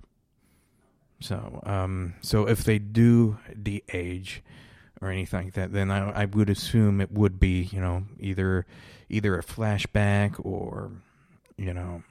So, 1.22 1.62
um, 1.66 2.16
so 2.22 2.48
if 2.48 2.64
they 2.64 2.80
do 2.80 3.38
de-age 3.62 4.42
or 5.02 5.10
anything 5.10 5.46
like 5.46 5.54
that, 5.54 5.72
then 5.72 5.92
I, 5.92 6.24
I 6.24 6.26
would 6.26 6.50
assume 6.50 7.00
it 7.00 7.12
would 7.12 7.40
be, 7.40 7.70
you 7.72 7.80
know, 7.80 8.04
either 8.20 8.66
either 9.10 9.36
a 9.36 9.44
flashback 9.44 10.44
or, 10.44 10.92
you 11.58 11.74
know, 11.74 12.04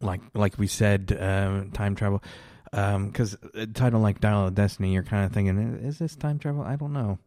like 0.00 0.20
like 0.34 0.58
we 0.58 0.66
said, 0.66 1.12
uh, 1.12 1.64
time 1.72 1.94
travel. 1.94 2.22
Because 2.70 3.34
um, 3.34 3.50
a 3.54 3.66
title 3.66 4.00
like 4.00 4.20
Dial 4.20 4.46
of 4.46 4.54
Destiny, 4.54 4.92
you're 4.92 5.02
kind 5.02 5.24
of 5.24 5.32
thinking, 5.32 5.80
is 5.82 5.98
this 5.98 6.14
time 6.14 6.38
travel? 6.38 6.62
I 6.62 6.76
don't 6.76 6.92
know. 6.92 7.18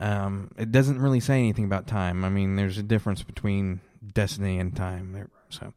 Um, 0.00 0.50
it 0.58 0.70
doesn't 0.70 1.00
really 1.00 1.20
say 1.20 1.38
anything 1.38 1.64
about 1.64 1.86
time. 1.86 2.24
I 2.24 2.28
mean, 2.28 2.56
there's 2.56 2.76
a 2.76 2.82
difference 2.82 3.22
between 3.22 3.80
destiny 4.12 4.58
and 4.58 4.76
time. 4.76 5.30
So, 5.48 5.72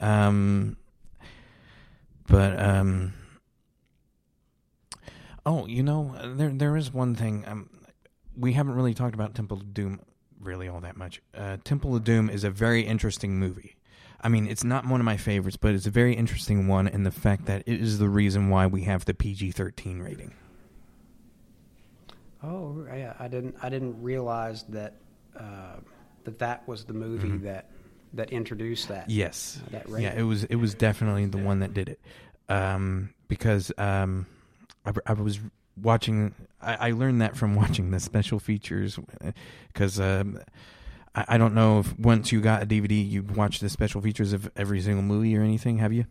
um, 0.00 0.76
but 2.26 2.60
um, 2.60 3.14
oh, 5.46 5.66
you 5.66 5.82
know, 5.82 6.14
there 6.36 6.50
there 6.50 6.76
is 6.76 6.92
one 6.92 7.14
thing. 7.14 7.44
Um, 7.46 7.68
we 8.36 8.52
haven't 8.52 8.74
really 8.74 8.94
talked 8.94 9.14
about 9.14 9.34
Temple 9.34 9.58
of 9.58 9.72
Doom 9.74 10.00
really 10.40 10.68
all 10.68 10.80
that 10.80 10.96
much. 10.96 11.22
Uh, 11.34 11.56
Temple 11.64 11.94
of 11.96 12.04
Doom 12.04 12.28
is 12.28 12.44
a 12.44 12.50
very 12.50 12.82
interesting 12.82 13.38
movie. 13.38 13.76
I 14.20 14.28
mean, 14.28 14.46
it's 14.46 14.64
not 14.64 14.86
one 14.86 15.00
of 15.00 15.04
my 15.04 15.16
favorites, 15.16 15.56
but 15.56 15.74
it's 15.74 15.86
a 15.86 15.90
very 15.90 16.14
interesting 16.14 16.66
one 16.66 16.86
in 16.88 17.02
the 17.04 17.10
fact 17.10 17.46
that 17.46 17.62
it 17.66 17.80
is 17.80 17.98
the 17.98 18.08
reason 18.08 18.48
why 18.48 18.66
we 18.66 18.82
have 18.84 19.04
the 19.04 19.14
PG 19.14 19.52
thirteen 19.52 20.00
rating. 20.00 20.32
Oh, 22.42 22.84
yeah. 22.94 23.14
I 23.18 23.28
didn't. 23.28 23.56
I 23.62 23.68
didn't 23.68 24.02
realize 24.02 24.64
that 24.64 24.94
uh, 25.38 25.76
that 26.24 26.38
that 26.38 26.66
was 26.68 26.84
the 26.84 26.92
movie 26.92 27.28
Mhm. 27.28 27.42
that 27.42 27.70
that 28.14 28.30
introduced 28.30 28.88
that. 28.88 29.10
Yes, 29.10 29.60
That 29.70 29.88
yeah, 29.88 30.14
it 30.18 30.22
was 30.22 30.44
it 30.44 30.56
was 30.56 30.74
definitely 30.74 31.26
the 31.26 31.38
one 31.38 31.60
that 31.60 31.74
did 31.74 31.88
it, 31.88 32.00
um, 32.48 33.12
because 33.28 33.72
um, 33.78 34.26
I, 34.84 34.92
I 35.06 35.12
was 35.14 35.40
watching. 35.80 36.34
I, 36.60 36.88
I 36.88 36.90
learned 36.92 37.20
that 37.20 37.36
from 37.36 37.54
watching 37.62 37.90
the 37.90 38.00
special 38.00 38.38
features, 38.38 38.98
because 39.72 40.00
um, 40.00 40.40
I, 41.14 41.24
I 41.28 41.38
don't 41.38 41.54
know 41.54 41.80
if 41.80 41.98
once 41.98 42.32
you 42.32 42.40
got 42.40 42.62
a 42.62 42.66
DVD, 42.66 43.08
you 43.08 43.22
watch 43.22 43.60
the 43.60 43.68
special 43.68 44.00
features 44.00 44.32
of 44.32 44.50
every 44.56 44.80
single 44.80 45.02
movie 45.02 45.36
or 45.36 45.42
anything. 45.42 45.78
Have 45.78 45.92
you? 45.92 46.06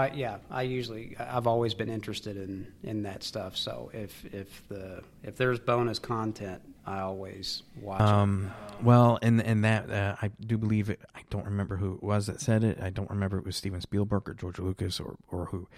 I, 0.00 0.10
yeah, 0.10 0.36
I 0.48 0.62
usually 0.62 1.16
I've 1.18 1.48
always 1.48 1.74
been 1.74 1.88
interested 1.88 2.36
in, 2.36 2.72
in 2.84 3.02
that 3.02 3.24
stuff. 3.24 3.56
So 3.56 3.90
if 3.92 4.24
if 4.32 4.62
the 4.68 5.02
if 5.24 5.36
there's 5.36 5.58
bonus 5.58 5.98
content, 5.98 6.62
I 6.88 7.00
always 7.00 7.64
watch 7.82 8.00
it. 8.00 8.06
Um, 8.06 8.50
well, 8.82 9.18
and 9.20 9.42
and 9.42 9.62
that 9.64 9.90
uh, 9.90 10.16
I 10.22 10.30
do 10.40 10.56
believe 10.56 10.88
it. 10.88 11.00
I 11.14 11.20
don't 11.28 11.44
remember 11.44 11.76
who 11.76 11.94
it 11.94 12.02
was 12.02 12.26
that 12.28 12.40
said 12.40 12.64
it. 12.64 12.80
I 12.80 12.88
don't 12.88 13.10
remember 13.10 13.36
it 13.36 13.44
was 13.44 13.56
Steven 13.56 13.82
Spielberg 13.82 14.26
or 14.26 14.32
George 14.32 14.58
Lucas 14.58 14.98
or 14.98 15.16
or 15.30 15.46
who, 15.46 15.68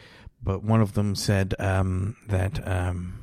but 0.41 0.63
one 0.63 0.81
of 0.81 0.95
them 0.95 1.17
said 1.17 1.55
um, 1.59 2.17
that 2.29 2.67
um, 2.67 3.19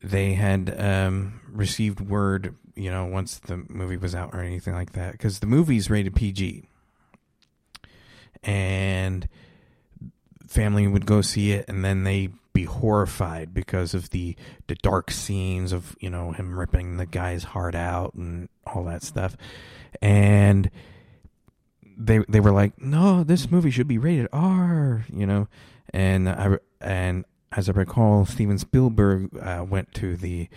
they 0.00 0.34
had 0.34 0.72
um, 0.78 1.40
received 1.50 2.00
word, 2.00 2.54
you 2.76 2.92
know, 2.92 3.06
once 3.06 3.38
the 3.38 3.64
movie 3.68 3.96
was 3.96 4.14
out 4.14 4.30
or 4.32 4.40
anything 4.40 4.74
like 4.74 4.92
that, 4.92 5.12
because 5.12 5.40
the 5.40 5.46
movie's 5.46 5.90
rated 5.90 6.14
PG, 6.14 6.68
and 8.44 9.28
family 10.46 10.86
would 10.86 11.06
go 11.06 11.22
see 11.22 11.52
it 11.52 11.64
and 11.68 11.84
then 11.84 12.02
they 12.02 12.28
be 12.52 12.64
horrified 12.64 13.54
because 13.54 13.94
of 13.94 14.10
the 14.10 14.36
the 14.66 14.74
dark 14.76 15.10
scenes 15.10 15.72
of 15.72 15.96
you 16.00 16.10
know 16.10 16.32
him 16.32 16.58
ripping 16.58 16.96
the 16.96 17.06
guy's 17.06 17.44
heart 17.44 17.74
out 17.74 18.14
and 18.14 18.48
all 18.66 18.84
that 18.84 19.02
stuff. 19.02 19.36
And 20.02 20.70
they 21.96 22.18
they 22.28 22.40
were 22.40 22.50
like 22.50 22.80
no 22.80 23.22
this 23.22 23.50
movie 23.50 23.70
should 23.70 23.88
be 23.88 23.98
rated 23.98 24.28
R 24.32 25.04
you 25.12 25.26
know? 25.26 25.48
And 25.92 26.28
I 26.28 26.58
and 26.80 27.24
as 27.52 27.68
I 27.68 27.72
recall 27.72 28.26
Steven 28.26 28.58
Spielberg 28.58 29.36
uh, 29.36 29.64
went 29.68 29.92
to 29.94 30.16
the 30.16 30.48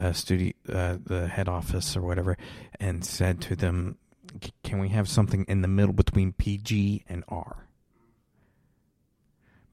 uh, 0.00 0.12
studio 0.12 0.52
uh, 0.72 0.98
the 1.04 1.28
head 1.28 1.48
office 1.48 1.96
or 1.96 2.02
whatever 2.02 2.36
and 2.78 3.04
said 3.04 3.40
to 3.42 3.56
them 3.56 3.96
can 4.62 4.78
we 4.78 4.90
have 4.90 5.08
something 5.08 5.44
in 5.48 5.62
the 5.62 5.68
middle 5.68 5.94
between 5.94 6.32
PG 6.32 7.04
and 7.08 7.24
R 7.28 7.67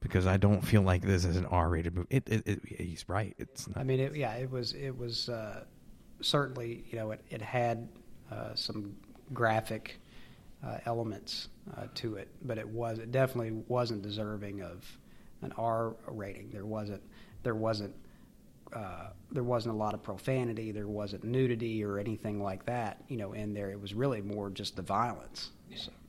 because 0.05 0.27
I 0.27 0.37
don't 0.37 0.61
feel 0.61 0.83
like 0.83 1.01
this 1.01 1.25
is 1.25 1.35
an 1.35 1.47
R-rated 1.47 1.95
movie. 1.95 2.07
It, 2.11 2.29
it, 2.29 2.43
it 2.45 2.59
he's 2.79 3.09
right. 3.09 3.33
It's 3.39 3.67
Not. 3.67 3.79
I 3.79 3.83
mean, 3.83 3.99
it, 3.99 4.15
yeah, 4.15 4.35
it 4.35 4.51
was 4.51 4.73
it 4.73 4.95
was 4.95 5.29
uh, 5.29 5.63
certainly 6.21 6.85
you 6.91 6.95
know 6.99 7.09
it 7.09 7.21
it 7.31 7.41
had 7.41 7.89
uh, 8.31 8.53
some 8.53 8.95
graphic 9.33 9.99
uh, 10.63 10.77
elements 10.85 11.47
uh, 11.75 11.87
to 11.95 12.17
it, 12.17 12.27
but 12.43 12.59
it 12.59 12.69
was 12.69 12.99
it 12.99 13.11
definitely 13.11 13.63
wasn't 13.67 14.03
deserving 14.03 14.61
of 14.61 14.85
an 15.41 15.51
R 15.57 15.95
rating. 16.07 16.51
There 16.51 16.67
wasn't 16.67 17.01
there 17.41 17.55
wasn't 17.55 17.95
uh, 18.73 19.07
there 19.31 19.43
wasn't 19.43 19.73
a 19.73 19.77
lot 19.77 19.95
of 19.95 20.03
profanity. 20.03 20.71
There 20.71 20.87
wasn't 20.87 21.23
nudity 21.23 21.83
or 21.83 21.97
anything 21.97 22.39
like 22.43 22.63
that. 22.67 23.03
You 23.07 23.17
know, 23.17 23.33
in 23.33 23.55
there 23.55 23.71
it 23.71 23.81
was 23.81 23.95
really 23.95 24.21
more 24.21 24.51
just 24.51 24.75
the 24.75 24.83
violence. 24.83 25.49
So, 25.75 25.91
but 25.91 26.04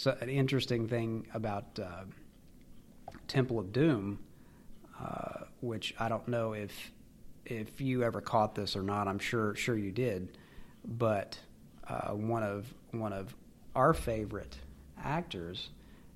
so 0.00 0.16
an 0.20 0.30
interesting 0.30 0.88
thing 0.88 1.26
about 1.34 1.78
uh, 1.78 2.04
Temple 3.28 3.58
of 3.58 3.70
Doom 3.72 4.18
uh, 5.00 5.44
which 5.60 5.94
I 5.98 6.08
don't 6.08 6.26
know 6.28 6.52
if 6.52 6.92
if 7.46 7.80
you 7.80 8.02
ever 8.02 8.20
caught 8.20 8.54
this 8.54 8.76
or 8.76 8.82
not. 8.82 9.08
I'm 9.08 9.18
sure 9.18 9.54
sure 9.54 9.76
you 9.76 9.92
did, 9.92 10.36
but 10.84 11.38
uh, 11.88 12.10
one 12.10 12.42
of 12.42 12.72
one 12.92 13.12
of 13.12 13.34
our 13.74 13.94
favorite 13.94 14.56
actors 15.02 15.70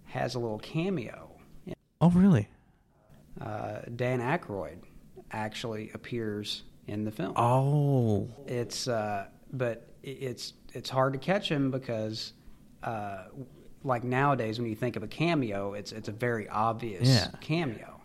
has 0.05 0.35
a 0.35 0.39
little 0.39 0.59
cameo. 0.59 1.31
Oh, 2.01 2.11
really? 2.11 2.49
Uh, 3.41 3.81
Dan 3.97 4.21
Aykroyd 4.21 4.79
actually 5.33 5.91
appears 5.95 6.63
in 6.87 7.05
the 7.05 7.11
film. 7.11 7.33
Oh, 7.37 8.29
It's 8.47 8.87
uh, 8.87 9.27
but 9.53 9.89
it's 10.03 10.53
it's 10.73 10.91
hard 10.91 11.15
to 11.15 11.19
catch 11.19 11.49
him 11.49 11.71
because 11.71 12.35
uh, 12.83 13.25
like 13.85 14.03
nowadays 14.03 14.59
when 14.59 14.69
you 14.69 14.75
think 14.77 14.97
of 14.97 15.03
a 15.03 15.07
cameo, 15.09 15.75
it's 15.75 15.93
it's 15.93 16.09
a 16.09 16.13
very 16.13 16.49
obvious 16.49 17.07
Yeah. 17.09 17.29
cameo. 17.41 18.01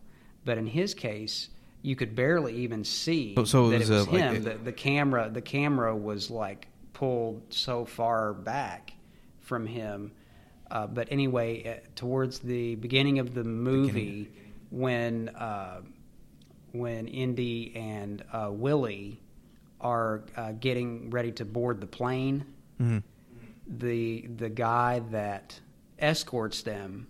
But 0.46 0.58
in 0.58 0.68
his 0.68 0.94
case, 0.94 1.50
you 1.82 1.96
could 1.96 2.16
barely 2.16 2.56
even 2.58 2.84
see 2.84 3.36
so 3.46 3.68
it 3.68 3.70
that 3.72 3.80
was 3.80 3.90
it 3.90 3.94
was 3.94 4.08
a, 4.08 4.12
him. 4.12 4.36
a- 4.36 4.40
the, 4.40 4.54
the 4.66 4.72
camera 4.74 5.30
the 5.32 5.42
camera 5.42 5.96
was 5.96 6.30
like 6.30 6.68
pulled 6.94 7.42
so 7.54 7.86
far 7.86 8.34
back 8.34 8.94
from 9.40 9.66
him. 9.66 10.12
Uh, 10.70 10.86
but 10.86 11.08
anyway, 11.12 11.64
uh, 11.82 11.88
towards 11.96 12.40
the 12.40 12.76
beginning 12.76 13.18
of 13.20 13.34
the 13.34 13.44
movie, 13.44 14.30
when 14.70 15.30
uh, 15.30 15.82
when 16.74 17.08
Indy 17.08 17.74
and 17.76 18.24
uh, 18.32 18.50
Willie 18.52 19.20
are 19.82 20.24
uh, 20.36 20.52
getting 20.52 21.10
ready 21.10 21.32
to 21.32 21.46
board 21.46 21.80
the 21.82 21.88
plane, 21.88 22.46
Mhm. 22.80 23.02
the 23.68 24.28
the 24.38 24.50
guy 24.50 25.00
that 25.12 25.60
escorts 26.00 26.62
them 26.64 27.08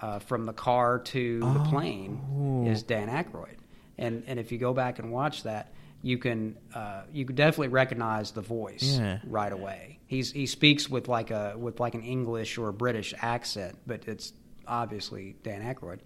uh, 0.00 0.18
from 0.20 0.46
the 0.46 0.52
car 0.52 0.98
to 1.00 1.40
the 1.40 1.64
plane 1.70 2.20
Oh. 2.32 2.66
is 2.70 2.82
Dan 2.82 3.08
Aykroyd. 3.08 3.56
And 3.96 4.24
and 4.26 4.38
if 4.38 4.52
you 4.52 4.58
go 4.58 4.72
back 4.72 4.98
and 5.00 5.10
watch 5.10 5.42
that, 5.42 5.72
you 6.02 6.18
can 6.18 6.56
uh, 6.74 7.02
you 7.12 7.24
can 7.24 7.34
definitely 7.34 7.68
recognize 7.68 8.30
the 8.30 8.40
voice 8.42 8.98
Yeah. 8.98 9.18
right 9.26 9.52
away. 9.52 9.98
He's 10.06 10.30
he 10.30 10.46
speaks 10.46 10.88
with 10.88 11.08
like 11.08 11.30
a 11.32 11.54
with 11.58 11.80
like 11.80 11.94
an 11.94 12.02
English 12.02 12.58
or 12.58 12.68
a 12.68 12.72
British 12.72 13.12
accent, 13.20 13.76
but 13.86 14.06
it's 14.06 14.32
obviously 14.66 15.34
Dan 15.42 15.62
Aykroyd. 15.62 15.98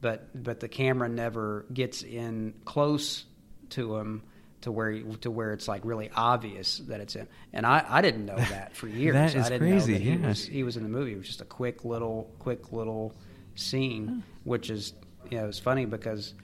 But 0.00 0.42
but 0.42 0.58
the 0.60 0.68
camera 0.68 1.08
never 1.08 1.66
gets 1.72 2.02
in 2.02 2.54
close 2.64 3.24
to 3.70 3.96
him 3.96 4.22
to 4.66 4.72
where 4.72 5.00
to 5.00 5.30
where 5.30 5.52
it's 5.52 5.68
like 5.68 5.82
really 5.84 6.10
obvious 6.16 6.78
that 6.88 7.00
it's 7.00 7.14
him. 7.14 7.28
And 7.52 7.64
I, 7.64 7.86
I 7.88 8.02
didn't 8.02 8.26
know 8.26 8.34
that 8.50 8.74
for 8.74 8.88
years. 8.88 9.14
That 9.14 9.36
is 9.36 9.46
I 9.46 9.48
didn't 9.50 9.68
crazy, 9.68 9.92
know 9.92 9.98
that 9.98 10.04
he 10.04 10.10
yeah. 10.10 10.26
was 10.26 10.44
he 10.44 10.62
was 10.64 10.76
in 10.76 10.82
the 10.82 10.88
movie. 10.88 11.12
It 11.12 11.18
was 11.18 11.28
just 11.28 11.40
a 11.40 11.44
quick 11.44 11.84
little 11.84 12.34
quick 12.40 12.72
little 12.72 13.14
scene, 13.54 14.24
which 14.42 14.68
is 14.68 14.94
you 15.30 15.38
know 15.38 15.46
it's 15.46 15.60
funny 15.60 15.84
because 15.84 16.34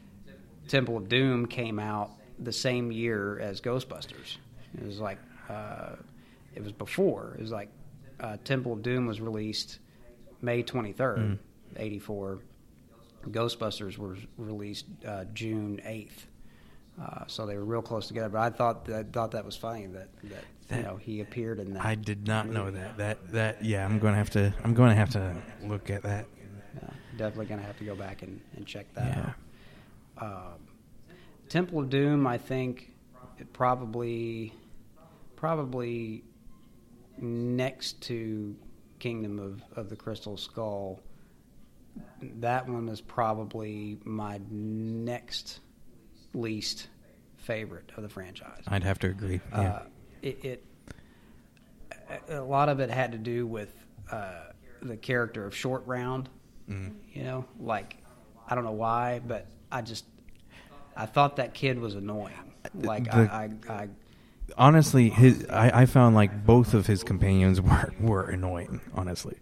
Temple 0.68 0.96
of 0.98 1.08
Doom 1.08 1.46
came 1.46 1.80
out 1.80 2.12
the 2.38 2.52
same 2.52 2.92
year 2.92 3.40
as 3.40 3.60
Ghostbusters. 3.60 4.36
It 4.78 4.86
was 4.86 5.00
like 5.00 5.18
uh, 5.48 5.96
it 6.54 6.62
was 6.62 6.70
before. 6.70 7.34
It 7.36 7.42
was 7.42 7.50
like 7.50 7.70
uh, 8.20 8.36
Temple 8.44 8.74
of 8.74 8.82
Doom 8.82 9.06
was 9.06 9.20
released 9.20 9.80
May 10.42 10.62
twenty 10.62 10.92
third, 10.92 11.40
eighty 11.76 11.98
four. 11.98 12.38
Ghostbusters 13.26 13.98
was 13.98 14.20
released 14.36 14.86
uh, 15.04 15.24
June 15.34 15.80
eighth. 15.84 16.28
Uh, 17.00 17.24
so 17.26 17.46
they 17.46 17.56
were 17.56 17.64
real 17.64 17.82
close 17.82 18.06
together, 18.08 18.28
but 18.28 18.40
I 18.40 18.50
thought 18.50 18.88
I 18.90 19.02
thought 19.02 19.30
that 19.32 19.44
was 19.44 19.56
funny 19.56 19.86
that, 19.86 20.08
that, 20.24 20.44
That- 20.68 20.76
you 20.76 20.82
know 20.82 20.96
he 20.96 21.20
appeared 21.20 21.58
in 21.58 21.72
that. 21.74 21.84
I 21.84 21.94
did 21.94 22.26
not 22.26 22.48
know 22.48 22.70
that. 22.70 22.96
That 22.98 23.32
that 23.32 23.64
yeah, 23.64 23.84
I'm 23.84 23.98
going 23.98 24.12
to 24.12 24.18
have 24.18 24.30
to 24.30 24.52
I'm 24.62 24.74
going 24.74 24.90
to 24.90 24.96
have 24.96 25.10
to 25.10 25.34
look 25.64 25.88
at 25.90 26.02
that. 26.02 26.26
Yeah, 26.74 26.88
definitely 27.16 27.46
gonna 27.46 27.62
have 27.62 27.78
to 27.78 27.84
go 27.84 27.94
back 27.94 28.22
and, 28.22 28.40
and 28.56 28.66
check 28.66 28.92
that 28.94 29.06
Yeah. 29.16 29.32
out. 30.18 30.24
Um, 30.54 30.58
Temple 31.48 31.80
of 31.80 31.90
Doom, 31.90 32.26
I 32.26 32.38
think, 32.38 32.92
it 33.38 33.52
probably 33.52 34.52
probably 35.36 36.24
next 37.18 38.00
to 38.02 38.54
Kingdom 38.98 39.38
of, 39.38 39.62
of 39.76 39.88
the 39.90 39.96
Crystal 39.96 40.36
Skull. 40.36 41.00
That 42.40 42.68
one 42.68 42.88
is 42.88 43.00
probably 43.00 43.98
my 44.04 44.40
next 44.50 45.60
least 46.34 46.88
favorite 47.38 47.90
of 47.96 48.02
the 48.02 48.08
franchise. 48.08 48.62
I'd 48.68 48.84
have 48.84 48.98
to 49.00 49.08
agree. 49.08 49.40
Yeah. 49.52 49.60
Uh, 49.60 49.82
it, 50.22 50.44
it 50.44 50.64
a- 52.28 52.40
lot 52.40 52.68
of 52.68 52.80
it 52.80 52.90
had 52.90 53.12
to 53.12 53.18
do 53.18 53.46
with 53.46 53.74
uh, 54.10 54.32
the 54.82 54.96
character 54.96 55.44
of 55.46 55.54
Short 55.54 55.86
Round. 55.86 56.28
Mhm. 56.68 56.94
You 57.12 57.24
know, 57.24 57.44
like 57.58 57.96
I 58.48 58.54
don't 58.54 58.64
know 58.64 58.70
why, 58.72 59.20
but 59.26 59.46
I 59.70 59.82
just 59.82 60.04
I 60.96 61.06
thought 61.06 61.36
that 61.36 61.54
kid 61.54 61.78
was 61.78 61.94
annoying. 61.94 62.34
Like 62.74 63.04
The- 63.04 63.16
I, 63.16 63.50
I, 63.68 63.72
I 63.72 63.88
honestly, 64.56 65.08
his 65.10 65.46
I, 65.48 65.82
I 65.82 65.86
found 65.86 66.14
like 66.14 66.44
both 66.46 66.74
of 66.74 66.86
his 66.86 67.02
companions 67.02 67.60
were 67.62 67.92
were 68.00 68.22
annoying. 68.30 68.80
Honestly, 68.94 69.36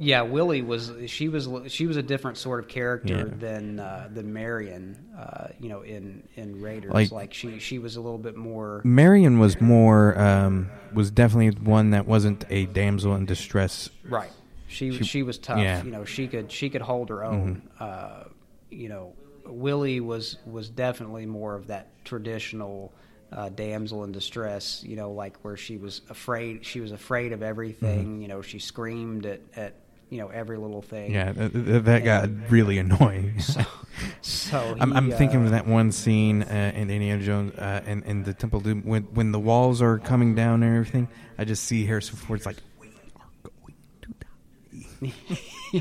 Yeah, 0.00 0.22
Willie 0.22 0.62
was 0.62 0.92
she 1.06 1.28
was 1.28 1.48
she 1.68 1.86
was 1.86 1.96
a 1.96 2.02
different 2.02 2.36
sort 2.38 2.60
of 2.60 2.68
character 2.68 3.16
Yeah. 3.16 3.24
than 3.38 3.80
uh, 3.80 4.08
than 4.12 4.32
Marion. 4.32 4.96
Uh, 5.18 5.48
you 5.60 5.68
know, 5.68 5.82
in 5.82 6.22
in 6.36 6.60
Raiders, 6.60 6.92
Like- 6.92 7.10
like, 7.12 7.34
she 7.34 7.58
she 7.58 7.78
was 7.78 7.96
a 7.96 8.00
little 8.00 8.18
bit 8.18 8.36
more. 8.36 8.80
Marion 8.84 9.38
was 9.38 9.60
more 9.60 10.18
um, 10.18 10.70
was 10.94 11.10
definitely 11.10 11.50
one 11.64 11.90
that 11.90 12.06
wasn't 12.06 12.44
a 12.50 12.66
damsel 12.66 13.14
in 13.16 13.26
distress. 13.26 13.90
Right. 14.08 14.30
She 14.68 14.92
She- 14.92 15.04
she, 15.04 15.22
was 15.22 15.38
tough. 15.38 15.58
yeah. 15.58 15.82
You 15.82 15.90
know, 15.90 16.04
she 16.04 16.28
could 16.28 16.52
she 16.52 16.70
could 16.70 16.82
hold 16.82 17.08
her 17.08 17.24
own. 17.24 17.62
Uh, 17.80 18.24
you 18.70 18.88
know, 18.88 19.14
Willie 19.46 20.00
was 20.00 20.36
was 20.46 20.68
definitely 20.68 21.24
more 21.26 21.54
of 21.54 21.68
that 21.68 21.88
traditional 22.04 22.92
uh, 23.32 23.48
damsel 23.48 24.04
in 24.04 24.12
distress. 24.12 24.84
You 24.86 24.96
know, 24.96 25.10
like 25.12 25.36
where 25.42 25.56
she 25.56 25.76
was 25.78 26.02
afraid. 26.10 26.64
She 26.66 26.80
was 26.80 26.92
afraid 26.92 27.32
of 27.32 27.42
everything. 27.42 28.20
You 28.20 28.28
know, 28.28 28.42
she 28.42 28.58
screamed 28.58 29.24
at 29.26 29.40
at 29.56 29.74
you 30.10 30.18
know 30.18 30.28
every 30.28 30.56
little 30.58 30.82
thing. 30.82 31.12
Yeah, 31.12 31.32
th- 31.32 31.52
th- 31.52 31.82
that 31.84 32.04
got 32.04 32.28
really 32.50 32.78
annoying. 32.78 33.40
So, 33.48 33.62
so 34.20 34.76
I'm, 34.78 34.92
I'm 34.92 35.06
he, 35.06 35.12
thinking 35.12 35.42
uh, 35.42 35.46
of 35.46 35.50
that 35.50 35.66
one 35.66 35.90
scene 35.90 36.42
uh, 36.44 36.72
in 36.74 36.88
Indiana 36.88 37.20
Jones 37.20 37.52
uh, 37.58 37.82
in, 37.84 38.04
in 38.04 38.22
the 38.22 38.32
Temple 38.32 38.60
Doom 38.60 38.82
when 38.82 39.02
when 39.14 39.32
the 39.32 39.40
walls 39.40 39.82
are 39.82 39.98
coming 39.98 40.36
down 40.36 40.62
and 40.62 40.72
everything. 40.76 41.08
I 41.36 41.44
just 41.44 41.64
see 41.64 41.84
Harrison 41.84 42.14
Ford's 42.16 42.46
like, 42.46 42.58
"We 42.80 42.86
are 43.16 43.26
going 43.42 43.74
to 44.02 44.14
die." 44.20 45.12
yeah, 45.72 45.80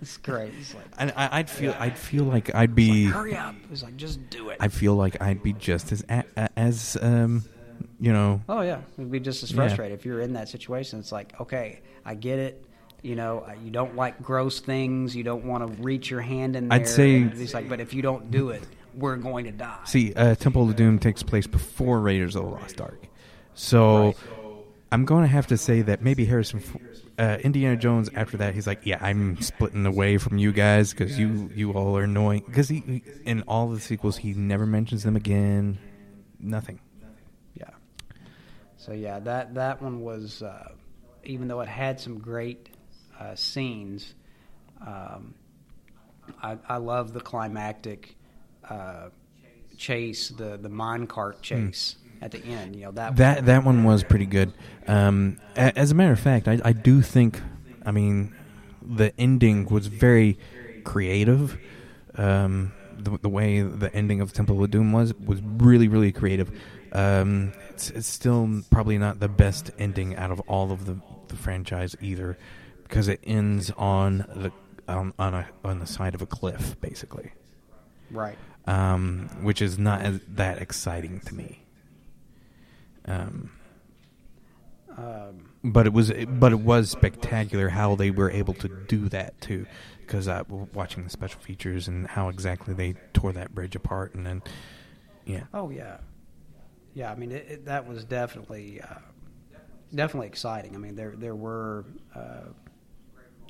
it's 0.00 0.16
great. 0.16 0.52
It's 0.58 0.74
like, 0.74 0.84
And 0.98 1.12
I, 1.14 1.40
I'd 1.40 1.50
feel 1.50 1.74
I'd 1.78 1.98
feel 1.98 2.24
like 2.24 2.54
I'd 2.54 2.74
be 2.74 3.04
hurry 3.04 3.36
up! 3.36 3.54
It's 3.70 3.82
like 3.82 3.96
just 3.96 4.30
do 4.30 4.48
it. 4.48 4.56
I 4.60 4.68
feel 4.68 4.94
like 4.94 5.20
I'd 5.20 5.42
be 5.42 5.52
just 5.52 5.92
as 5.92 6.02
as 6.56 6.96
um 7.02 7.44
you 8.00 8.12
know 8.14 8.40
Oh 8.48 8.62
yeah, 8.62 8.80
it'd 8.96 9.10
be 9.10 9.20
just 9.20 9.42
as 9.42 9.50
Yeah. 9.50 9.56
frustrated 9.56 9.98
if 9.98 10.06
you're 10.06 10.20
in 10.20 10.32
that 10.34 10.48
situation. 10.48 11.00
It's 11.00 11.12
like, 11.12 11.38
okay, 11.38 11.80
I 12.06 12.14
get 12.14 12.38
it. 12.38 12.64
You 13.02 13.14
know, 13.14 13.40
uh, 13.48 13.52
you 13.64 13.70
don't 13.70 13.94
like 13.94 14.20
gross 14.22 14.58
things. 14.60 15.14
You 15.14 15.22
don't 15.22 15.44
want 15.44 15.64
to 15.66 15.82
reach 15.82 16.10
your 16.10 16.20
hand 16.20 16.56
in 16.56 16.68
there. 16.68 16.80
I'd 16.80 16.88
say- 16.88 17.16
and 17.22 17.32
it's 17.40 17.54
like, 17.54 17.68
but 17.68 17.80
if 17.80 17.94
you 17.94 18.02
don't 18.02 18.30
do 18.30 18.50
it, 18.50 18.62
we're 18.94 19.16
going 19.16 19.44
to 19.44 19.52
die. 19.52 19.78
See, 19.84 20.12
uh, 20.14 20.34
Temple 20.34 20.68
of 20.68 20.74
Doom 20.76 20.98
takes 20.98 21.22
place 21.22 21.46
before 21.46 22.00
Raiders 22.00 22.34
of 22.34 22.42
the 22.44 22.48
Lost 22.50 22.80
Ark, 22.80 23.06
so 23.54 24.06
Right. 24.06 24.16
I'm 24.90 25.04
going 25.04 25.22
to 25.22 25.28
have 25.28 25.46
to 25.48 25.56
say 25.56 25.82
that 25.82 26.02
maybe 26.02 26.24
Harrison, 26.24 26.58
F- 26.60 26.76
uh, 27.18 27.38
Indiana 27.44 27.76
Jones. 27.76 28.10
After 28.14 28.38
that, 28.38 28.54
he's 28.54 28.66
like, 28.66 28.80
"Yeah, 28.84 28.98
I'm 29.00 29.40
splitting 29.40 29.84
away 29.86 30.16
from 30.18 30.38
you 30.38 30.50
guys 30.50 30.92
because 30.92 31.18
you 31.18 31.50
you 31.54 31.72
all 31.72 31.96
are 31.98 32.02
annoying." 32.04 32.42
Because 32.46 32.68
he, 32.68 32.80
he- 32.80 33.02
in 33.24 33.42
all 33.42 33.68
the 33.68 33.78
sequels, 33.80 34.16
he 34.16 34.32
never 34.32 34.64
mentions 34.66 35.02
them 35.04 35.14
again. 35.14 35.78
Nothing. 36.40 36.80
Yeah. 37.54 37.70
So 38.78 38.92
yeah, 38.92 39.18
that 39.20 39.54
that 39.54 39.82
one 39.82 40.00
was, 40.00 40.42
uh, 40.42 40.72
even 41.24 41.46
though 41.48 41.60
it 41.60 41.68
had 41.68 42.00
some 42.00 42.18
great 42.18 42.70
uh, 43.18 43.34
scenes, 43.34 44.14
um, 44.86 45.34
I, 46.42 46.58
I 46.68 46.76
love 46.76 47.12
the 47.12 47.20
climactic 47.20 48.16
uh, 48.68 49.08
chase, 49.76 50.28
the 50.28 50.56
the 50.56 50.68
mine 50.68 51.06
cart 51.06 51.42
chase 51.42 51.96
at 52.20 52.32
the 52.32 52.44
end. 52.44 52.76
You 52.76 52.86
know 52.86 52.92
that 52.92 53.16
That 53.16 53.46
that 53.46 53.64
one 53.64 53.84
was 53.84 54.04
pretty 54.04 54.26
good. 54.26 54.52
Um, 54.86 55.38
as 55.56 55.90
a 55.90 55.94
matter 55.94 56.12
of 56.12 56.20
fact, 56.20 56.48
I, 56.48 56.60
I 56.64 56.72
do 56.72 57.02
think, 57.02 57.40
I 57.84 57.90
mean, 57.90 58.34
the 58.82 59.12
ending 59.18 59.66
was 59.66 59.86
very 59.86 60.38
creative. 60.84 61.58
Um, 62.14 62.72
the, 62.96 63.18
the 63.18 63.28
way 63.28 63.62
the 63.62 63.94
ending 63.94 64.20
of 64.20 64.32
Temple 64.32 64.62
of 64.62 64.70
Doom 64.70 64.92
was 64.92 65.14
was 65.14 65.40
really 65.42 65.88
really 65.88 66.12
creative. 66.12 66.50
Um, 66.92 67.52
it's, 67.70 67.90
it's 67.90 68.08
still 68.08 68.62
probably 68.70 68.98
not 68.98 69.20
the 69.20 69.28
best 69.28 69.70
ending 69.78 70.16
out 70.16 70.30
of 70.30 70.40
all 70.48 70.72
of 70.72 70.86
the, 70.86 70.96
the 71.28 71.36
franchise 71.36 71.94
either, 72.00 72.38
because 72.88 73.08
it 73.08 73.20
ends 73.24 73.70
on 73.76 74.18
the 74.34 74.52
on 74.88 75.12
on, 75.18 75.34
a, 75.34 75.48
on 75.64 75.78
the 75.78 75.86
side 75.86 76.14
of 76.14 76.22
a 76.22 76.26
cliff 76.26 76.80
basically, 76.80 77.32
right. 78.10 78.38
um, 78.66 79.28
which 79.42 79.60
is 79.60 79.78
not 79.78 80.02
as, 80.02 80.20
that 80.28 80.60
exciting 80.62 81.20
to 81.20 81.34
me. 81.34 81.60
Um, 83.06 83.50
Um, 84.96 85.50
but 85.62 85.86
it 85.86 85.92
was 85.92 86.10
but 86.26 86.52
it 86.52 86.60
was 86.60 86.90
spectacular 86.90 87.68
how 87.68 87.94
they 87.94 88.10
were 88.10 88.30
able 88.30 88.54
to 88.54 88.68
do 88.68 89.08
that 89.10 89.40
too 89.40 89.66
because 90.00 90.26
uh, 90.26 90.42
watching 90.48 91.04
the 91.04 91.10
special 91.10 91.40
features 91.40 91.86
and 91.86 92.06
how 92.08 92.28
exactly 92.28 92.74
they 92.74 92.94
tore 93.12 93.32
that 93.32 93.54
bridge 93.54 93.76
apart 93.76 94.14
and 94.14 94.26
then 94.26 94.42
yeah 95.24 95.44
Oh 95.54 95.70
yeah, 95.70 95.98
yeah. 96.94 97.12
I 97.12 97.14
mean, 97.14 97.30
it, 97.30 97.46
it, 97.48 97.64
that 97.66 97.86
was 97.86 98.04
definitely 98.04 98.80
uh, 98.80 98.98
definitely 99.94 100.26
exciting. 100.28 100.74
I 100.74 100.78
mean, 100.78 100.96
there 100.96 101.14
there 101.16 101.36
were 101.36 101.84
uh, 102.14 102.48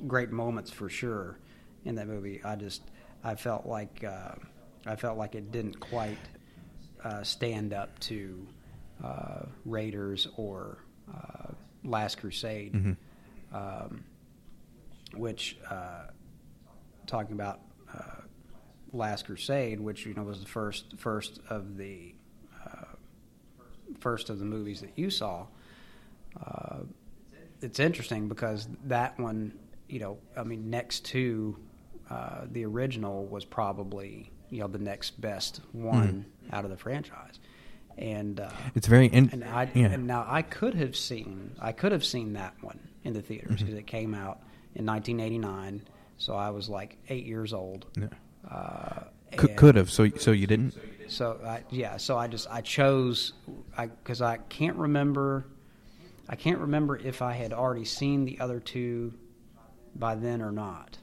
great 0.07 0.31
moments 0.31 0.71
for 0.71 0.89
sure 0.89 1.37
in 1.85 1.95
that 1.95 2.07
movie. 2.07 2.41
I 2.43 2.55
just 2.55 2.81
I 3.23 3.35
felt 3.35 3.65
like 3.65 4.03
uh, 4.03 4.35
I 4.85 4.95
felt 4.95 5.17
like 5.17 5.35
it 5.35 5.51
didn't 5.51 5.79
quite 5.79 6.17
uh, 7.03 7.23
stand 7.23 7.73
up 7.73 7.97
to 8.01 8.47
uh, 9.03 9.43
Raiders 9.65 10.27
or 10.37 10.77
uh, 11.13 11.51
Last 11.83 12.19
Crusade, 12.19 12.73
Mhm. 12.73 12.97
um, 13.53 14.03
which 15.15 15.57
uh, 15.69 16.07
talking 17.07 17.33
about 17.33 17.61
uh, 17.93 18.21
Last 18.93 19.25
Crusade, 19.25 19.79
which 19.79 20.05
you 20.05 20.13
know 20.13 20.23
was 20.23 20.39
the 20.41 20.47
first 20.47 20.97
first 20.97 21.39
of 21.49 21.77
the 21.77 22.13
uh, 22.65 22.85
first 23.99 24.29
of 24.29 24.39
the 24.39 24.45
movies 24.45 24.81
that 24.81 24.91
you 24.97 25.09
saw. 25.09 25.45
Uh, 26.39 26.79
it's 27.61 27.79
interesting 27.79 28.27
because 28.29 28.67
that 28.85 29.19
one, 29.19 29.51
you 29.89 29.99
know, 29.99 30.17
I 30.37 30.43
mean, 30.43 30.69
next 30.69 31.05
to 31.07 31.57
uh, 32.09 32.45
the 32.51 32.65
original 32.65 33.25
was 33.25 33.43
probably 33.45 34.31
you 34.49 34.59
know 34.61 34.67
the 34.67 34.79
next 34.79 35.19
best 35.19 35.61
one 35.73 36.25
out 36.51 36.63
of 36.65 36.71
the 36.71 36.77
franchise, 36.77 37.39
and 37.97 38.39
uh, 38.39 38.49
it's 38.75 38.87
very 38.87 39.07
in, 39.07 39.29
and 39.31 39.43
I 39.43 39.69
yeah 39.73 39.87
and 39.87 40.07
now 40.07 40.25
I 40.27 40.41
could 40.41 40.75
have 40.75 40.95
seen 40.95 41.51
I 41.59 41.71
could 41.71 41.91
have 41.91 42.05
seen 42.05 42.33
that 42.33 42.53
one 42.61 42.79
in 43.03 43.13
the 43.13 43.21
theaters 43.21 43.57
Mm-hmm. 43.57 43.65
because 43.65 43.79
it 43.79 43.87
came 43.87 44.13
out 44.13 44.39
in 44.75 44.85
1989, 44.85 45.81
so 46.17 46.35
I 46.35 46.49
was 46.51 46.69
like 46.69 46.97
eight 47.09 47.25
years 47.25 47.53
old. 47.53 47.85
yeah. 47.97 48.07
Uh, 48.49 49.03
could, 49.37 49.55
could 49.55 49.75
have 49.75 49.91
so 49.91 50.07
so 50.17 50.31
you 50.31 50.47
didn't 50.47 50.73
So 51.07 51.39
I, 51.45 51.63
yeah, 51.69 51.97
so 51.97 52.17
I 52.17 52.27
just 52.27 52.47
I 52.49 52.61
chose 52.61 53.33
I 53.77 53.87
because 53.87 54.21
I 54.21 54.37
can't 54.37 54.77
remember 54.77 55.45
I 56.27 56.35
can't 56.35 56.59
remember 56.59 56.97
if 56.97 57.21
I 57.21 57.33
had 57.33 57.53
already 57.53 57.85
seen 57.85 58.25
the 58.25 58.39
other 58.39 58.59
two 58.59 59.13
by 59.99 60.15
then 60.15 60.41
or 60.41 60.51
not. 60.51 60.97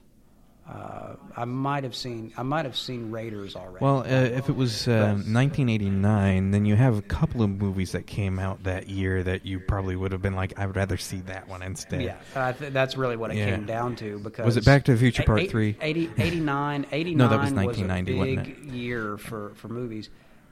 Uh, 0.69 1.15
I 1.37 1.45
might 1.45 1.85
have 1.85 1.95
seen 1.95 2.33
I 2.37 2.43
might 2.43 2.65
have 2.65 2.77
seen 2.77 3.13
Raiders 3.13 3.55
already. 3.55 3.85
well 3.85 4.01
uh, 4.01 4.05
if 4.09 4.49
it 4.49 4.57
was 4.57 4.89
uh, 4.89 5.15
1989 5.15 6.51
then 6.51 6.65
you 6.67 6.75
have 6.75 6.99
a 6.99 7.03
couple 7.03 7.43
of 7.43 7.51
movies 7.51 7.93
that 7.93 8.09
came 8.09 8.41
out 8.41 8.65
that 8.65 8.89
year 8.89 9.23
that 9.23 9.47
you 9.47 9.61
probably 9.61 9.95
would 9.95 10.11
have 10.11 10.23
been 10.23 10.35
like 10.35 10.59
I 10.59 10.67
would 10.67 10.75
rather 10.75 10.97
see 10.97 11.21
that 11.21 11.47
one 11.47 11.63
instead 11.63 12.03
Yeah, 12.03 12.53
th- 12.53 12.73
that's 12.73 12.97
really 12.97 13.17
what 13.17 13.31
it 13.31 13.37
Yeah. 13.37 13.51
came 13.51 13.65
down 13.65 13.95
to. 13.97 14.19
Because 14.19 14.45
Was 14.45 14.57
it 14.57 14.65
Back 14.65 14.85
to 14.87 14.93
the 14.93 14.99
Future 14.99 15.23
Part 15.23 15.41
eight- 15.43 15.51
three? 15.53 15.77
80, 15.81 16.11
89, 16.19 16.87
89 16.91 17.17
No, 17.17 17.29
that 17.29 17.41
was 17.41 17.53
was 17.53 17.79
1990, 17.79 18.13
a 18.13 18.17
wasn't 18.19 18.65
big 18.65 18.73
year 18.75 19.19
for 19.19 19.53
for 19.55 19.69
movies. 19.69 20.11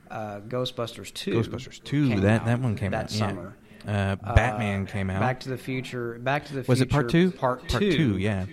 Uh, 0.09 0.39
Ghostbusters 0.43 1.13
two. 1.13 1.33
Ghostbusters 1.41 1.83
2 1.83 2.21
that 2.21 2.43
out 2.43 2.47
that 2.47 2.61
one 2.61 2.77
came 2.77 2.93
that 2.93 3.07
out 3.07 3.13
yeah. 3.13 3.19
summer. 3.31 3.49
uh, 3.49 3.64
Uh, 3.87 4.17
Batman 4.17 4.87
came 4.87 5.11
out 5.11 5.21
Back 5.21 5.41
to 5.41 5.49
the 5.51 5.59
Future. 5.59 6.19
Back 6.19 6.47
to 6.47 6.53
the 6.55 6.59
was 6.61 6.67
Future. 6.67 6.71
Was 6.71 6.81
it 6.81 6.91
part 6.91 7.09
2 7.11 7.31
Part 7.33 7.69
two. 7.69 7.79
part 7.79 7.83
2 7.83 8.17
yeah 8.19 8.47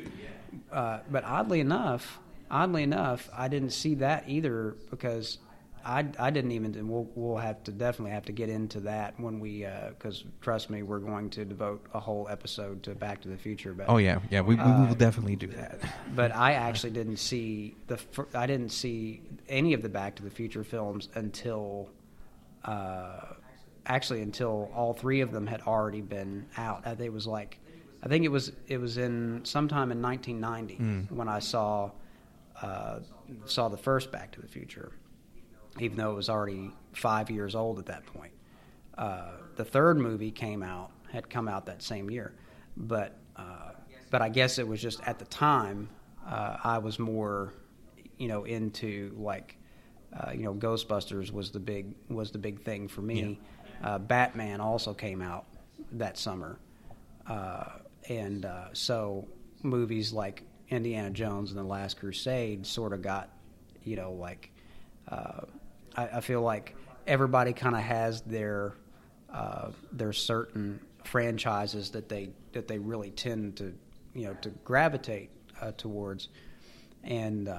Uh, 0.71 0.99
but 1.09 1.23
oddly 1.23 1.59
enough, 1.59 2.19
oddly 2.49 2.83
enough, 2.83 3.29
I 3.35 3.47
didn't 3.47 3.71
see 3.71 3.95
that 3.95 4.25
either 4.27 4.75
because 4.89 5.37
I, 5.83 6.05
I 6.19 6.29
didn't 6.29 6.51
even. 6.51 6.87
We'll 6.87 7.09
we'll 7.15 7.37
have 7.37 7.63
to 7.63 7.71
definitely 7.71 8.11
have 8.11 8.25
to 8.25 8.31
get 8.31 8.49
into 8.49 8.81
that 8.81 9.19
when 9.19 9.39
we 9.39 9.65
because 9.89 10.23
trust 10.39 10.69
me, 10.69 10.83
we're 10.83 10.99
going 10.99 11.31
to 11.31 11.43
devote 11.43 11.83
a 11.95 11.99
whole 11.99 12.27
episode 12.29 12.83
to 12.83 12.93
Back 12.93 13.21
to 13.21 13.29
the 13.29 13.37
Future. 13.37 13.73
But 13.73 13.87
oh 13.89 13.97
yeah 13.97 14.19
yeah 14.29 14.41
we, 14.41 14.55
we 14.55 14.61
Uh, 14.61 14.85
will 14.87 14.95
definitely 14.95 15.35
do 15.37 15.47
that 15.47 15.79
but 16.15 16.35
I 16.35 16.53
actually 16.53 16.91
didn't 16.91 17.17
see 17.17 17.73
the 17.87 17.97
I 18.35 18.45
didn't 18.45 18.71
see 18.71 19.21
any 19.49 19.73
of 19.73 19.81
the 19.81 19.89
Back 19.89 20.15
to 20.17 20.23
the 20.23 20.29
Future 20.29 20.63
films 20.63 21.09
until 21.15 21.89
uh, 22.63 23.21
actually 23.85 24.21
until 24.21 24.71
all 24.75 24.93
three 24.93 25.21
of 25.21 25.31
them 25.31 25.47
had 25.47 25.61
already 25.61 26.01
been 26.01 26.45
out. 26.57 26.81
I 26.85 26.89
think 26.95 27.07
it 27.07 27.13
was 27.13 27.27
like 27.27 27.59
I 28.03 28.07
think 28.07 28.25
it 28.25 28.29
was 28.29 28.51
it 28.67 28.77
was 28.79 28.97
in 28.97 29.41
sometime 29.43 29.91
in 29.91 30.01
1990 30.01 30.77
Mm. 30.83 31.11
when 31.11 31.27
I 31.27 31.39
saw 31.39 31.91
uh, 32.61 32.99
saw 33.45 33.69
the 33.69 33.77
first 33.77 34.11
Back 34.11 34.31
to 34.33 34.41
the 34.41 34.47
Future, 34.47 34.91
even 35.79 35.97
though 35.97 36.11
it 36.11 36.15
was 36.15 36.29
already 36.29 36.71
five 36.93 37.29
years 37.31 37.55
old 37.55 37.79
at 37.79 37.85
that 37.87 38.05
point. 38.05 38.33
Uh, 38.97 39.31
the 39.55 39.65
third 39.65 39.97
movie 39.97 40.31
came 40.31 40.61
out 40.63 40.91
had 41.11 41.29
come 41.29 41.47
out 41.47 41.65
that 41.65 41.81
same 41.81 42.09
year, 42.09 42.33
but 42.77 43.17
uh, 43.35 43.71
but 44.11 44.21
I 44.21 44.29
guess 44.29 44.59
it 44.59 44.67
was 44.67 44.81
just 44.81 45.01
at 45.07 45.17
the 45.19 45.25
time 45.25 45.89
uh, 46.27 46.57
I 46.63 46.77
was 46.77 46.99
more 46.99 47.53
you 48.17 48.27
know 48.27 48.43
into 48.43 49.13
like 49.17 49.57
uh, 50.13 50.31
you 50.31 50.43
know 50.43 50.53
Ghostbusters 50.53 51.31
was 51.31 51.51
the 51.51 51.59
big 51.59 51.95
was 52.09 52.31
the 52.31 52.37
big 52.37 52.61
thing 52.63 52.87
for 52.87 53.01
me. 53.01 53.39
Uh, 53.83 53.97
Batman 53.97 54.61
also 54.61 54.93
came 54.93 55.21
out 55.21 55.45
that 55.93 56.17
summer, 56.17 56.59
uh, 57.27 57.65
and 58.09 58.45
uh, 58.45 58.65
so 58.73 59.27
movies 59.63 60.13
like 60.13 60.43
Indiana 60.69 61.09
Jones 61.09 61.51
and 61.51 61.59
the 61.59 61.63
Last 61.63 61.99
Crusade 61.99 62.65
sort 62.65 62.93
of 62.93 63.01
got, 63.01 63.29
you 63.83 63.95
know, 63.95 64.13
like 64.13 64.51
uh, 65.07 65.41
I, 65.95 66.07
I, 66.07 66.21
feel 66.21 66.41
like 66.41 66.75
everybody 67.07 67.53
kind 67.53 67.75
of 67.75 67.81
has 67.81 68.21
their 68.21 68.75
uh, 69.33 69.71
their 69.91 70.13
certain 70.13 70.79
franchises 71.03 71.89
that 71.91 72.07
they 72.07 72.29
that 72.53 72.67
they 72.67 72.77
really 72.77 73.09
tend 73.09 73.57
to 73.57 73.73
you 74.13 74.25
know 74.25 74.33
to 74.41 74.49
gravitate 74.63 75.31
uh, 75.59 75.71
towards, 75.71 76.29
and 77.03 77.49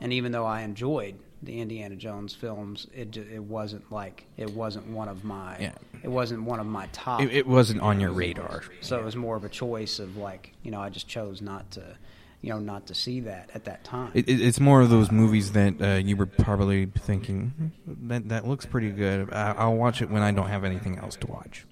and 0.00 0.12
even 0.12 0.30
though 0.30 0.46
I 0.46 0.62
enjoyed 0.62 1.18
the 1.44 1.60
Indiana 1.60 1.96
Jones 1.96 2.34
films, 2.34 2.86
it 2.94 3.16
it 3.16 3.42
wasn't 3.42 3.90
like 3.92 4.26
it 4.36 4.50
wasn't 4.50 4.86
one 4.88 5.08
of 5.08 5.24
my 5.24 5.58
yeah. 5.58 5.72
it 6.02 6.08
wasn't 6.08 6.42
one 6.42 6.60
of 6.60 6.66
my 6.66 6.88
top. 6.92 7.20
It, 7.20 7.32
it 7.32 7.46
wasn't 7.46 7.80
on 7.80 8.00
your 8.00 8.12
radar, 8.12 8.62
so 8.80 8.98
it 8.98 9.04
was 9.04 9.16
more 9.16 9.36
of 9.36 9.44
a 9.44 9.48
choice 9.48 9.98
of 9.98 10.16
like 10.16 10.52
you 10.62 10.70
know 10.70 10.80
I 10.80 10.90
just 10.90 11.08
chose 11.08 11.40
not 11.40 11.70
to 11.72 11.96
you 12.40 12.50
know 12.50 12.58
not 12.58 12.86
to 12.88 12.94
see 12.94 13.20
that 13.20 13.50
at 13.54 13.64
that 13.64 13.84
time. 13.84 14.10
It, 14.14 14.28
it's 14.28 14.60
more 14.60 14.80
of 14.80 14.90
those 14.90 15.10
movies 15.10 15.52
that 15.52 15.80
uh, 15.80 15.94
you 15.96 16.16
were 16.16 16.26
probably 16.26 16.86
thinking 16.86 17.72
hmm, 17.86 18.08
that 18.08 18.28
that 18.28 18.46
looks 18.46 18.66
pretty 18.66 18.90
good. 18.90 19.32
I, 19.32 19.66
will 19.66 19.76
watch 19.76 20.02
it 20.02 20.10
when 20.10 20.22
I 20.22 20.30
don't 20.30 20.48
have 20.48 20.64
anything 20.64 20.98
else 20.98 21.16
to 21.16 21.26
watch. 21.26 21.66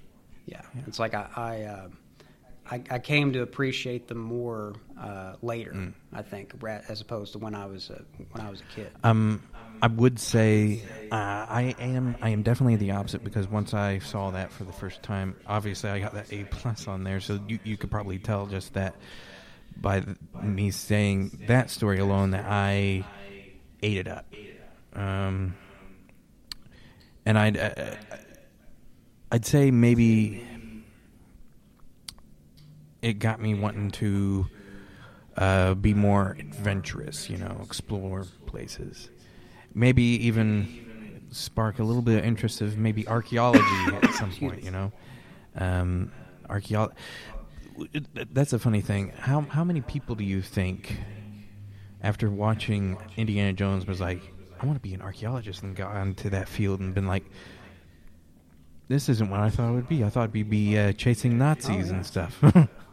Yeah, 0.47 0.63
yeah. 0.75 0.83
it's 0.87 0.99
like 0.99 1.15
I. 1.15 1.29
I 1.37 1.63
uh, 1.63 1.89
I, 2.73 2.83
I, 2.91 2.99
came 3.01 3.35
to 3.35 3.43
appreciate 3.43 4.09
them 4.09 4.17
more 4.17 4.73
uh, 4.99 5.35
later. 5.43 5.73
Mm. 5.73 5.93
I 6.11 6.23
think, 6.23 6.55
as 6.89 7.03
opposed 7.03 7.33
to 7.33 7.39
when 7.39 7.55
I 7.55 7.67
was 7.67 7.91
a, 7.91 8.03
when 8.31 8.47
I 8.47 8.49
was 8.49 8.63
a 8.63 8.75
kid. 8.75 8.91
Um, 9.05 9.43
I 9.83 9.89
would 9.89 10.19
say 10.19 10.83
uh, 11.11 11.15
I 11.15 11.75
am 11.79 12.17
I 12.23 12.31
am 12.31 12.43
definitely 12.43 12.77
the 12.77 12.93
opposite 12.93 13.23
because 13.23 13.47
once 13.47 13.75
I 13.75 13.99
saw 13.99 14.31
that 14.31 14.53
for 14.53 14.65
the 14.65 14.73
first 14.73 15.03
time, 15.03 15.37
obviously 15.47 15.91
I 15.91 15.99
got 15.99 16.15
that 16.15 16.33
A 16.33 16.45
plus 16.45 16.89
on 16.89 17.05
there, 17.05 17.21
so 17.21 17.39
you 17.47 17.59
you 17.63 17.77
could 17.77 17.91
probably 17.91 18.19
tell 18.19 18.47
just 18.47 18.73
that 18.73 18.95
by 19.77 20.01
the, 20.01 20.17
me 20.43 20.71
saying 20.71 21.45
that 21.49 21.69
story 21.69 21.99
alone 21.99 22.31
that 22.31 22.47
I 22.49 23.05
ate 23.83 23.99
it 23.99 24.09
up. 24.09 24.33
Um, 24.95 25.57
and 27.27 27.39
I'd 27.39 27.59
uh, 27.59 27.97
I'd 29.31 29.45
say 29.45 29.71
maybe 29.71 30.47
it 33.03 33.15
got 33.15 33.41
me 33.41 33.55
wanting 33.55 33.91
to 33.91 34.47
uh, 35.37 35.75
be 35.75 35.93
more 35.93 36.37
adventurous, 36.39 37.29
you 37.29 37.37
know, 37.37 37.61
explore 37.63 38.27
places 38.47 39.11
maybe 39.75 40.03
even 40.03 41.25
spark 41.31 41.79
a 41.79 41.85
little 41.85 42.03
bit 42.03 42.19
of 42.19 42.25
interest 42.25 42.61
of 42.61 42.77
maybe 42.77 43.07
archaeology 43.09 43.65
at 44.03 44.15
some 44.15 44.33
point. 44.33 44.63
You 44.63 44.71
know, 44.71 44.93
um, 45.57 46.13
archaeology. 46.49 46.95
That's 48.33 48.53
a 48.53 48.59
funny 48.59 48.81
thing. 48.81 49.11
How 49.11 49.43
how 49.43 49.65
many 49.65 49.81
people 49.81 50.15
do 50.15 50.25
you 50.25 50.43
think, 50.43 50.97
after 52.03 52.31
watching 52.31 52.99
Indiana 53.17 53.53
Jones, 53.53 53.87
was 53.87 54.01
like, 54.01 54.21
I 54.61 54.67
want 54.67 54.77
to 54.77 54.83
be 54.83 54.95
an 54.95 55.03
archaeologist, 55.03 55.63
and 55.63 55.75
got 55.75 55.97
into 55.97 56.31
that 56.31 56.49
field 56.49 56.81
and 56.81 56.95
been 56.95 57.07
like, 57.07 57.25
this 58.93 59.09
isn't 59.09 59.31
what 59.31 59.41
I 59.41 59.49
thought 59.49 59.71
it 59.71 59.73
would 59.73 59.89
be. 59.89 60.05
I 60.05 60.11
thought 60.11 60.31
it'd 60.31 60.51
be 60.51 60.79
uh, 60.79 60.93
chasing 60.93 61.39
Nazis 61.39 61.71
oh, 61.71 61.79
yeah. 61.79 61.93
and 61.95 62.07
stuff. 62.07 62.45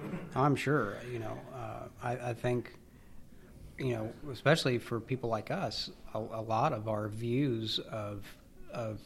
I'm 0.35 0.55
sure. 0.55 0.97
You 1.11 1.19
know, 1.19 1.37
uh, 1.53 1.83
I, 2.01 2.29
I 2.29 2.33
think 2.33 2.73
you 3.77 3.93
know, 3.93 4.13
especially 4.31 4.77
for 4.77 4.99
people 4.99 5.29
like 5.29 5.51
us, 5.51 5.89
a, 6.13 6.19
a 6.19 6.41
lot 6.41 6.73
of 6.73 6.87
our 6.87 7.07
views 7.07 7.79
of 7.91 8.23
of 8.71 8.99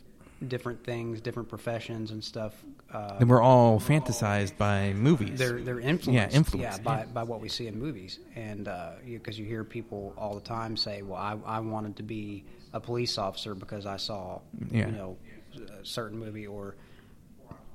different 0.48 0.84
things, 0.84 1.22
different 1.22 1.48
professions 1.48 2.12
and 2.12 2.24
stuff. 2.24 2.54
Uh, 2.94 3.18
and 3.20 3.30
we're 3.30 3.41
all 3.41 3.80
fantasized 3.80 4.58
by 4.58 4.94
movies. 4.94 5.39
They're 5.39 5.62
they're 5.62 5.80
influenced, 5.80 6.34
yeah, 6.34 6.38
influenced, 6.38 6.80
yeah, 6.80 6.84
by, 6.84 7.00
yeah. 7.00 7.06
by 7.06 7.24
what 7.24 7.39
we 7.39 7.50
see 7.50 7.68
in 7.68 7.80
movies, 7.80 8.20
and 8.36 8.66
because 8.66 9.36
uh, 9.36 9.39
you, 9.39 9.44
you, 9.44 9.46
hear 9.46 9.64
people 9.64 10.14
all 10.18 10.36
the 10.36 10.41
time 10.41 10.78
say, 10.78 11.02
"Well, 11.02 11.20
I, 11.20 11.38
I 11.46 11.60
wanted 11.60 11.96
to 11.98 12.04
be 12.04 12.44
a 12.74 12.80
police 12.80 13.18
officer 13.18 13.56
because 13.56 13.86
I 13.86 13.98
saw, 13.98 14.41
yeah. 14.72 14.88
you 14.88 14.91
know, 14.91 15.18
a 15.56 15.86
certain 15.86 16.20
movie," 16.20 16.47
or 16.47 16.76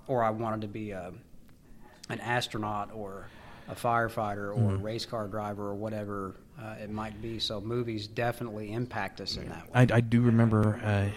or 0.06 0.24
I 0.24 0.30
wanted 0.30 0.62
to 0.62 0.68
be 0.68 0.90
a, 0.90 1.12
an 2.08 2.20
astronaut 2.20 2.90
or 2.94 3.28
a 3.68 3.74
firefighter 3.74 4.48
or 4.50 4.54
mm. 4.54 4.68
a 4.68 4.72
mm-hmm. 4.72 4.82
race 4.82 5.06
car 5.06 5.28
driver 5.28 5.68
or 5.68 5.74
whatever 5.74 6.34
uh, 6.60 6.74
it 6.82 6.90
might 6.90 7.20
be. 7.20 7.38
So 7.38 7.60
movies 7.60 8.06
definitely 8.06 8.72
impact 8.72 9.20
us 9.20 9.36
in 9.36 9.48
that 9.48 9.66
way. 9.66 9.86
I, 9.90 9.96
I 9.96 10.00
do 10.00 10.22
remember 10.22 10.80
uh, 10.82 11.08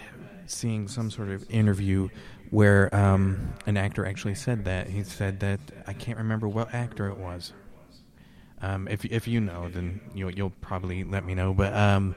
seeing 0.46 0.86
some 0.86 1.10
sort 1.10 1.30
of 1.30 1.48
interview 1.50 2.08
where 2.50 2.94
um, 2.94 3.54
an 3.66 3.78
actor 3.78 4.04
actually 4.04 4.34
said 4.34 4.66
that. 4.66 4.88
He 4.88 5.02
said 5.02 5.40
that 5.40 5.60
I 5.86 5.94
can't 5.94 6.18
remember 6.18 6.46
what 6.46 6.74
actor 6.74 7.08
it 7.08 7.16
was. 7.16 7.52
Um, 8.60 8.86
if 8.86 9.04
if 9.06 9.26
you 9.26 9.40
know, 9.40 9.68
then 9.68 10.00
you'll 10.14 10.30
you'll 10.30 10.52
probably 10.60 11.02
let 11.02 11.24
me 11.24 11.34
know. 11.34 11.52
But 11.52 11.74
um, 11.74 12.14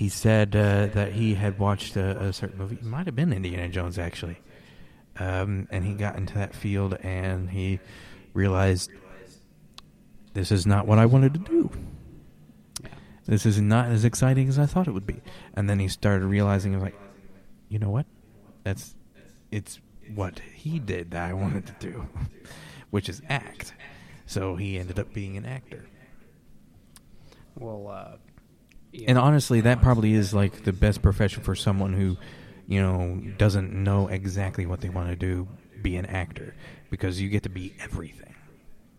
he 0.00 0.08
said 0.08 0.56
uh, 0.56 0.86
that 0.86 1.12
he 1.12 1.34
had 1.34 1.58
watched 1.58 1.94
a, 1.94 2.18
a, 2.22 2.32
certain 2.32 2.56
movie. 2.56 2.76
It 2.76 2.84
might 2.84 3.04
have 3.04 3.14
been 3.14 3.34
Indiana 3.34 3.68
Jones 3.68 3.98
actually, 3.98 4.38
um, 5.18 5.68
and 5.70 5.84
he 5.84 5.92
got 5.92 6.16
into 6.16 6.32
that 6.38 6.54
field 6.54 6.94
and 7.02 7.50
he 7.50 7.80
realized 8.32 8.90
this 10.32 10.50
is 10.50 10.66
not 10.66 10.86
what 10.86 10.98
I 10.98 11.04
wanted 11.04 11.34
to 11.34 11.40
do. 11.40 11.70
This 13.26 13.44
is 13.44 13.60
not 13.60 13.90
as 13.90 14.06
exciting 14.06 14.48
as 14.48 14.58
I 14.58 14.64
thought 14.64 14.88
it 14.88 14.92
would 14.92 15.06
be. 15.06 15.20
And 15.52 15.68
then 15.68 15.78
he 15.78 15.88
started 15.88 16.24
realizing, 16.24 16.80
like, 16.80 16.98
you 17.68 17.78
know 17.78 17.90
what? 17.90 18.06
That's 18.64 18.94
it's 19.50 19.80
what 20.14 20.40
he 20.54 20.78
did 20.78 21.10
that 21.10 21.28
I 21.28 21.34
wanted 21.34 21.66
to 21.66 21.74
do, 21.78 22.08
which 22.90 23.10
is 23.10 23.20
act. 23.28 23.74
So 24.24 24.56
he 24.56 24.78
ended 24.78 24.98
up 24.98 25.12
being 25.12 25.36
an 25.36 25.44
actor. 25.44 25.84
Well, 27.54 27.88
uh, 27.88 28.16
and 29.06 29.18
honestly, 29.18 29.62
that 29.62 29.80
probably 29.82 30.14
is 30.14 30.34
like 30.34 30.64
the 30.64 30.72
best 30.72 31.02
profession 31.02 31.42
for 31.42 31.54
someone 31.54 31.92
who, 31.92 32.16
you 32.66 32.80
know, 32.80 33.20
doesn't 33.38 33.72
know 33.72 34.08
exactly 34.08 34.66
what 34.66 34.80
they 34.80 34.88
want 34.88 35.08
to 35.08 35.16
do. 35.16 35.48
Be 35.82 35.96
an 35.96 36.06
actor 36.06 36.54
because 36.90 37.20
you 37.20 37.28
get 37.28 37.44
to 37.44 37.48
be 37.48 37.74
everything. 37.80 38.34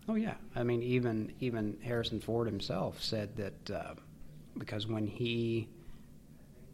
Oh 0.08 0.16
yeah, 0.16 0.34
I 0.56 0.64
mean 0.64 0.82
even 0.82 1.32
even 1.40 1.78
Harrison 1.82 2.20
Ford 2.20 2.48
himself 2.48 3.00
said 3.00 3.36
that 3.36 3.70
uh, 3.70 3.94
because 4.58 4.86
when 4.86 5.06
he, 5.06 5.68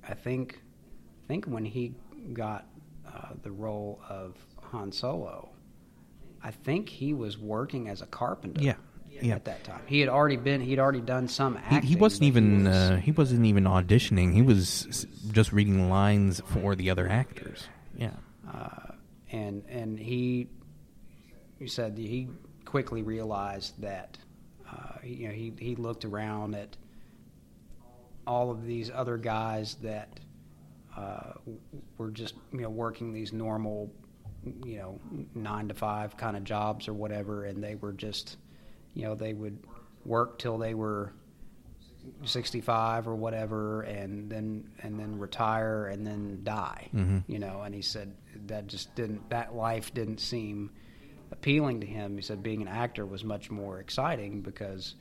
I 0.09 0.15
think, 0.15 0.61
I 1.25 1.29
think 1.29 1.45
when 1.45 1.65
he 1.65 1.95
got 2.33 2.67
uh, 3.07 3.35
the 3.43 3.51
role 3.51 4.01
of 4.09 4.35
Han 4.63 4.93
Solo, 4.93 5.51
I 6.43 6.51
think 6.51 6.89
he 6.89 7.13
was 7.13 7.39
working 7.39 7.89
as 7.89 8.01
a 8.01 8.07
carpenter. 8.07 8.63
Yeah. 8.63 8.75
Yeah. 9.21 9.37
At 9.37 9.45
that 9.47 9.65
time, 9.65 9.81
he 9.87 10.01
had 10.01 10.09
already 10.09 10.37
been. 10.37 10.61
He'd 10.61 10.79
already 10.79 11.01
done 11.01 11.29
some 11.29 11.57
acting. 11.57 11.83
He, 11.83 11.89
he 11.89 11.97
wasn't 11.97 12.25
even. 12.25 12.61
He, 12.61 12.69
was, 12.69 12.77
uh, 12.77 12.97
he 13.03 13.11
wasn't 13.13 13.47
even 13.47 13.65
auditioning. 13.65 14.33
He 14.33 14.43
was 14.43 15.07
just 15.33 15.53
reading 15.53 15.89
lines 15.89 16.41
for 16.47 16.75
the 16.75 16.91
other 16.91 17.09
actors. 17.09 17.69
Yeah. 17.97 18.13
Uh, 18.53 18.93
and 19.31 19.65
and 19.69 19.99
he, 19.99 20.49
he 21.59 21.67
said 21.67 21.97
he 21.97 22.29
quickly 22.65 23.03
realized 23.03 23.81
that 23.81 24.19
uh, 24.71 24.99
you 25.03 25.29
know 25.29 25.35
he 25.35 25.53
he 25.59 25.75
looked 25.77 26.05
around 26.05 26.55
at 26.55 26.77
all 28.27 28.51
of 28.51 28.65
these 28.67 28.91
other 28.95 29.17
guys 29.17 29.75
that 29.77 30.21
uh, 30.97 31.33
were 31.97 32.11
just 32.11 32.35
you 32.53 32.61
know 32.61 32.71
working 32.71 33.13
these 33.13 33.33
normal 33.33 33.91
you 34.65 34.79
know 34.79 35.01
nine 35.35 35.69
to 35.69 35.75
five 35.75 36.17
kind 36.17 36.37
of 36.37 36.45
jobs 36.45 36.89
or 36.89 36.93
whatever, 36.93 37.45
and 37.45 37.63
they 37.63 37.75
were 37.75 37.93
just 37.93 38.37
you 38.95 39.03
know 39.05 39.15
they 39.15 39.33
would 39.33 39.59
work 40.05 40.39
till 40.39 40.59
they 40.59 40.75
were 40.75 41.13
65 42.25 43.07
or 43.07 43.15
whatever 43.15 43.83
and 43.83 44.31
then 44.31 44.71
and 44.83 44.99
then 44.99 45.19
retire 45.19 45.87
and 45.87 46.07
then 46.07 46.41
die 46.43 46.89
mm-hmm. 46.95 47.19
you 47.27 47.39
know 47.39 47.61
and 47.63 47.75
he 47.75 47.83
said 47.83 48.15
that 48.47 48.67
just 48.67 48.95
didn't 48.95 49.29
that 49.29 49.55
life 49.55 49.93
didn't 49.93 50.19
seem 50.19 50.71
appealing 51.31 51.81
to 51.81 51.87
him. 51.87 52.17
He 52.17 52.23
said 52.23 52.43
being 52.43 52.63
an 52.63 52.69
actor 52.69 53.05
was 53.07 53.25
much 53.25 53.51
more 53.51 53.81
exciting 53.81 54.41
because 54.41 54.95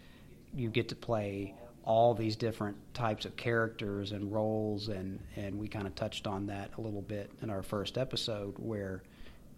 you 0.54 0.70
get 0.70 0.90
to 0.90 0.96
play 0.96 1.54
all 1.84 2.14
these 2.14 2.36
different 2.36 2.78
types 2.94 3.26
of 3.26 3.36
characters 3.38 4.12
and 4.12 4.32
roles, 4.32 4.90
and, 4.90 5.20
and 5.38 5.58
we 5.58 5.68
kind 5.68 5.88
of 5.88 5.96
touched 5.96 6.28
on 6.28 6.48
that 6.48 6.72
a 6.78 6.82
little 6.82 7.02
bit 7.02 7.32
in 7.42 7.50
our 7.50 7.64
first 7.64 7.98
episode 7.98 8.56
where. 8.58 9.04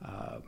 Uh, 0.04 0.40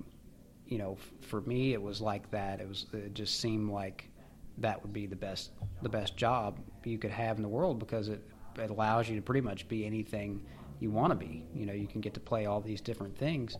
you 0.72 0.78
know, 0.78 0.94
f- 0.98 1.28
for 1.28 1.42
me, 1.42 1.74
it 1.74 1.82
was 1.82 2.00
like 2.00 2.32
that. 2.32 2.62
It 2.62 2.68
was. 2.68 2.86
It 2.94 3.14
just 3.14 3.42
seemed 3.42 3.70
like 3.70 4.10
that 4.58 4.82
would 4.82 4.94
be 4.94 5.06
the 5.06 5.18
best, 5.18 5.52
the 5.82 5.90
best 5.90 6.16
job 6.16 6.60
you 6.86 6.98
could 6.98 7.12
have 7.12 7.36
in 7.36 7.44
the 7.44 7.50
world 7.50 7.78
because 7.78 8.08
it 8.08 8.24
it 8.58 8.70
allows 8.70 9.10
you 9.10 9.18
to 9.18 9.22
pretty 9.22 9.42
much 9.42 9.68
be 9.68 9.86
anything 9.86 10.42
you 10.80 10.90
want 10.90 11.12
to 11.12 11.16
be. 11.16 11.46
You 11.54 11.66
know, 11.66 11.74
you 11.74 11.88
can 11.88 12.00
get 12.00 12.14
to 12.14 12.22
play 12.22 12.46
all 12.46 12.62
these 12.62 12.80
different 12.80 13.18
things, 13.18 13.58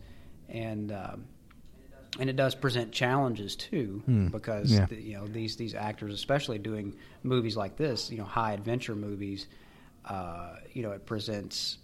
and 0.48 0.90
um, 0.90 1.26
and 2.18 2.30
it 2.30 2.36
does 2.36 2.54
present 2.54 2.92
challenges 2.92 3.56
too, 3.56 4.02
mm. 4.08 4.30
because 4.30 4.72
yeah. 4.72 4.86
the, 4.86 4.96
you 4.96 5.18
know 5.18 5.26
these 5.26 5.54
these 5.56 5.74
actors, 5.74 6.14
especially 6.14 6.58
doing 6.58 6.96
movies 7.22 7.58
like 7.58 7.76
this, 7.76 8.10
you 8.10 8.16
know, 8.16 8.24
high 8.24 8.54
adventure 8.54 8.94
movies, 8.94 9.48
uh, 10.06 10.56
you 10.72 10.82
know, 10.82 10.92
it 10.92 11.04
presents 11.04 11.76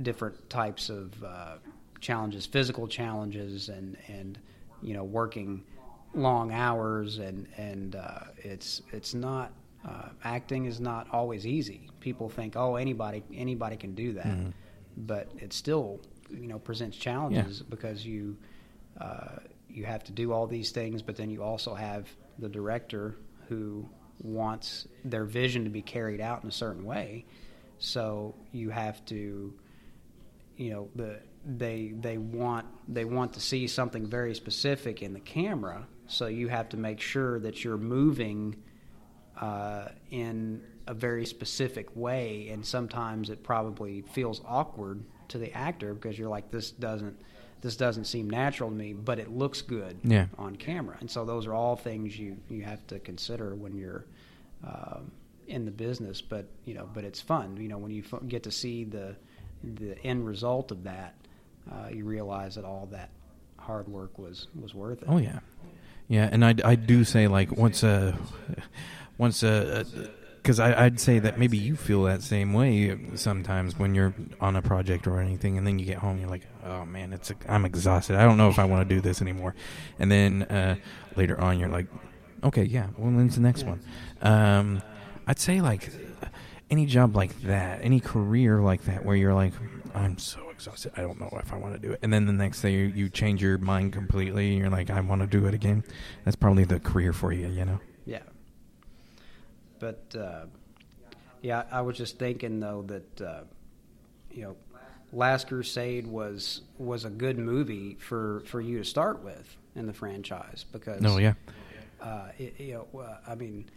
different 0.00 0.48
types 0.48 0.88
of 0.88 1.22
uh, 1.22 1.56
challenges, 2.00 2.46
physical 2.46 2.88
challenges, 2.88 3.68
and 3.68 3.98
and 4.08 4.38
you 4.82 4.94
know, 4.94 5.04
working 5.04 5.62
long 6.14 6.52
hours, 6.52 7.18
and 7.18 7.46
and 7.56 7.96
uh, 7.96 8.20
it's 8.38 8.82
it's 8.92 9.14
not 9.14 9.52
uh, 9.86 10.08
acting 10.24 10.66
is 10.66 10.80
not 10.80 11.06
always 11.12 11.46
easy. 11.46 11.88
People 12.00 12.28
think, 12.28 12.56
oh, 12.56 12.76
anybody 12.76 13.22
anybody 13.34 13.76
can 13.76 13.94
do 13.94 14.12
that, 14.14 14.26
Mhm. 14.26 14.52
but 14.96 15.28
it 15.38 15.52
still 15.52 16.00
you 16.30 16.46
know 16.48 16.58
presents 16.58 16.96
challenges 16.96 17.62
because 17.62 18.04
you 18.04 18.36
uh, 19.00 19.36
you 19.68 19.84
have 19.84 20.02
to 20.04 20.12
do 20.12 20.32
all 20.32 20.46
these 20.46 20.70
things, 20.72 21.00
but 21.02 21.16
then 21.16 21.30
you 21.30 21.42
also 21.42 21.74
have 21.74 22.08
the 22.38 22.48
director 22.48 23.16
who 23.48 23.88
wants 24.22 24.86
their 25.04 25.24
vision 25.24 25.64
to 25.64 25.70
be 25.70 25.80
carried 25.82 26.20
out 26.20 26.42
in 26.42 26.48
a 26.48 26.52
certain 26.52 26.84
way. 26.84 27.24
So 27.78 28.34
you 28.52 28.68
have 28.70 29.02
to, 29.06 29.54
you 30.56 30.70
know, 30.70 30.88
the 30.94 31.20
they 31.44 31.92
they 31.98 32.18
want 32.18 32.66
they 32.88 33.04
want 33.04 33.32
to 33.34 33.40
see 33.40 33.66
something 33.66 34.06
very 34.06 34.34
specific 34.34 35.02
in 35.02 35.12
the 35.14 35.20
camera. 35.20 35.86
So 36.06 36.26
you 36.26 36.48
have 36.48 36.68
to 36.70 36.76
make 36.76 37.00
sure 37.00 37.38
that 37.40 37.64
you're 37.64 37.76
moving 37.78 38.56
uh, 39.40 39.88
in 40.10 40.60
a 40.86 40.94
very 40.94 41.24
specific 41.24 41.94
way, 41.94 42.48
and 42.50 42.64
sometimes 42.66 43.30
it 43.30 43.42
probably 43.42 44.02
feels 44.02 44.40
awkward 44.46 45.02
to 45.28 45.38
the 45.38 45.52
actor 45.54 45.94
because 45.94 46.18
you're 46.18 46.28
like, 46.28 46.50
this 46.50 46.70
doesn't 46.72 47.16
this 47.62 47.76
doesn't 47.76 48.04
seem 48.06 48.28
natural 48.28 48.70
to 48.70 48.74
me, 48.74 48.94
but 48.94 49.18
it 49.18 49.30
looks 49.30 49.60
good 49.60 49.98
Yeah. 50.02 50.26
on 50.38 50.56
camera. 50.56 50.96
And 51.00 51.10
so 51.10 51.26
those 51.26 51.46
are 51.46 51.54
all 51.54 51.76
things 51.76 52.18
you 52.18 52.36
you 52.48 52.62
have 52.62 52.86
to 52.88 52.98
consider 52.98 53.54
when 53.54 53.74
you're 53.76 54.04
um, 54.66 55.10
in 55.46 55.64
the 55.64 55.70
business. 55.70 56.20
But 56.20 56.46
you 56.64 56.74
know, 56.74 56.88
but 56.92 57.04
it's 57.04 57.20
fun. 57.20 57.56
You 57.56 57.68
know, 57.68 57.78
when 57.78 57.90
you 57.92 58.02
f- 58.12 58.20
get 58.28 58.42
to 58.44 58.50
see 58.50 58.84
the 58.84 59.14
the 59.62 59.96
end 60.04 60.26
result 60.26 60.70
of 60.72 60.84
that, 60.84 61.14
uh, 61.70 61.88
you 61.90 62.04
realize 62.04 62.54
that 62.54 62.64
all 62.64 62.88
that 62.92 63.10
hard 63.58 63.88
work 63.88 64.18
was 64.18 64.48
was 64.60 64.74
worth 64.74 65.02
it. 65.02 65.08
Oh 65.08 65.18
yeah, 65.18 65.40
yeah, 66.08 66.28
and 66.30 66.44
I, 66.44 66.54
I 66.64 66.74
do 66.74 67.04
say 67.04 67.28
like 67.28 67.52
once 67.52 67.82
a 67.82 68.16
once 69.18 69.42
a 69.42 69.84
because 70.42 70.58
I 70.58 70.86
I'd 70.86 70.98
say 71.00 71.18
that 71.18 71.38
maybe 71.38 71.58
you 71.58 71.76
feel 71.76 72.04
that 72.04 72.22
same 72.22 72.52
way 72.52 72.98
sometimes 73.14 73.78
when 73.78 73.94
you're 73.94 74.14
on 74.40 74.56
a 74.56 74.62
project 74.62 75.06
or 75.06 75.20
anything, 75.20 75.58
and 75.58 75.66
then 75.66 75.78
you 75.78 75.84
get 75.86 75.98
home, 75.98 76.18
you're 76.18 76.30
like, 76.30 76.46
oh 76.64 76.84
man, 76.84 77.12
it's 77.12 77.32
I'm 77.48 77.64
exhausted. 77.64 78.16
I 78.16 78.24
don't 78.24 78.36
know 78.36 78.48
if 78.48 78.58
I 78.58 78.64
want 78.64 78.88
to 78.88 78.94
do 78.94 79.00
this 79.00 79.20
anymore, 79.20 79.54
and 79.98 80.10
then 80.10 80.42
uh, 80.44 80.76
later 81.16 81.40
on, 81.40 81.58
you're 81.58 81.68
like, 81.68 81.86
okay, 82.42 82.64
yeah, 82.64 82.88
well, 82.96 83.12
when's 83.12 83.34
the 83.34 83.42
next 83.42 83.64
one? 83.64 83.80
Um, 84.22 84.82
I'd 85.26 85.38
say 85.38 85.60
like 85.60 85.90
any 86.70 86.86
job 86.86 87.16
like 87.16 87.42
that, 87.42 87.80
any 87.82 88.00
career 88.00 88.60
like 88.60 88.84
that, 88.84 89.04
where 89.04 89.16
you're 89.16 89.34
like, 89.34 89.52
I'm 89.94 90.18
so 90.18 90.50
exhausted, 90.50 90.92
I 90.96 91.00
don't 91.02 91.20
know 91.20 91.30
if 91.42 91.52
I 91.52 91.56
want 91.56 91.74
to 91.74 91.80
do 91.80 91.92
it, 91.92 92.00
and 92.02 92.12
then 92.12 92.26
the 92.26 92.32
next 92.32 92.62
day 92.62 92.72
you, 92.72 92.86
you 92.86 93.08
change 93.08 93.42
your 93.42 93.58
mind 93.58 93.92
completely, 93.92 94.50
and 94.50 94.58
you're 94.58 94.70
like, 94.70 94.90
I 94.90 95.00
want 95.00 95.20
to 95.22 95.26
do 95.26 95.46
it 95.46 95.54
again. 95.54 95.84
That's 96.24 96.36
probably 96.36 96.64
the 96.64 96.80
career 96.80 97.12
for 97.12 97.32
you, 97.32 97.48
you 97.48 97.64
know. 97.64 97.80
Yeah. 98.06 98.22
But 99.78 100.14
uh, 100.16 100.46
yeah, 101.42 101.64
I 101.70 101.80
was 101.80 101.96
just 101.96 102.18
thinking 102.18 102.60
though 102.60 102.82
that 102.82 103.20
uh, 103.20 103.40
you 104.30 104.42
know, 104.42 104.56
Last 105.12 105.48
Crusade 105.48 106.06
was 106.06 106.62
was 106.78 107.04
a 107.04 107.10
good 107.10 107.38
movie 107.38 107.96
for 107.98 108.42
for 108.46 108.60
you 108.60 108.78
to 108.78 108.84
start 108.84 109.22
with 109.24 109.56
in 109.74 109.86
the 109.86 109.92
franchise 109.92 110.64
because 110.70 111.00
No, 111.00 111.18
yeah, 111.18 111.34
uh, 112.00 112.28
it, 112.38 112.54
you 112.58 112.74
know, 112.74 113.00
uh, 113.00 113.16
I 113.26 113.34
mean, 113.34 113.70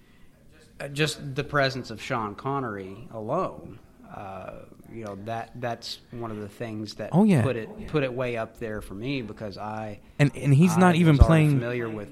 just 0.94 1.36
the 1.36 1.44
presence 1.44 1.90
of 1.92 2.02
Sean 2.02 2.36
Connery 2.36 3.08
alone, 3.12 3.80
uh, 4.14 4.52
you 4.92 5.06
know, 5.06 5.18
that 5.26 5.52
that's 5.56 6.00
one 6.12 6.30
of 6.32 6.38
the 6.40 6.48
things 6.50 6.96
that 6.96 7.10
Oh, 7.14 7.24
yeah. 7.24 7.42
put 7.42 7.56
it 7.56 7.88
put 7.88 8.04
it 8.04 8.14
way 8.14 8.38
up 8.38 8.60
there 8.60 8.82
for 8.82 8.94
me 8.94 9.22
because 9.22 9.58
I 9.58 10.00
and 10.20 10.32
and 10.36 10.54
he's 10.54 10.74
I 10.78 10.80
not 10.80 10.96
even 10.96 11.18
playing. 11.18 11.52
familiar 11.52 11.90
with 11.90 12.10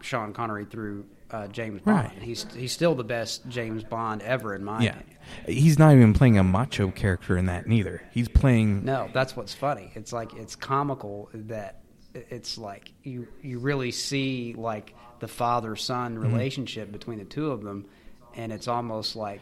Sean 0.00 0.32
Connery 0.32 0.64
through 0.64 1.06
uh, 1.30 1.46
James 1.48 1.82
Bond. 1.82 1.96
Right. 2.12 2.22
He's 2.22 2.46
he's 2.54 2.72
still 2.72 2.94
the 2.94 3.04
best 3.04 3.48
James 3.48 3.84
Bond 3.84 4.22
ever 4.22 4.54
in 4.54 4.64
my 4.64 4.82
Yeah, 4.82 4.90
opinion. 4.96 5.16
he's 5.46 5.78
not 5.78 5.94
even 5.94 6.14
playing 6.14 6.38
a 6.38 6.44
macho 6.44 6.90
character 6.90 7.36
in 7.36 7.46
that 7.46 7.66
neither. 7.66 8.02
He's 8.12 8.28
playing. 8.28 8.84
No, 8.84 9.08
that's 9.12 9.36
what's 9.36 9.52
funny. 9.54 9.90
It's 9.94 10.12
like 10.12 10.34
it's 10.34 10.56
comical 10.56 11.28
that 11.34 11.80
it's 12.14 12.56
like 12.56 12.92
you 13.02 13.28
you 13.42 13.58
really 13.58 13.90
see 13.92 14.54
like 14.56 14.94
the 15.20 15.28
father 15.28 15.76
son 15.76 16.16
Mm-hmm. 16.16 16.32
relationship 16.32 16.92
between 16.92 17.18
the 17.18 17.24
two 17.24 17.50
of 17.50 17.62
them, 17.62 17.86
and 18.34 18.52
it's 18.52 18.68
almost 18.68 19.16
like 19.16 19.40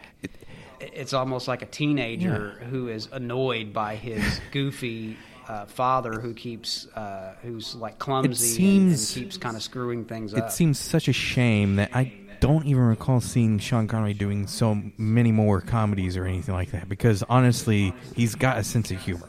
it's 0.81 1.13
almost 1.13 1.49
like 1.49 1.63
a 1.63 1.67
teenager 1.67 2.51
who 2.71 2.89
is 2.89 3.09
annoyed 3.13 3.73
by 3.73 3.97
his 3.97 4.41
goofy. 4.53 5.17
Uh, 5.47 5.67
father 5.67 6.21
who 6.23 6.33
keeps 6.33 6.87
uh, 6.97 7.35
who's 7.43 7.75
like 7.75 7.99
clumsy 7.99 8.79
and- 8.79 8.93
and, 8.93 9.09
keeps 9.13 9.37
kind 9.37 9.55
of 9.57 9.63
screwing 9.63 10.07
things 10.07 10.33
It 10.33 10.39
up. 10.39 10.49
It 10.49 10.53
seems 10.53 10.79
such 10.79 11.07
a 11.07 11.13
shame 11.13 11.77
that 11.77 11.91
I 11.95 12.15
don't 12.41 12.65
even 12.65 12.81
recall 12.85 13.21
seeing 13.21 13.59
Sean 13.59 13.87
Connery 13.87 14.15
doing 14.15 14.47
so 14.47 14.81
many 14.97 15.33
more 15.33 15.61
comedies 15.61 16.17
or 16.17 16.25
anything 16.25 16.55
like 16.55 16.71
that. 16.71 16.89
Because 16.89 17.23
honestly, 17.25 17.93
he's 18.17 18.35
got 18.35 18.57
a 18.57 18.65
sense 18.65 18.91
of 18.91 19.03
humor. 19.03 19.29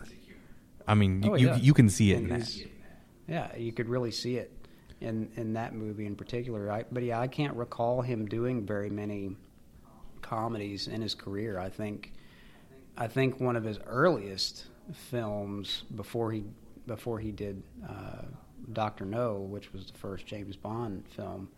I 0.88 0.94
mean, 0.94 1.22
Oh, 1.28 1.36
you 1.36 1.48
yeah. 1.48 1.58
you 1.58 1.74
can 1.74 1.90
see 1.90 2.14
it 2.14 2.20
And 2.20 2.32
in 2.32 2.40
that. 2.40 2.50
Yeah, 3.28 3.54
you 3.58 3.74
could 3.74 3.90
really 3.90 4.12
see 4.12 4.38
it 4.38 4.54
in 5.06 5.30
in 5.38 5.54
that 5.54 5.74
movie 5.74 6.06
in 6.06 6.16
particular. 6.16 6.72
I, 6.72 6.84
but 6.92 7.04
yeah, 7.04 7.20
I 7.20 7.28
can't 7.28 7.56
recall 7.56 8.02
him 8.02 8.26
doing 8.26 8.66
very 8.66 8.90
many 8.90 9.36
comedies 10.22 10.88
in 10.88 11.02
his 11.02 11.14
career. 11.16 11.60
I 11.60 11.70
think 11.70 12.14
I 12.98 13.08
think 13.08 13.40
one 13.40 13.56
of 13.56 13.64
his 13.64 13.80
earliest 13.86 14.66
films 14.94 15.84
before 15.96 16.32
he 16.32 16.44
before 16.88 17.20
he 17.20 17.32
did 17.32 17.62
uh, 17.88 18.24
Doctor 18.74 19.06
No, 19.06 19.36
which 19.40 19.72
was 19.74 19.86
the 19.88 19.98
first 19.98 20.26
James 20.26 20.56
Bond 20.56 21.04
film. 21.16 21.50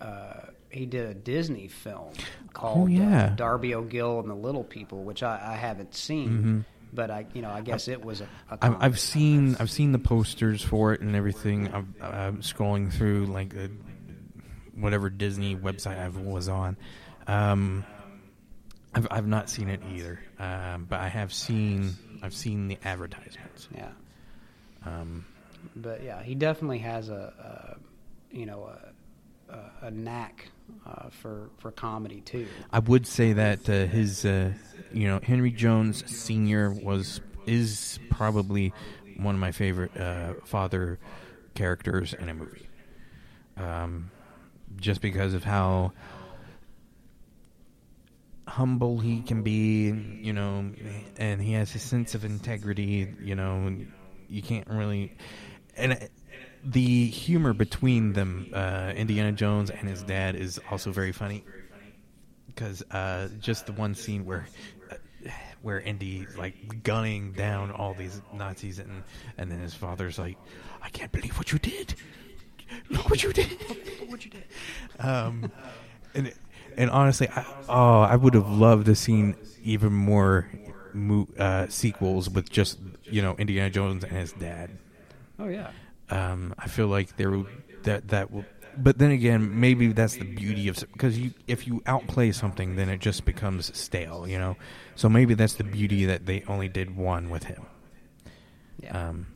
Uh, 0.00 0.48
he 0.70 0.86
did 0.86 1.08
a 1.08 1.14
Disney 1.14 1.68
film 1.68 2.12
called 2.52 2.78
Oh, 2.78 2.86
yeah. 2.86 3.26
uh, 3.26 3.28
Darby 3.36 3.74
O'Gill 3.74 4.18
and 4.20 4.28
the 4.28 4.34
Little 4.34 4.64
People, 4.64 5.04
which 5.04 5.22
I, 5.22 5.52
I 5.52 5.56
haven't 5.56 5.94
seen, 5.94 6.28
Mhm. 6.28 6.64
But 6.94 7.10
I, 7.10 7.26
you 7.34 7.42
know, 7.42 7.50
I 7.50 7.60
guess 7.60 7.88
it 7.88 8.04
was 8.04 8.20
a. 8.20 8.28
a 8.50 8.76
I've, 8.80 8.98
seen 8.98 9.56
I've 9.58 9.70
seen 9.70 9.92
the 9.92 9.98
posters 9.98 10.62
for 10.62 10.92
it 10.92 11.00
and 11.00 11.16
everything. 11.16 11.72
I'm, 11.72 11.94
I'm 12.00 12.42
scrolling 12.42 12.92
through 12.92 13.26
like 13.26 13.50
the, 13.52 13.70
whatever 14.74 15.10
Disney 15.10 15.56
website 15.56 15.98
I 15.98 16.08
was 16.08 16.48
on. 16.48 16.76
Um, 17.26 17.84
I've 18.94 19.08
I've 19.10 19.26
not 19.26 19.50
seen 19.50 19.68
it 19.68 19.80
either, 19.92 20.20
um, 20.38 20.86
but 20.88 21.00
I 21.00 21.08
have 21.08 21.32
seen 21.32 21.94
I've 22.22 22.34
seen 22.34 22.68
the 22.68 22.78
advertisements. 22.84 23.68
Yeah, 23.74 23.88
Um, 24.86 25.24
but 25.74 26.02
yeah, 26.02 26.22
he 26.22 26.34
definitely 26.34 26.78
has 26.78 27.08
a, 27.08 27.76
a 28.32 28.36
you 28.36 28.46
know, 28.46 28.64
a, 28.64 28.92
a, 29.82 29.90
knack 29.90 30.50
uh, 30.86 31.08
for 31.10 31.50
for 31.58 31.70
comedy 31.70 32.20
too. 32.20 32.46
I 32.72 32.78
would 32.78 33.06
say 33.06 33.32
that 33.34 33.68
uh, 33.68 33.86
his, 33.86 34.24
uh, 34.24 34.52
you 34.92 35.08
know, 35.08 35.20
Henry 35.22 35.50
Jones 35.50 36.04
Senior 36.10 36.70
was 36.70 37.20
is 37.46 37.98
probably 38.10 38.72
one 39.16 39.34
of 39.34 39.40
my 39.40 39.52
favorite 39.52 39.96
uh, 39.96 40.34
father 40.44 40.98
characters 41.54 42.14
in 42.14 42.28
a 42.28 42.34
movie, 42.34 42.68
um, 43.56 44.10
just 44.76 45.00
because 45.00 45.34
of 45.34 45.44
how 45.44 45.92
humble 48.46 48.98
he 48.98 49.20
can 49.22 49.42
be, 49.42 49.90
you 50.20 50.32
know, 50.32 50.70
and 51.16 51.40
he 51.40 51.52
has 51.52 51.74
a 51.74 51.78
sense 51.78 52.14
of 52.14 52.24
integrity. 52.24 53.08
You 53.22 53.34
know, 53.34 53.74
you 54.28 54.42
can't 54.42 54.68
really, 54.68 55.16
and. 55.76 56.08
The 56.64 57.06
humor 57.06 57.52
between 57.52 58.12
them, 58.12 58.48
uh, 58.52 58.92
Indiana 58.96 59.32
Jones 59.32 59.70
and 59.70 59.88
his 59.88 60.02
dad, 60.02 60.34
is 60.34 60.60
also 60.70 60.90
very 60.92 61.12
funny 61.12 61.44
because 62.46 62.82
uh, 62.90 63.28
just 63.40 63.66
the 63.66 63.72
one 63.72 63.94
scene 63.94 64.24
where 64.24 64.46
uh, 64.90 64.94
where 65.62 65.80
Indy's 65.80 66.36
like 66.36 66.82
gunning 66.82 67.32
down 67.32 67.70
all 67.70 67.94
these 67.94 68.20
Nazis 68.32 68.78
and 68.78 69.02
and 69.38 69.50
then 69.50 69.58
his 69.58 69.74
father's 69.74 70.18
like, 70.18 70.36
I 70.82 70.88
can't 70.90 71.12
believe 71.12 71.36
what 71.36 71.52
you 71.52 71.58
did. 71.58 71.94
Look 72.90 73.10
what 73.10 73.22
you 73.22 73.32
did. 73.32 73.50
what 74.08 74.24
you 74.24 74.30
did. 74.30 74.44
Um, 74.98 75.50
and 76.14 76.32
and 76.76 76.90
honestly, 76.90 77.28
I, 77.28 77.44
oh, 77.68 78.00
I 78.00 78.16
would 78.16 78.34
have 78.34 78.48
loved 78.48 78.86
to 78.86 78.94
seen 78.94 79.36
even 79.62 79.92
more 79.92 80.48
mo- 80.92 81.28
uh, 81.38 81.66
sequels 81.68 82.30
with 82.30 82.50
just 82.50 82.78
you 83.04 83.22
know 83.22 83.34
Indiana 83.36 83.70
Jones 83.70 84.04
and 84.04 84.12
his 84.12 84.32
dad. 84.32 84.70
Oh 85.38 85.48
yeah, 85.48 85.70
Um, 86.10 86.54
I 86.58 86.68
feel 86.68 86.86
like 86.88 87.16
there 87.16 87.30
will 87.30 87.46
that 87.84 88.08
that 88.08 88.30
will. 88.30 88.44
But 88.76 88.98
then 88.98 89.12
again, 89.12 89.60
maybe 89.60 89.92
that's 89.92 90.16
the 90.16 90.24
beauty 90.24 90.68
of 90.68 90.76
because 90.92 91.18
you 91.18 91.32
if 91.46 91.66
you 91.66 91.82
outplay 91.86 92.32
something, 92.32 92.76
then 92.76 92.88
it 92.88 93.00
just 93.00 93.24
becomes 93.24 93.76
stale, 93.78 94.26
you 94.26 94.38
know. 94.38 94.56
So 94.96 95.08
maybe 95.08 95.34
that's 95.34 95.54
the 95.54 95.64
beauty 95.64 96.04
that 96.06 96.26
they 96.26 96.42
only 96.48 96.68
did 96.68 96.96
one 96.96 97.30
with 97.30 97.44
him. 97.44 97.66
yeah. 98.82 99.08
Um, 99.08 99.26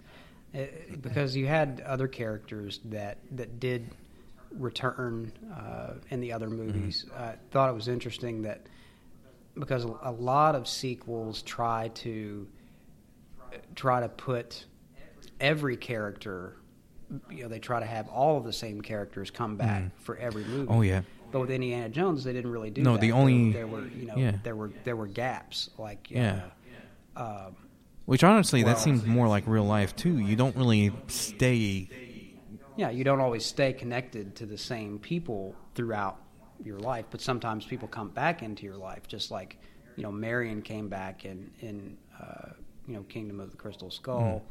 Uh, 0.54 0.62
because 1.02 1.36
you 1.36 1.46
had 1.46 1.82
other 1.86 2.08
characters 2.08 2.80
that 2.86 3.18
that 3.36 3.60
did 3.60 3.90
return 4.52 5.30
uh, 5.54 5.92
in 6.10 6.20
the 6.20 6.32
other 6.32 6.48
movies. 6.48 7.04
I 7.14 7.34
thought 7.50 7.68
it 7.70 7.74
was 7.74 7.86
interesting 7.86 8.42
that 8.42 8.62
because 9.54 9.84
a 9.84 9.94
a 10.02 10.10
lot 10.12 10.54
of 10.54 10.66
sequels 10.66 11.42
try 11.42 11.88
to 11.88 12.46
try 13.74 14.00
to 14.00 14.08
put 14.08 14.64
every 15.40 15.76
character 15.76 16.56
you 17.30 17.42
know 17.42 17.48
they 17.48 17.58
try 17.58 17.80
to 17.80 17.86
have 17.86 18.06
all 18.08 18.36
of 18.36 18.44
the 18.44 18.52
same 18.52 18.80
characters 18.82 19.30
come 19.30 19.56
back 19.56 19.82
Mm. 19.82 19.90
for 19.98 20.16
every 20.18 20.44
movie. 20.44 20.68
Oh 20.68 20.82
yeah. 20.82 21.02
But 21.32 21.40
with 21.40 21.50
Indiana 21.50 21.88
Jones, 21.88 22.24
they 22.24 22.32
didn't 22.32 22.50
really 22.50 22.70
do 22.70 22.82
that. 22.82 22.88
No, 22.88 22.94
that. 22.96 23.00
the 23.00 23.12
only- 23.12 23.52
there, 23.52 23.66
were 23.66 23.86
you 23.86 24.06
know 24.06 24.16
yeah. 24.16 24.32
there 24.42 24.54
were 24.56 24.70
there 24.84 24.96
were 24.96 25.06
gaps 25.06 25.70
like 25.78 26.10
Yeah. 26.10 26.42
uh, 27.16 27.46
um, 27.46 27.56
Which 28.04 28.24
honestly, 28.24 28.62
Well- 28.64 28.74
that 28.74 28.80
seems 28.80 29.04
more 29.06 29.26
like 29.28 29.46
real 29.46 29.64
life 29.64 29.94
too. 29.96 30.18
You 30.18 30.36
don't 30.36 30.56
really 30.56 30.92
stay. 31.08 31.88
yeah, 32.76 32.90
you 32.90 33.04
don't 33.04 33.20
always 33.20 33.44
stay 33.44 33.72
connected 33.72 34.36
to 34.36 34.46
the 34.46 34.58
same 34.58 34.98
people 34.98 35.54
throughout 35.74 36.16
your 36.64 36.78
life, 36.78 37.06
but 37.10 37.20
sometimes 37.20 37.64
people 37.64 37.88
come 37.88 38.08
back 38.10 38.42
into 38.42 38.64
your 38.64 38.76
life, 38.76 39.06
just 39.06 39.30
like 39.30 39.58
you 39.96 40.02
know 40.02 40.12
Marion 40.12 40.60
came 40.62 40.88
back 40.88 41.24
in 41.24 41.50
in 41.60 41.96
uh, 42.20 42.50
you 42.86 42.94
know 42.94 43.02
Kingdom 43.04 43.40
of 43.40 43.50
the 43.50 43.56
Crystal 43.56 43.90
Skull, 43.90 44.42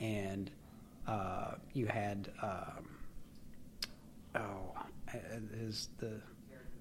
and 0.00 0.50
uh, 1.06 1.52
you 1.72 1.86
had 1.86 2.30
um, 2.42 2.88
oh, 4.36 4.74
uh, 5.12 5.18
is 5.54 5.88
the 5.98 6.20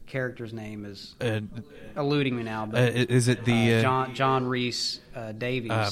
character's 0.08 0.54
name 0.54 0.86
is 0.86 1.16
Uh, 1.20 1.42
eluding 1.98 2.36
me 2.36 2.44
now, 2.44 2.64
uh, 2.64 2.68
but 2.68 2.96
is 2.96 3.28
it 3.28 3.44
the 3.46 3.76
uh, 3.76 3.78
uh, 3.78 3.82
John 3.82 4.16
John 4.16 4.46
Rhys 4.46 5.02
uh, 5.16 5.32
Davies 5.32 5.72
uh, 5.72 5.92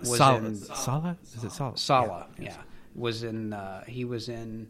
was 0.00 0.16
Sallah? 0.18 0.38
in 0.38 0.56
Sallah? 0.56 1.16
Is 1.36 1.44
it 1.44 1.52
Sallah? 1.52 1.78
Sallah, 1.78 2.26
yeah. 2.38 2.56
was 2.94 3.22
in 3.22 3.52
uh, 3.52 3.84
he 3.84 4.04
was 4.04 4.28
in 4.28 4.68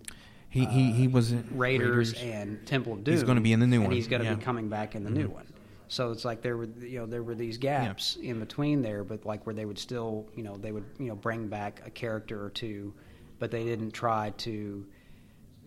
He 0.50 0.66
he 0.66 0.92
he 0.92 1.08
was 1.08 1.32
in 1.32 1.46
Raiders, 1.52 2.12
and 2.14 2.64
Temple 2.66 2.94
of 2.94 3.04
Doom. 3.04 3.14
He's 3.14 3.22
gonna 3.24 3.40
be 3.40 3.52
in 3.52 3.60
the 3.60 3.66
new 3.66 3.76
and 3.76 3.86
one, 3.86 3.94
He's 3.94 4.08
going 4.08 4.20
to 4.20 4.26
yeah. 4.26 4.32
Mm-hmm. 4.32 4.40
be 4.40 4.44
coming 4.44 4.68
back 4.68 4.94
in 4.94 5.04
the 5.04 5.10
new 5.10 5.28
one. 5.28 5.46
So 5.92 6.10
it's 6.10 6.24
like 6.24 6.40
there 6.40 6.56
were 6.56 6.68
you 6.80 7.00
know 7.00 7.06
there 7.06 7.22
were 7.22 7.34
these 7.34 7.58
gaps 7.58 8.16
in 8.16 8.40
between 8.40 8.80
there, 8.80 9.04
but 9.04 9.26
like 9.26 9.44
where 9.44 9.54
they 9.54 9.66
would 9.66 9.78
still 9.78 10.26
you 10.34 10.42
know 10.42 10.56
they 10.56 10.72
would 10.72 10.86
you 10.98 11.08
know 11.08 11.14
bring 11.14 11.48
back 11.48 11.82
a 11.84 11.90
character 11.90 12.42
or 12.42 12.48
two, 12.48 12.94
but 13.38 13.50
they 13.50 13.62
didn't 13.64 13.90
try 13.90 14.30
to. 14.38 14.86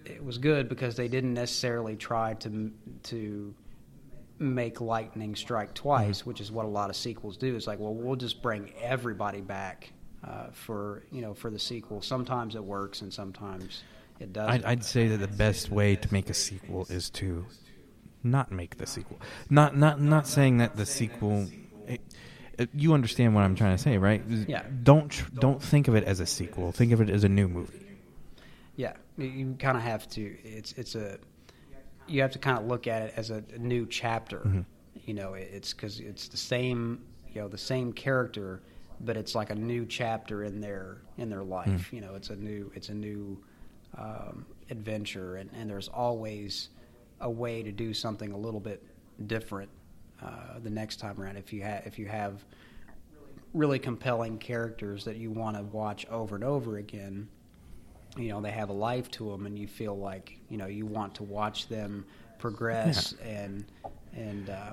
It 0.03 0.23
was 0.25 0.39
good 0.39 0.67
because 0.67 0.95
they 0.95 1.07
didn't 1.07 1.35
necessarily 1.35 1.95
try 1.95 2.33
to 2.35 2.71
to 3.03 3.53
make 4.39 4.81
lightning 4.81 5.35
strike 5.35 5.75
twice, 5.75 6.19
Mm-hmm. 6.21 6.29
which 6.31 6.41
is 6.41 6.51
what 6.51 6.65
a 6.65 6.69
lot 6.69 6.89
of 6.89 6.95
sequels 6.95 7.37
do. 7.37 7.55
It's 7.55 7.67
like, 7.67 7.79
well, 7.79 7.93
we'll 7.93 8.15
just 8.15 8.41
bring 8.41 8.71
everybody 8.81 9.41
back 9.41 9.91
uh, 10.23 10.47
for 10.53 11.03
you 11.11 11.21
know 11.21 11.35
for 11.35 11.51
the 11.51 11.59
sequel. 11.59 12.01
Sometimes 12.01 12.55
it 12.55 12.63
works, 12.63 13.01
and 13.01 13.13
sometimes 13.13 13.83
it 14.19 14.33
doesn't. 14.33 14.65
I'd, 14.65 14.65
I'd 14.65 14.83
say 14.83 15.07
that 15.07 15.17
the 15.17 15.27
best 15.37 15.69
way 15.69 15.95
to 15.95 16.11
make 16.11 16.31
a 16.31 16.33
sequel 16.33 16.87
is 16.89 17.11
to 17.11 17.45
not 18.25 18.51
make 18.51 18.77
the 18.77 18.87
sequel. 18.87 19.19
Not 19.49 19.77
not 19.77 20.01
not 20.01 20.27
saying 20.27 20.57
that 20.57 20.75
the 20.75 20.85
sequel. 20.85 21.47
It, 21.87 22.01
it- 22.57 22.69
you 22.73 22.93
understand 22.93 23.35
what 23.35 23.43
I'm 23.43 23.55
trying 23.55 23.75
to 23.75 23.81
say, 23.81 23.97
right? 23.97 24.23
Yeah. 24.27 24.63
Don't 24.83 25.09
tr- 25.09 25.29
don't 25.33 25.61
think 25.61 25.87
of 25.87 25.95
it 25.95 26.05
as 26.05 26.19
a 26.19 26.25
sequel. 26.25 26.71
Think 26.71 26.93
of 26.93 27.01
it 27.01 27.09
as 27.09 27.23
a 27.23 27.29
new 27.29 27.47
movie. 27.47 27.81
Yeah, 28.77 28.93
you, 29.17 29.55
kind 29.59 29.77
of 29.77 29.83
have 29.83 30.07
to. 30.11 30.21
It's 30.43 30.71
it's 30.73 30.95
a 30.95 31.17
you 32.07 32.21
have 32.21 32.31
to 32.31 32.39
kind 32.39 32.57
of 32.57 32.65
look 32.65 32.87
at 32.87 33.01
it 33.03 33.13
as 33.17 33.29
a, 33.29 33.43
a 33.53 33.57
new 33.57 33.85
chapter. 33.85 34.39
Mm-hmm. 34.39 34.61
You 35.05 35.13
know, 35.13 35.33
it, 35.33 35.49
it's 35.51 35.73
because 35.73 35.99
it's 35.99 36.27
the 36.29 36.37
same 36.37 37.01
you 37.33 37.41
know 37.41 37.47
the 37.47 37.57
same 37.57 37.93
character, 37.93 38.61
but 39.01 39.17
it's 39.17 39.35
like 39.35 39.49
a 39.49 39.55
new 39.55 39.85
chapter 39.85 40.43
in 40.43 40.61
their 40.61 41.01
in 41.17 41.29
their 41.29 41.43
life. 41.43 41.67
Mm. 41.67 41.93
You 41.93 42.01
know, 42.01 42.15
it's 42.15 42.29
a 42.29 42.35
new 42.35 42.71
it's 42.73 42.89
a 42.89 42.93
new 42.93 43.37
um, 43.97 44.45
adventure, 44.69 45.35
and, 45.35 45.49
and 45.53 45.69
there's 45.69 45.89
always 45.89 46.69
a 47.21 47.29
way 47.29 47.63
to 47.63 47.71
do 47.71 47.93
something 47.93 48.31
a 48.31 48.37
little 48.37 48.59
bit 48.59 48.83
different 49.27 49.69
uh, 50.21 50.59
the 50.61 50.69
next 50.69 50.97
time 50.97 51.19
around. 51.19 51.37
If 51.37 51.53
you 51.53 51.63
have 51.63 51.85
if 51.85 51.99
you 51.99 52.07
have 52.07 52.43
really 53.53 53.79
compelling 53.79 54.37
characters 54.37 55.05
that 55.05 55.15
you 55.15 55.31
want 55.31 55.55
to 55.55 55.63
watch 55.63 56.05
over 56.07 56.35
and 56.35 56.43
over 56.43 56.77
again 56.77 57.27
you 58.17 58.29
know 58.29 58.41
they 58.41 58.51
have 58.51 58.69
a 58.69 58.73
life 58.73 59.09
to 59.11 59.29
them 59.29 59.45
and 59.45 59.57
you 59.57 59.67
feel 59.67 59.97
like 59.97 60.37
you 60.49 60.57
know 60.57 60.67
you 60.67 60.85
want 60.85 61.15
to 61.15 61.23
watch 61.23 61.67
them 61.67 62.05
progress 62.37 63.13
and 63.23 63.65
and 64.15 64.49
uh, 64.49 64.71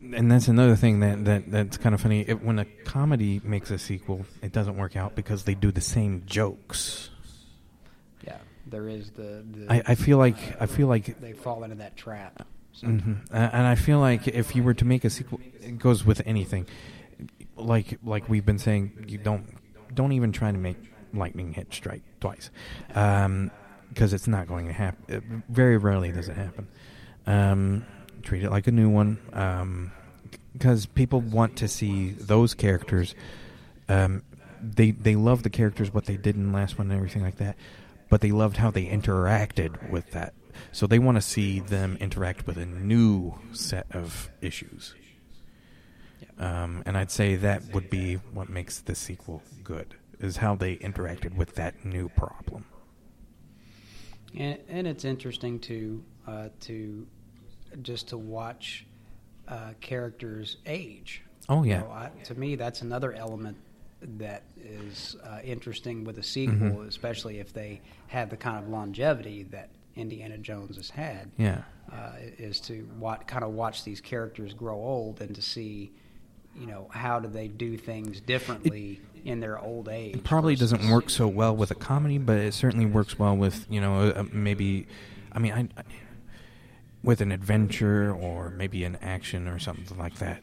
And 0.00 0.30
that's 0.30 0.48
another 0.48 0.76
thing 0.76 1.00
that, 1.00 1.24
that 1.26 1.50
that's 1.50 1.76
kind 1.76 1.94
of 1.94 2.00
funny. 2.00 2.24
It, 2.26 2.42
when 2.42 2.58
a 2.58 2.64
comedy 2.64 3.40
makes 3.44 3.70
a 3.70 3.78
sequel, 3.78 4.24
it 4.40 4.52
doesn't 4.52 4.76
work 4.76 4.96
out 4.96 5.14
because 5.14 5.44
they 5.44 5.54
do 5.54 5.70
the 5.70 5.80
same 5.80 6.22
jokes. 6.24 7.10
yeah 8.26 8.38
there 8.70 8.88
is 8.88 9.10
the, 9.10 9.44
the 9.50 9.72
I, 9.72 9.82
I 9.88 9.94
feel 9.94 10.18
like 10.18 10.60
I 10.60 10.66
feel 10.66 10.88
like 10.88 11.20
they 11.20 11.32
fall 11.32 11.64
into 11.64 11.76
that 11.76 11.96
trap 11.96 12.46
hmm 12.80 13.14
And 13.30 13.66
I 13.66 13.74
feel 13.74 13.98
like 13.98 14.28
if 14.28 14.54
you 14.54 14.62
were 14.62 14.74
to 14.74 14.84
make 14.84 15.04
a 15.04 15.10
sequel, 15.10 15.40
it 15.60 15.78
goes 15.78 16.04
with 16.04 16.22
anything. 16.26 16.66
Like 17.56 17.98
like 18.04 18.28
we've 18.28 18.46
been 18.46 18.58
saying, 18.58 19.06
you 19.08 19.18
don't 19.18 19.46
don't 19.94 20.12
even 20.12 20.32
try 20.32 20.52
to 20.52 20.58
make 20.58 20.76
lightning 21.12 21.54
hit 21.54 21.72
strike 21.72 22.02
twice, 22.20 22.50
because 22.88 24.12
it's 24.12 24.28
not 24.28 24.46
going 24.46 24.66
to 24.66 24.72
happen. 24.72 25.42
Very 25.48 25.76
rarely 25.76 26.12
does 26.12 26.28
it 26.28 26.36
happen. 26.36 26.68
Um, 27.26 27.84
treat 28.22 28.44
it 28.44 28.50
like 28.50 28.66
a 28.66 28.72
new 28.72 28.88
one, 28.88 29.90
because 30.52 30.86
people 30.86 31.20
want 31.20 31.56
to 31.56 31.68
see 31.68 32.10
those 32.10 32.54
characters. 32.54 33.14
Um, 33.88 34.22
they 34.62 34.92
they 34.92 35.16
love 35.16 35.42
the 35.42 35.50
characters, 35.50 35.92
what 35.92 36.04
they 36.04 36.16
did 36.16 36.36
in 36.36 36.52
the 36.52 36.52
last 36.52 36.78
one, 36.78 36.90
and 36.90 36.96
everything 36.96 37.22
like 37.22 37.36
that. 37.38 37.56
But 38.08 38.20
they 38.20 38.30
loved 38.32 38.56
how 38.58 38.70
they 38.70 38.86
interacted 38.86 39.90
with 39.90 40.10
that. 40.12 40.34
So 40.72 40.86
they 40.86 40.98
want 40.98 41.16
to 41.16 41.22
see 41.22 41.60
them 41.60 41.96
interact 42.00 42.46
with 42.46 42.56
a 42.56 42.66
new 42.66 43.34
set 43.52 43.86
of 43.92 44.30
issues. 44.40 44.94
Um, 46.38 46.82
and 46.86 46.96
I'd 46.96 47.10
say 47.10 47.36
that 47.36 47.62
would 47.72 47.90
be 47.90 48.14
what 48.14 48.48
makes 48.48 48.80
the 48.80 48.94
sequel 48.94 49.42
good, 49.62 49.94
is 50.20 50.36
how 50.38 50.54
they 50.54 50.76
interacted 50.76 51.34
with 51.34 51.54
that 51.56 51.84
new 51.84 52.08
problem. 52.08 52.64
and, 54.36 54.58
and 54.68 54.86
it's 54.86 55.04
interesting 55.04 55.58
to 55.60 56.02
uh, 56.26 56.48
to 56.60 57.06
just 57.82 58.08
to 58.08 58.18
watch 58.18 58.86
uh, 59.48 59.72
characters 59.80 60.56
age 60.66 61.22
Oh, 61.48 61.62
You 61.62 61.70
yeah. 61.70 61.80
know, 61.80 61.90
I, 61.90 62.10
to 62.24 62.34
me, 62.34 62.54
that's 62.56 62.82
another 62.82 63.12
element 63.14 63.56
that 64.00 64.42
is 64.56 65.16
uh, 65.24 65.38
interesting 65.44 66.04
with 66.04 66.18
a 66.18 66.22
sequel, 66.22 66.54
Mhm. 66.56 66.86
especially 66.88 67.38
if 67.40 67.52
they 67.52 67.80
have 68.08 68.30
the 68.30 68.36
kind 68.36 68.56
of 68.62 68.68
longevity 68.70 69.42
that 69.44 69.70
Indiana 69.96 70.38
Jones 70.38 70.76
has 70.76 70.90
had. 70.90 71.30
Yeah. 71.36 71.62
uh, 71.90 72.12
is 72.38 72.60
to 72.60 72.86
watch, 72.98 73.26
kind 73.26 73.42
of 73.42 73.52
watch 73.54 73.82
these 73.82 73.98
characters 74.02 74.52
grow 74.52 74.76
old 74.76 75.22
and 75.22 75.34
to 75.34 75.40
see, 75.40 75.90
you 76.54 76.66
know, 76.66 76.86
how 76.90 77.18
do 77.18 77.26
they 77.28 77.48
do 77.48 77.78
things 77.78 78.20
differently 78.20 79.00
in 79.24 79.40
their 79.40 79.58
old 79.58 79.88
age. 79.88 80.14
It 80.14 80.22
probably 80.22 80.54
doesn't 80.54 80.90
work 80.90 81.08
so 81.08 81.26
well 81.26 81.56
with 81.56 81.70
a 81.70 81.74
comedy, 81.74 82.18
but 82.18 82.36
it 82.36 82.52
certainly 82.52 82.84
works 82.84 83.18
well 83.18 83.34
with 83.34 83.66
you 83.70 83.80
know 83.80 84.10
uh, 84.10 84.24
maybe, 84.30 84.86
I 85.32 85.38
mean, 85.38 85.52
I, 85.54 85.60
I, 85.80 85.84
with 87.02 87.20
an 87.22 87.32
adventure 87.32 88.12
or 88.12 88.50
maybe 88.50 88.84
an 88.84 88.96
action 89.00 89.48
or 89.48 89.58
something 89.58 89.96
like 89.96 90.16
that. 90.16 90.42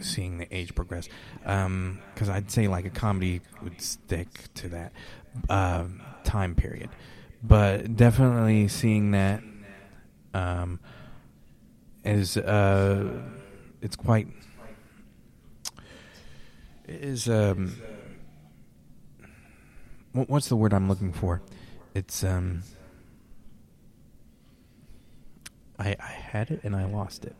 Seeing 0.00 0.38
the 0.38 0.54
age 0.54 0.74
progress, 0.74 1.08
because 1.40 2.28
I'd 2.28 2.50
say 2.50 2.68
like 2.68 2.84
a 2.84 2.90
comedy 2.90 3.40
would 3.62 3.80
stick 3.80 4.28
to 4.54 4.68
that 4.68 4.92
um 5.48 6.02
time 6.24 6.54
period, 6.54 6.90
but 7.42 7.96
definitely 7.96 8.68
seeing 8.68 9.12
that 9.12 9.42
um, 10.34 10.80
is 12.04 12.36
uh, 12.36 13.22
it's 13.80 13.96
quite 13.96 14.28
is 16.88 17.28
um 17.28 17.74
what's 20.12 20.48
the 20.48 20.56
word 20.56 20.72
I'm 20.72 20.88
looking 20.88 21.12
for? 21.12 21.42
It's 21.94 22.22
um 22.22 22.62
I 25.78 25.96
I 25.98 26.10
had 26.10 26.50
it 26.50 26.60
and 26.62 26.76
I 26.76 26.84
lost 26.86 27.24
it. 27.24 27.36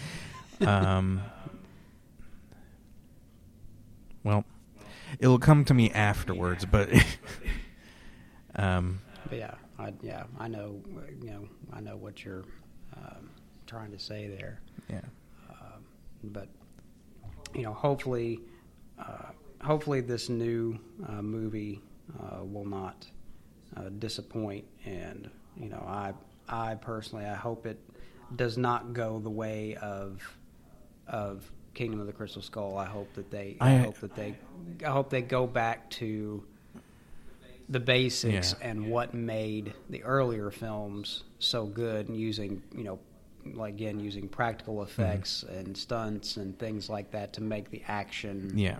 um 0.66 1.22
well, 4.24 4.44
it'll 5.18 5.38
come 5.38 5.64
to 5.66 5.74
me 5.74 5.90
afterwards, 5.90 6.64
but 6.64 6.90
um 8.56 9.00
But 9.28 9.38
yeah, 9.38 9.54
I, 9.78 9.92
yeah, 10.02 10.24
I 10.38 10.48
know, 10.48 10.80
you 11.22 11.30
know, 11.30 11.48
I 11.72 11.80
know 11.80 11.96
what 11.96 12.24
you're 12.24 12.44
um, 12.96 13.30
trying 13.66 13.90
to 13.92 13.98
say 13.98 14.28
there. 14.28 14.60
yeah. 14.88 15.00
Um, 15.50 15.84
but 16.24 16.48
you 17.54 17.62
know, 17.62 17.72
hopefully, 17.72 18.40
uh, 18.98 19.30
hopefully 19.62 20.00
this 20.00 20.28
new 20.28 20.78
uh, 21.08 21.22
movie 21.22 21.80
uh, 22.20 22.44
will 22.44 22.64
not 22.66 23.06
uh, 23.76 23.88
disappoint. 23.98 24.64
And 24.84 25.30
you 25.56 25.68
know, 25.68 25.84
I, 25.86 26.12
I 26.48 26.74
personally, 26.76 27.24
I 27.24 27.34
hope 27.34 27.66
it 27.66 27.78
does 28.36 28.56
not 28.56 28.92
go 28.92 29.18
the 29.18 29.30
way 29.30 29.76
of 29.76 30.20
of 31.08 31.50
Kingdom 31.74 32.00
of 32.00 32.06
the 32.06 32.12
Crystal 32.12 32.42
Skull. 32.42 32.76
I 32.76 32.86
hope 32.86 33.12
that 33.14 33.30
they, 33.30 33.56
I, 33.60 33.74
I- 33.74 33.78
hope 33.78 33.98
that 33.98 34.14
they, 34.14 34.36
I 34.86 34.90
hope 34.90 35.10
they 35.10 35.22
go 35.22 35.46
back 35.46 35.90
to 35.90 36.44
the 37.68 37.80
basics 37.80 38.54
Yeah. 38.60 38.68
and 38.68 38.88
what 38.90 39.14
made 39.14 39.72
the 39.88 40.02
earlier 40.02 40.50
films 40.50 41.24
so 41.38 41.64
good 41.64 42.08
and 42.08 42.16
using 42.16 42.62
you 42.76 42.84
know 42.84 42.98
like 43.54 43.74
again 43.74 43.98
using 44.00 44.28
practical 44.28 44.74
Mm-hmm. 44.76 44.82
effects 45.02 45.42
and 45.44 45.76
stunts 45.76 46.36
and 46.36 46.58
things 46.58 46.90
like 46.90 47.12
that 47.12 47.32
to 47.34 47.40
make 47.40 47.70
the 47.70 47.82
action 47.88 48.52
Yeah. 48.56 48.78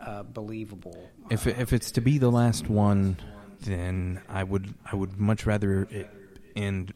uh, 0.00 0.22
believable 0.24 1.08
If 1.30 1.46
if 1.46 1.72
it's 1.72 1.90
to 1.92 2.00
be 2.00 2.18
the 2.18 2.30
last 2.30 2.68
one, 2.68 3.18
then 3.60 4.20
I 4.28 4.42
would 4.42 4.74
I 4.90 4.96
would 4.96 5.18
much 5.18 5.46
rather 5.46 5.86
it 5.90 6.10
end 6.56 6.92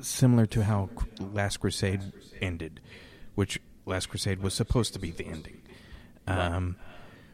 similar 0.00 0.46
to 0.46 0.64
how 0.64 0.90
Last 1.20 1.58
Crusade 1.58 2.00
ended, 2.40 2.80
which 3.34 3.60
Last 3.86 4.06
Crusade 4.08 4.40
was 4.40 4.54
supposed 4.54 4.92
to 4.92 4.98
be 4.98 5.10
the 5.10 5.26
ending, 5.26 5.60
um, 6.26 6.76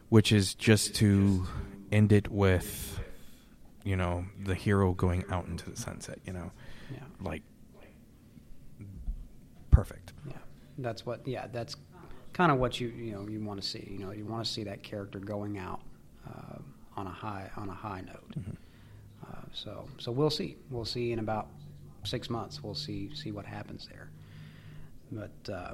which 0.09 0.31
is 0.31 0.53
just 0.55 0.95
to 0.95 1.45
end 1.91 2.11
it 2.11 2.31
with, 2.31 2.99
you 3.83 3.95
know, 3.95 4.25
the 4.43 4.55
hero 4.55 4.93
going 4.93 5.23
out 5.29 5.45
into 5.47 5.69
the 5.69 5.77
sunset. 5.77 6.19
You 6.25 6.33
know, 6.33 6.51
Yeah. 6.91 6.99
like 7.21 7.43
perfect. 9.71 10.13
Yeah, 10.27 10.33
that's 10.77 11.05
what. 11.05 11.27
Yeah, 11.27 11.47
that's 11.51 11.75
kind 12.33 12.51
of 12.51 12.57
what 12.59 12.79
you 12.79 12.87
you 12.89 13.11
know 13.11 13.27
you 13.27 13.39
want 13.41 13.61
to 13.61 13.67
see. 13.67 13.87
You 13.91 13.99
know, 13.99 14.11
you 14.11 14.25
want 14.25 14.45
to 14.45 14.51
see 14.51 14.63
that 14.63 14.83
character 14.83 15.19
going 15.19 15.57
out 15.57 15.81
uh, 16.27 16.57
on 16.97 17.07
a 17.07 17.11
high 17.11 17.49
on 17.57 17.69
a 17.69 17.73
high 17.73 18.01
note. 18.01 18.33
Uh, 19.25 19.35
so 19.53 19.87
so 19.97 20.11
we'll 20.11 20.29
see. 20.29 20.57
We'll 20.71 20.85
see 20.85 21.11
in 21.11 21.19
about 21.19 21.47
six 22.03 22.29
months. 22.29 22.63
We'll 22.63 22.75
see 22.75 23.13
see 23.13 23.31
what 23.31 23.45
happens 23.45 23.87
there. 23.87 24.09
But 25.11 25.51
uh, 25.53 25.73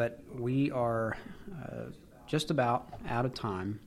but 0.00 0.18
we 0.34 0.70
are 0.70 1.14
uh, 1.62 1.90
just 2.26 2.50
about 2.50 2.88
out 3.06 3.26
of 3.26 3.34
time. 3.34 3.78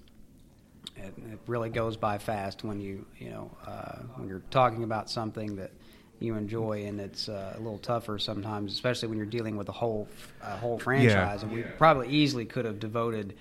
It, 0.95 1.11
it 1.17 1.39
really 1.47 1.71
goes 1.71 1.97
by 1.97 2.19
fast 2.19 2.63
when 2.63 2.79
you 2.79 3.07
you 3.17 3.31
know 3.31 3.49
uh, 3.65 3.95
when 4.13 4.29
you're 4.29 4.43
talking 4.51 4.83
about 4.83 5.09
something 5.09 5.55
that 5.55 5.71
you 6.19 6.35
enjoy, 6.35 6.85
and 6.85 7.01
it's 7.01 7.29
uh, 7.29 7.55
a 7.55 7.57
little 7.57 7.79
tougher 7.79 8.19
sometimes, 8.19 8.73
especially 8.73 9.07
when 9.07 9.17
you're 9.17 9.25
dealing 9.25 9.57
with 9.57 9.69
a 9.69 9.71
whole 9.71 10.07
a 10.43 10.55
whole 10.55 10.77
franchise. 10.77 11.41
And 11.41 11.51
we 11.51 11.63
probably 11.63 12.09
easily 12.09 12.45
could 12.45 12.65
have 12.65 12.79
devoted 12.79 13.33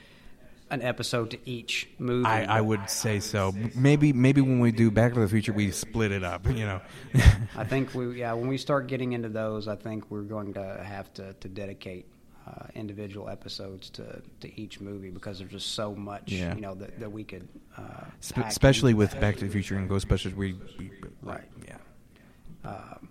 an 0.71 0.81
episode 0.81 1.33
to 1.33 1.39
each 1.45 1.91
movie. 1.99 2.25
I, 2.25 2.57
I 2.57 2.61
would 2.63 2.89
say 2.89 3.21
so. 3.21 3.55
Maybe 3.75 4.15
maybe 4.15 4.41
when 4.41 4.61
we 4.61 4.73
do 4.73 4.91
Back 4.91 5.13
to 5.13 5.21
the 5.21 5.29
Future, 5.29 5.53
we 5.53 5.73
split 5.73 6.11
it 6.11 6.25
up. 6.25 6.47
You 6.47 6.65
know. 6.65 6.81
I 7.55 7.65
think 7.65 7.95
we 7.95 8.21
yeah 8.21 8.33
when 8.33 8.49
we 8.49 8.57
start 8.57 8.87
getting 8.87 9.13
into 9.13 9.29
those, 9.29 9.69
I 9.69 9.77
think 9.77 10.11
we're 10.11 10.23
going 10.23 10.55
to 10.55 10.83
have 10.83 11.13
to 11.15 11.35
to 11.35 11.49
dedicate. 11.51 12.07
Uh, 12.45 12.67
individual 12.75 13.29
episodes 13.29 13.89
to, 13.89 14.21
to 14.41 14.61
each 14.61 14.81
movie 14.81 15.11
because 15.11 15.39
there's 15.39 15.53
just 15.53 15.75
so 15.75 15.95
much 15.95 16.33
Yeah. 16.33 16.53
you 16.57 16.61
know 16.61 16.75
that, 16.75 16.99
that 16.99 17.13
we 17.13 17.23
could 17.23 17.47
uh, 17.77 17.83
pack 18.35 18.49
especially 18.51 18.95
with 18.95 19.13
that. 19.13 19.21
Back 19.21 19.37
to 19.37 19.45
the 19.45 19.51
Future 19.51 19.77
and 19.77 19.89
Ghostbusters, 19.89 20.35
we, 20.35 20.55
we 20.77 20.91
Right. 21.23 21.45
yeah. 21.69 21.77
Um, 22.65 23.09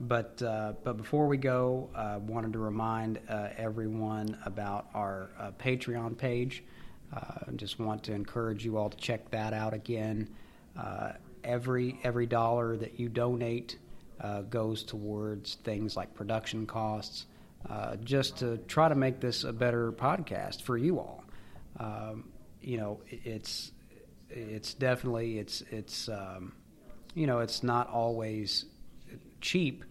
but 0.00 0.40
uh, 0.42 0.72
but 0.82 0.96
before 0.96 1.26
we 1.26 1.36
go, 1.36 1.90
uh, 1.94 2.20
wanted 2.26 2.54
to 2.54 2.58
remind 2.58 3.18
uh, 3.28 3.48
everyone 3.58 4.38
about 4.46 4.86
our 4.94 5.28
uh, 5.38 5.50
Patreon 5.58 6.16
page. 6.16 6.64
Uh, 7.14 7.50
just 7.56 7.78
want 7.78 8.02
to 8.04 8.12
encourage 8.14 8.64
you 8.64 8.78
all 8.78 8.88
to 8.88 8.96
check 8.96 9.30
that 9.30 9.52
out 9.52 9.74
again. 9.74 10.26
Uh, 10.74 11.12
every 11.44 11.98
every 12.02 12.26
dollar 12.26 12.78
that 12.78 12.98
you 12.98 13.10
donate 13.10 13.76
uh, 14.22 14.40
goes 14.42 14.82
towards 14.82 15.56
things 15.56 15.96
like 15.98 16.14
production 16.14 16.66
costs, 16.66 17.26
uh, 17.68 17.96
just 17.96 18.38
to 18.38 18.58
try 18.68 18.88
to 18.88 18.94
make 18.94 19.20
this 19.20 19.44
a 19.44 19.52
better 19.52 19.92
podcast 19.92 20.62
for 20.62 20.76
you 20.76 20.98
all. 20.98 21.24
Um, 21.78 22.30
you 22.60 22.76
know, 22.76 23.00
it's 23.08 23.72
it's 24.28 24.74
definitely 24.74 25.38
it's 25.38 25.62
it's 25.70 26.08
um, 26.08 26.52
you 27.14 27.26
know 27.26 27.40
it's 27.40 27.62
not 27.62 27.88
always 27.88 28.66
cheap 29.40 29.84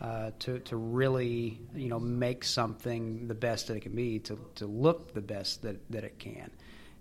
uh, 0.00 0.30
to 0.38 0.58
to 0.60 0.76
really 0.76 1.60
you 1.74 1.88
know 1.88 2.00
make 2.00 2.44
something 2.44 3.28
the 3.28 3.34
best 3.34 3.68
that 3.68 3.76
it 3.76 3.80
can 3.80 3.94
be 3.94 4.18
to 4.18 4.38
to 4.54 4.66
look 4.66 5.12
the 5.14 5.20
best 5.20 5.62
that 5.62 5.76
that 5.90 6.04
it 6.04 6.18
can, 6.18 6.50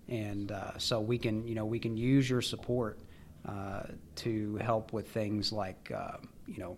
and 0.07 0.51
uh, 0.51 0.77
so 0.77 0.99
we 0.99 1.17
can 1.17 1.47
you 1.47 1.55
know 1.55 1.65
we 1.65 1.79
can 1.79 1.95
use 1.97 2.29
your 2.29 2.41
support 2.41 2.99
uh, 3.47 3.83
to 4.15 4.57
help 4.57 4.91
with 4.91 5.09
things 5.09 5.51
like 5.53 5.91
uh, 5.95 6.17
you 6.47 6.57
know 6.57 6.77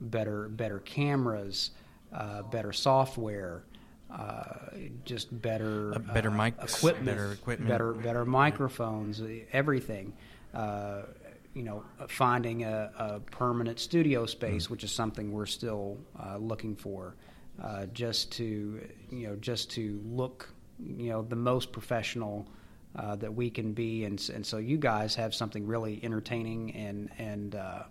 better 0.00 0.48
better 0.48 0.80
cameras, 0.80 1.70
uh, 2.14 2.42
better 2.42 2.72
software. 2.72 3.64
Uh, 4.10 4.70
just 5.04 5.42
better, 5.42 5.90
better 6.12 6.28
uh, 6.28 6.32
mics, 6.32 6.76
equipment, 6.76 7.04
better 7.04 7.32
equipment. 7.32 7.68
better 7.68 7.92
better 7.92 8.24
microphones, 8.24 9.20
everything. 9.52 10.12
Uh, 10.52 11.02
you 11.52 11.62
know, 11.62 11.84
finding 12.08 12.64
a, 12.64 12.90
a 12.96 13.20
permanent 13.20 13.78
studio 13.80 14.26
space, 14.26 14.68
which 14.68 14.84
is 14.84 14.92
something 14.92 15.32
we're 15.32 15.46
still 15.46 15.98
uh, 16.20 16.36
looking 16.36 16.76
for, 16.76 17.14
uh, 17.62 17.86
just 17.86 18.30
to 18.32 18.80
you 19.10 19.28
know, 19.28 19.36
just 19.36 19.70
to 19.72 20.00
look 20.04 20.48
you 20.78 21.10
know 21.10 21.22
the 21.22 21.36
most 21.36 21.72
professional 21.72 22.46
uh, 22.96 23.16
that 23.16 23.32
we 23.32 23.50
can 23.50 23.72
be, 23.72 24.04
and 24.04 24.30
and 24.34 24.44
so 24.44 24.58
you 24.58 24.76
guys 24.76 25.14
have 25.14 25.34
something 25.34 25.66
really 25.66 26.00
entertaining 26.02 26.74
and 26.74 27.10
and 27.18 27.54
uh, 27.54 27.82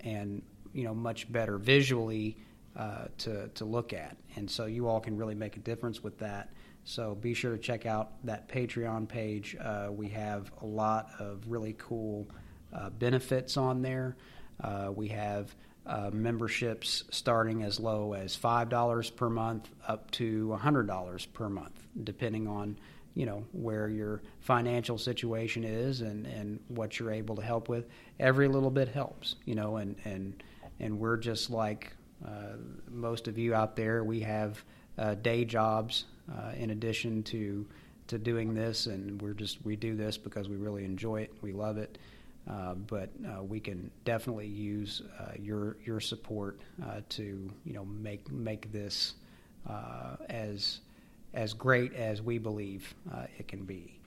and 0.00 0.42
you 0.72 0.84
know 0.84 0.94
much 0.94 1.30
better 1.30 1.58
visually 1.58 2.36
uh, 2.78 3.06
to 3.18 3.48
to 3.48 3.64
look 3.64 3.92
at, 3.92 4.16
and 4.36 4.50
so 4.50 4.66
you 4.66 4.86
all 4.86 5.00
can 5.00 5.16
really 5.16 5.34
make 5.34 5.56
a 5.56 5.60
difference 5.60 6.02
with 6.02 6.18
that. 6.18 6.50
So 6.84 7.14
be 7.14 7.34
sure 7.34 7.52
to 7.52 7.58
check 7.58 7.84
out 7.84 8.12
that 8.24 8.48
Patreon 8.48 9.08
page. 9.08 9.56
Uh, 9.60 9.88
we 9.90 10.08
have 10.08 10.50
a 10.62 10.66
lot 10.66 11.10
of 11.18 11.42
really 11.46 11.74
cool 11.76 12.26
uh, 12.72 12.90
benefits 12.90 13.56
on 13.56 13.82
there. 13.82 14.16
Uh, 14.62 14.90
we 14.94 15.08
have 15.08 15.54
uh, 15.86 16.10
memberships 16.12 17.04
starting 17.10 17.62
as 17.62 17.80
low 17.80 18.12
as 18.12 18.36
five 18.36 18.68
dollars 18.68 19.10
per 19.10 19.28
month 19.28 19.68
up 19.86 20.10
to 20.12 20.52
hundred 20.54 20.86
dollars 20.86 21.26
per 21.26 21.48
month, 21.48 21.86
depending 22.04 22.46
on 22.46 22.78
you 23.14 23.26
know 23.26 23.44
where 23.52 23.88
your 23.88 24.22
financial 24.40 24.98
situation 24.98 25.64
is 25.64 26.02
and, 26.02 26.26
and 26.26 26.60
what 26.68 26.98
you're 26.98 27.10
able 27.10 27.34
to 27.36 27.42
help 27.42 27.68
with. 27.68 27.88
Every 28.20 28.48
little 28.48 28.70
bit 28.70 28.88
helps, 28.88 29.36
you 29.44 29.54
know, 29.54 29.76
and 29.76 29.96
and 30.04 30.42
and 30.78 30.98
we're 30.98 31.16
just 31.16 31.50
like 31.50 31.92
most 32.90 33.28
of 33.28 33.38
you 33.38 33.54
out 33.54 33.76
there. 33.76 34.04
We 34.04 34.20
have 34.20 34.62
uh, 34.98 35.14
day 35.14 35.44
jobs 35.44 36.04
uh, 36.30 36.52
in 36.56 36.70
addition 36.70 37.22
to 37.24 37.66
to 38.08 38.18
doing 38.18 38.54
this, 38.54 38.86
and 38.86 39.20
we're 39.20 39.34
just 39.34 39.64
we 39.64 39.76
do 39.76 39.94
this 39.94 40.18
because 40.18 40.48
we 40.48 40.56
really 40.56 40.84
enjoy 40.84 41.22
it. 41.22 41.32
We 41.42 41.52
love 41.52 41.78
it. 41.78 41.98
Uh, 42.48 42.74
but 42.74 43.10
uh, 43.26 43.42
we 43.42 43.60
can 43.60 43.90
definitely 44.06 44.46
use 44.46 45.02
uh, 45.20 45.32
your 45.38 45.76
your 45.84 46.00
support 46.00 46.60
uh, 46.82 47.00
to 47.10 47.50
you 47.64 47.72
know 47.74 47.84
make 47.84 48.30
make 48.32 48.72
this 48.72 49.14
uh, 49.68 50.16
as 50.30 50.80
as 51.34 51.52
great 51.52 51.92
as 51.94 52.22
we 52.22 52.38
believe 52.38 52.94
uh, 53.12 53.24
it 53.38 53.46
can 53.48 53.64
be. 53.64 54.00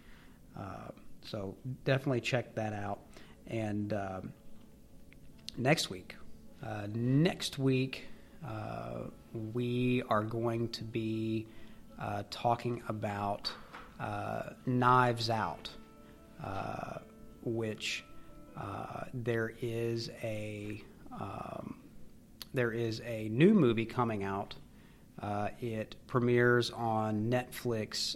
Uh, 0.57 0.89
so 1.24 1.55
definitely 1.86 2.20
check 2.20 2.55
that 2.55 2.74
out. 2.74 3.01
And 3.45 3.93
next 5.55 5.91
week, 5.91 6.16
uh, 6.66 6.88
next 6.93 7.57
week 7.57 8.07
uh, 8.47 9.03
we 9.53 10.03
are 10.09 10.24
going 10.24 10.70
to 10.70 10.84
be 10.84 11.47
uh, 11.99 12.24
talking 12.30 12.82
about 12.88 13.51
uh, 13.99 14.51
Knives 14.66 15.30
Out, 15.30 15.70
uh, 16.43 16.97
which 17.43 18.03
there 19.14 19.53
is 19.62 20.09
a 20.24 20.84
um, 21.20 21.78
there 22.53 22.72
is 22.72 23.01
a 23.05 23.30
new 23.30 23.53
movie 23.53 23.86
coming 23.86 24.24
out. 24.24 24.55
It 25.59 25.95
premieres 26.07 26.72
on 26.72 27.30
Netflix 27.30 28.16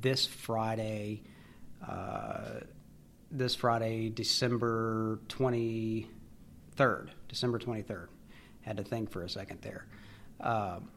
this 0.00 0.26
Friday. 0.26 1.22
This 3.30 3.54
Friday, 3.54 4.10
December 4.10 5.18
twenty 5.28 6.08
third. 6.76 7.10
December 7.28 7.58
twenty 7.58 7.82
third. 7.82 8.08
Had 8.62 8.76
to 8.78 8.84
think 8.84 9.10
for 9.10 9.22
a 9.22 9.28
second 9.28 9.60
there. 9.62 9.86
Um, 10.40 10.88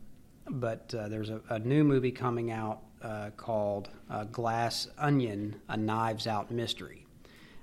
but 0.49 0.93
uh, 0.97 1.09
there's 1.09 1.29
a, 1.29 1.41
a 1.49 1.59
new 1.59 1.83
movie 1.83 2.11
coming 2.11 2.51
out 2.51 2.81
uh, 3.01 3.31
called 3.35 3.89
uh, 4.09 4.23
Glass 4.25 4.87
Onion: 4.97 5.59
A 5.67 5.77
Knives 5.77 6.27
Out 6.27 6.51
Mystery. 6.51 7.05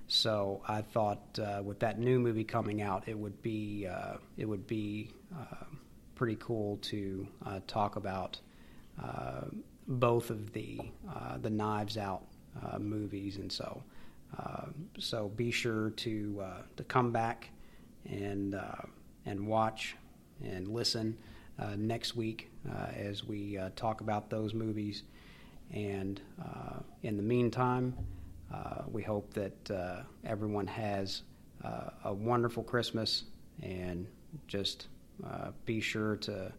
So 0.06 0.60
I 0.68 0.82
thought 0.82 1.38
uh, 1.38 1.62
with 1.64 1.80
that 1.80 1.98
new 1.98 2.18
movie 2.18 2.44
coming 2.44 2.82
out, 2.82 3.08
it 3.08 3.18
would 3.18 3.40
be 3.42 3.86
uh, 3.86 4.18
it 4.36 4.46
would 4.46 4.66
be 4.66 5.10
uh, 5.34 5.64
pretty 6.14 6.36
cool 6.36 6.76
to 6.82 7.26
uh, 7.46 7.60
talk 7.66 7.96
about 7.96 8.38
uh, 9.02 9.46
both 9.88 10.30
of 10.30 10.52
the 10.52 10.78
uh, 11.08 11.38
the 11.38 11.50
Knives 11.50 11.96
Out 11.96 12.26
uh, 12.62 12.78
movies, 12.78 13.36
and 13.36 13.50
so 13.50 13.82
uh, 14.38 14.66
so 14.98 15.28
be 15.28 15.50
sure 15.50 15.90
to 15.90 16.42
uh, 16.44 16.62
to 16.76 16.84
come 16.84 17.10
back 17.10 17.48
and 18.08 18.54
uh, 18.54 18.82
and 19.26 19.46
watch 19.46 19.96
and 20.42 20.68
listen 20.68 21.16
uh, 21.58 21.74
next 21.76 22.16
week 22.16 22.50
uh, 22.68 22.86
as 22.96 23.24
we 23.24 23.58
talk 23.76 24.00
about 24.00 24.30
those 24.30 24.54
movies. 24.54 25.02
And 25.72 26.20
in 27.02 27.16
the 27.16 27.22
meantime, 27.22 27.96
we 28.92 29.02
hope 29.02 29.32
that 29.34 30.04
everyone 30.24 30.66
has 30.66 31.22
a 32.04 32.12
wonderful 32.12 32.62
Christmas 32.62 33.24
and 33.62 34.06
just 34.46 34.88
be 35.64 35.80
sure 35.80 36.16
to 36.16 36.52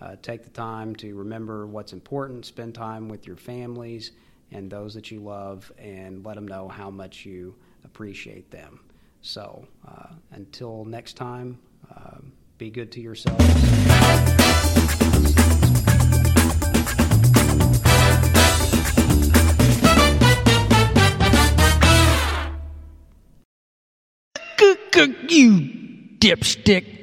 uh, 0.00 0.16
take 0.22 0.44
the 0.44 0.50
time 0.50 0.94
to 0.96 1.14
remember 1.14 1.66
what's 1.66 1.92
important, 1.92 2.46
spend 2.46 2.74
time 2.74 3.08
with 3.08 3.26
your 3.26 3.36
families 3.36 4.12
and 4.52 4.70
those 4.70 4.94
that 4.94 5.10
you 5.10 5.20
love, 5.20 5.70
and 5.76 6.24
let 6.24 6.36
them 6.36 6.48
know 6.48 6.68
how 6.68 6.90
much 6.90 7.26
you 7.26 7.54
appreciate 7.84 8.50
them. 8.50 8.80
So 9.28 9.68
uh, 9.86 10.06
until 10.32 10.86
next 10.86 11.18
time, 11.18 11.58
uh, 11.94 12.16
be 12.56 12.70
good 12.70 12.90
to 12.92 13.00
yourselves. 13.02 13.44
you 25.28 25.60
dipstick. 26.18 26.97